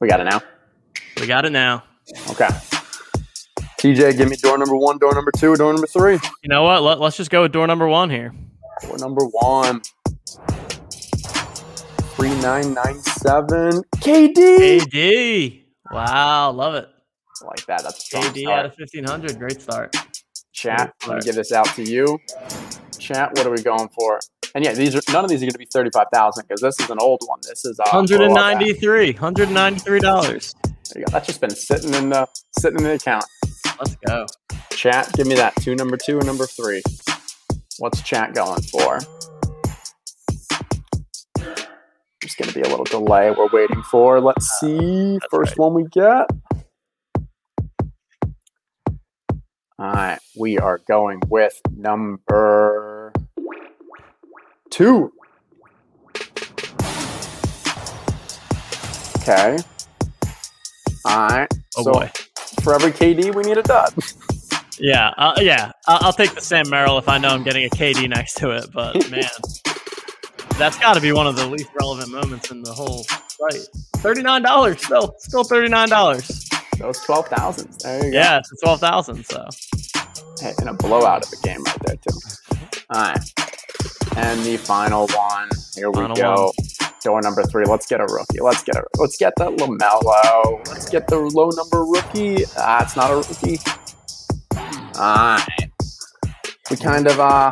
We 0.00 0.08
got 0.08 0.20
it 0.20 0.24
now. 0.24 0.42
We 1.18 1.26
got 1.26 1.46
it 1.46 1.50
now. 1.50 1.82
Okay. 2.30 2.48
TJ, 3.78 4.18
give 4.18 4.28
me 4.28 4.36
door 4.36 4.58
number 4.58 4.76
one, 4.76 4.98
door 4.98 5.14
number 5.14 5.32
two, 5.36 5.56
door 5.56 5.72
number 5.72 5.86
three. 5.86 6.18
You 6.42 6.48
know 6.48 6.62
what? 6.62 6.82
Let, 6.82 7.00
us 7.00 7.16
just 7.16 7.30
go 7.30 7.42
with 7.42 7.52
door 7.52 7.66
number 7.66 7.88
one 7.88 8.10
here. 8.10 8.34
Door 8.82 8.98
number 8.98 9.24
one. 9.24 9.80
3997. 12.16 13.82
KD. 13.96 14.80
KD. 14.80 15.64
Wow. 15.90 16.52
Love 16.52 16.74
it. 16.74 16.88
I 17.42 17.46
like 17.46 17.66
that. 17.66 17.82
That's 17.82 18.08
KD 18.08 18.42
start. 18.42 18.58
out 18.58 18.66
of 18.66 18.72
1500. 18.78 19.38
Great 19.38 19.60
start. 19.60 19.94
Chat, 20.52 20.94
let 21.08 21.16
me 21.16 21.20
give 21.22 21.34
this 21.34 21.50
out 21.50 21.66
to 21.74 21.82
you. 21.82 22.18
Chat, 22.98 23.36
what 23.36 23.44
are 23.44 23.50
we 23.50 23.60
going 23.60 23.88
for? 23.88 24.20
And 24.54 24.64
yeah, 24.64 24.72
these 24.72 24.94
are 24.94 25.00
none 25.12 25.24
of 25.24 25.30
these 25.30 25.42
are 25.42 25.46
going 25.46 25.52
to 25.52 25.58
be 25.58 25.66
thirty-five 25.66 26.06
thousand 26.12 26.46
because 26.46 26.60
this 26.60 26.78
is 26.78 26.90
an 26.90 26.98
old 27.00 27.20
one. 27.26 27.40
This 27.42 27.64
is 27.64 27.78
uh, 27.80 27.90
hundred 27.90 28.20
and 28.20 28.32
ninety-three, 28.32 29.12
hundred 29.12 29.46
and 29.46 29.54
ninety-three 29.54 29.98
dollars. 29.98 30.54
There 30.62 31.00
you 31.00 31.04
go. 31.06 31.10
That's 31.10 31.26
just 31.26 31.40
been 31.40 31.50
sitting 31.50 31.92
in 31.94 32.10
the 32.10 32.28
sitting 32.56 32.78
in 32.78 32.84
the 32.84 32.92
account. 32.94 33.24
Let's 33.80 33.96
go. 34.06 34.26
Chat, 34.70 35.12
give 35.14 35.26
me 35.26 35.34
that 35.34 35.56
two, 35.56 35.74
number 35.74 35.96
two, 35.96 36.18
and 36.18 36.26
number 36.26 36.46
three. 36.46 36.82
What's 37.78 38.00
chat 38.02 38.32
going 38.34 38.62
for? 38.62 39.00
There's 42.24 42.36
going 42.36 42.48
to 42.48 42.54
be 42.54 42.62
a 42.62 42.70
little 42.70 42.86
delay. 42.86 43.30
We're 43.32 43.50
waiting 43.52 43.82
for. 43.82 44.18
Let's 44.18 44.48
see. 44.58 45.18
That's 45.18 45.26
First 45.30 45.50
right. 45.50 45.58
one 45.58 45.74
we 45.74 45.84
get. 45.84 46.26
All 49.78 49.92
right, 49.92 50.18
we 50.38 50.56
are 50.58 50.78
going 50.88 51.20
with 51.28 51.60
number 51.76 53.12
two. 54.70 55.12
Okay. 59.18 59.58
All 61.04 61.28
right. 61.28 61.48
Oh 61.76 61.82
so 61.82 61.92
boy 61.92 62.10
for 62.62 62.74
every 62.74 62.92
KD, 62.92 63.34
we 63.34 63.42
need 63.42 63.58
a 63.58 63.62
dud. 63.62 63.92
Yeah, 64.78 65.08
uh, 65.18 65.34
yeah. 65.42 65.72
I'll, 65.86 66.06
I'll, 66.06 66.12
take 66.12 66.34
the 66.34 66.40
Sam 66.40 66.70
Merrill 66.70 66.96
if 66.96 67.08
I 67.08 67.18
know 67.18 67.28
I'm 67.28 67.42
getting 67.42 67.64
a 67.64 67.68
KD 67.68 68.08
next 68.08 68.34
to 68.38 68.50
it. 68.50 68.70
But 68.72 69.10
man, 69.10 69.28
that's 70.58 70.78
got 70.78 70.94
to 70.94 71.00
be 71.00 71.12
one 71.12 71.26
of 71.26 71.36
the 71.36 71.46
least 71.46 71.70
relevant 71.78 72.10
moments 72.10 72.50
in 72.50 72.62
the 72.62 72.72
whole 72.72 73.04
site. 73.04 73.66
Thirty 73.96 74.22
nine 74.22 74.42
dollars, 74.42 74.84
still, 74.84 75.14
still 75.18 75.44
thirty 75.44 75.68
nine 75.68 75.88
dollars. 75.88 76.48
Those 76.78 77.00
twelve 77.00 77.28
thousand. 77.28 77.72
There 77.80 78.04
you 78.04 78.12
go. 78.12 78.18
Yeah, 78.18 78.38
it's 78.38 78.52
a 78.52 78.56
twelve 78.56 78.80
thousand. 78.80 79.24
So, 79.24 79.46
hey, 80.40 80.52
and 80.58 80.68
a 80.68 80.74
blowout 80.74 81.26
of 81.26 81.32
a 81.32 81.46
game 81.46 81.62
right 81.64 81.78
there 81.86 81.96
too. 81.96 82.18
All 82.90 83.02
right, 83.02 83.32
and 84.16 84.40
the 84.44 84.56
final 84.56 85.08
one. 85.08 85.48
Here 85.74 85.90
we 85.90 86.00
final 86.00 86.16
go. 86.16 86.44
One 86.44 86.52
door 87.04 87.20
number 87.20 87.42
three. 87.44 87.64
Let's 87.66 87.86
get 87.86 88.00
a 88.00 88.04
rookie. 88.04 88.40
Let's 88.40 88.62
get 88.64 88.76
a 88.76 88.84
let's 88.98 89.16
get 89.16 89.34
the 89.36 89.50
LaMelo. 89.50 90.66
Let's 90.68 90.88
get 90.88 91.06
the 91.06 91.18
low 91.18 91.50
number 91.50 91.84
rookie. 91.84 92.44
Ah, 92.56 92.82
it's 92.82 92.96
not 92.96 93.10
a 93.10 93.16
rookie. 93.16 93.58
All 94.96 95.36
right. 95.36 95.63
We 96.74 96.78
kind 96.78 97.06
of 97.06 97.20
uh 97.20 97.50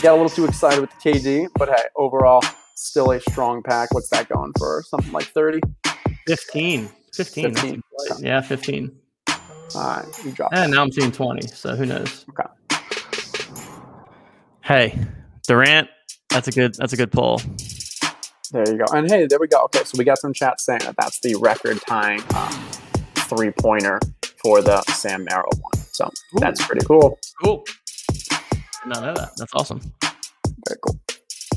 got 0.00 0.12
a 0.12 0.16
little 0.16 0.30
too 0.30 0.46
excited 0.46 0.80
with 0.80 0.88
the 0.88 1.10
KD, 1.10 1.48
but 1.58 1.68
hey, 1.68 1.82
overall, 1.96 2.42
still 2.74 3.10
a 3.10 3.20
strong 3.20 3.62
pack. 3.62 3.92
What's 3.92 4.08
that 4.08 4.26
going 4.30 4.54
for? 4.56 4.82
Something 4.86 5.12
like 5.12 5.26
30? 5.26 5.60
15. 6.26 6.88
15. 7.12 7.54
15. 7.56 7.82
Yeah, 8.20 8.40
15. 8.40 8.90
All 9.28 9.36
right, 9.74 10.06
you 10.24 10.32
dropped. 10.32 10.54
And 10.54 10.72
now 10.72 10.82
I'm 10.82 10.90
seeing 10.92 11.12
20, 11.12 11.46
so 11.48 11.76
who 11.76 11.84
knows? 11.84 12.24
Okay. 12.30 12.48
Hey, 14.62 14.98
Durant, 15.46 15.90
that's 16.30 16.48
a 16.48 16.50
good 16.50 16.74
that's 16.76 16.94
a 16.94 16.96
good 16.96 17.12
pull. 17.12 17.42
There 18.50 18.66
you 18.66 18.78
go. 18.78 18.86
And 18.94 19.10
hey, 19.10 19.26
there 19.26 19.38
we 19.38 19.46
go. 19.46 19.62
Okay, 19.64 19.84
so 19.84 19.98
we 19.98 20.04
got 20.04 20.18
some 20.18 20.32
chat 20.32 20.58
saying 20.58 20.80
that 20.84 20.96
that's 20.96 21.20
the 21.20 21.34
record 21.34 21.82
tying 21.86 22.22
um, 22.34 22.50
three 23.28 23.50
pointer 23.50 24.00
for 24.42 24.62
the 24.62 24.80
Sam 24.84 25.24
Merrill 25.24 25.52
one. 25.60 25.84
So 25.92 26.06
Ooh. 26.06 26.38
that's 26.38 26.64
pretty 26.64 26.86
cool. 26.86 27.18
Cool. 27.42 27.66
Not 28.86 29.02
know 29.02 29.14
that. 29.14 29.30
That's 29.36 29.52
awesome. 29.54 29.80
Very 30.68 30.78
cool. 30.84 31.00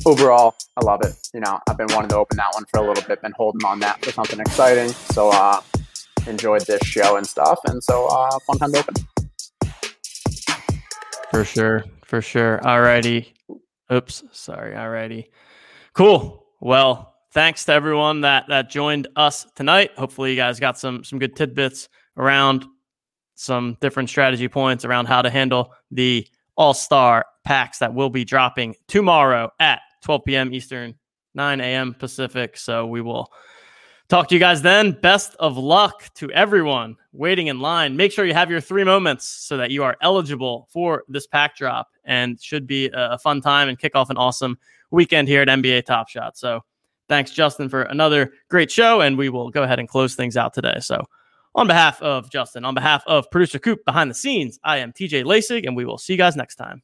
Overall, 0.06 0.54
I 0.76 0.84
love 0.84 1.00
it. 1.02 1.14
You 1.34 1.40
know, 1.40 1.58
I've 1.68 1.76
been 1.76 1.88
wanting 1.90 2.08
to 2.10 2.16
open 2.16 2.38
that 2.38 2.48
one 2.54 2.64
for 2.70 2.80
a 2.80 2.86
little 2.86 3.04
bit, 3.06 3.20
been 3.20 3.32
holding 3.32 3.64
on 3.66 3.80
that 3.80 4.02
for 4.02 4.12
something 4.12 4.40
exciting. 4.40 4.88
So 4.88 5.30
uh 5.30 5.60
enjoyed 6.26 6.64
this 6.66 6.82
show 6.82 7.16
and 7.16 7.26
stuff. 7.26 7.60
And 7.66 7.82
so 7.82 8.06
uh 8.06 8.38
fun 8.46 8.58
time 8.58 8.72
to 8.72 8.78
open. 8.78 8.94
For 11.30 11.44
sure. 11.44 11.84
For 12.04 12.22
sure. 12.22 12.60
Alrighty. 12.62 13.32
Oops. 13.92 14.24
Sorry. 14.32 14.74
Alrighty. 14.74 15.26
Cool. 15.92 16.46
Well, 16.60 17.14
thanks 17.32 17.66
to 17.66 17.72
everyone 17.72 18.22
that 18.22 18.46
that 18.48 18.70
joined 18.70 19.08
us 19.16 19.46
tonight. 19.54 19.90
Hopefully, 19.98 20.30
you 20.30 20.36
guys 20.36 20.58
got 20.60 20.78
some 20.78 21.04
some 21.04 21.18
good 21.18 21.36
tidbits 21.36 21.90
around 22.16 22.64
some 23.34 23.76
different 23.80 24.08
strategy 24.08 24.48
points 24.48 24.84
around 24.84 25.06
how 25.06 25.22
to 25.22 25.30
handle 25.30 25.72
the 25.90 26.26
All 26.58 26.74
Star 26.74 27.24
packs 27.44 27.78
that 27.78 27.94
will 27.94 28.10
be 28.10 28.24
dropping 28.24 28.74
tomorrow 28.86 29.50
at 29.58 29.80
12 30.02 30.24
p.m. 30.26 30.52
Eastern, 30.52 30.94
9 31.34 31.60
a.m. 31.62 31.94
Pacific. 31.94 32.58
So 32.58 32.86
we 32.86 33.00
will 33.00 33.32
talk 34.10 34.28
to 34.28 34.34
you 34.34 34.38
guys 34.38 34.60
then. 34.60 34.92
Best 34.92 35.34
of 35.40 35.56
luck 35.56 36.12
to 36.16 36.30
everyone 36.32 36.96
waiting 37.12 37.46
in 37.46 37.60
line. 37.60 37.96
Make 37.96 38.12
sure 38.12 38.26
you 38.26 38.34
have 38.34 38.50
your 38.50 38.60
three 38.60 38.84
moments 38.84 39.26
so 39.26 39.56
that 39.56 39.70
you 39.70 39.82
are 39.84 39.96
eligible 40.02 40.68
for 40.70 41.04
this 41.08 41.26
pack 41.26 41.56
drop 41.56 41.88
and 42.04 42.38
should 42.42 42.66
be 42.66 42.90
a 42.92 43.16
fun 43.16 43.40
time 43.40 43.70
and 43.70 43.78
kick 43.78 43.96
off 43.96 44.10
an 44.10 44.18
awesome 44.18 44.58
weekend 44.90 45.28
here 45.28 45.40
at 45.40 45.48
NBA 45.48 45.86
Top 45.86 46.10
Shot. 46.10 46.36
So 46.36 46.62
Thanks, 47.08 47.30
Justin, 47.30 47.68
for 47.70 47.82
another 47.82 48.32
great 48.50 48.70
show. 48.70 49.00
And 49.00 49.16
we 49.16 49.30
will 49.30 49.50
go 49.50 49.62
ahead 49.62 49.78
and 49.78 49.88
close 49.88 50.14
things 50.14 50.36
out 50.36 50.52
today. 50.52 50.76
So, 50.80 51.02
on 51.54 51.66
behalf 51.66 52.00
of 52.02 52.30
Justin, 52.30 52.64
on 52.64 52.74
behalf 52.74 53.02
of 53.06 53.30
producer 53.30 53.58
Coop 53.58 53.84
behind 53.84 54.10
the 54.10 54.14
scenes, 54.14 54.58
I 54.64 54.78
am 54.78 54.92
TJ 54.92 55.24
Lasig, 55.24 55.66
and 55.66 55.76
we 55.76 55.84
will 55.84 55.98
see 55.98 56.14
you 56.14 56.18
guys 56.18 56.36
next 56.36 56.56
time. 56.56 56.82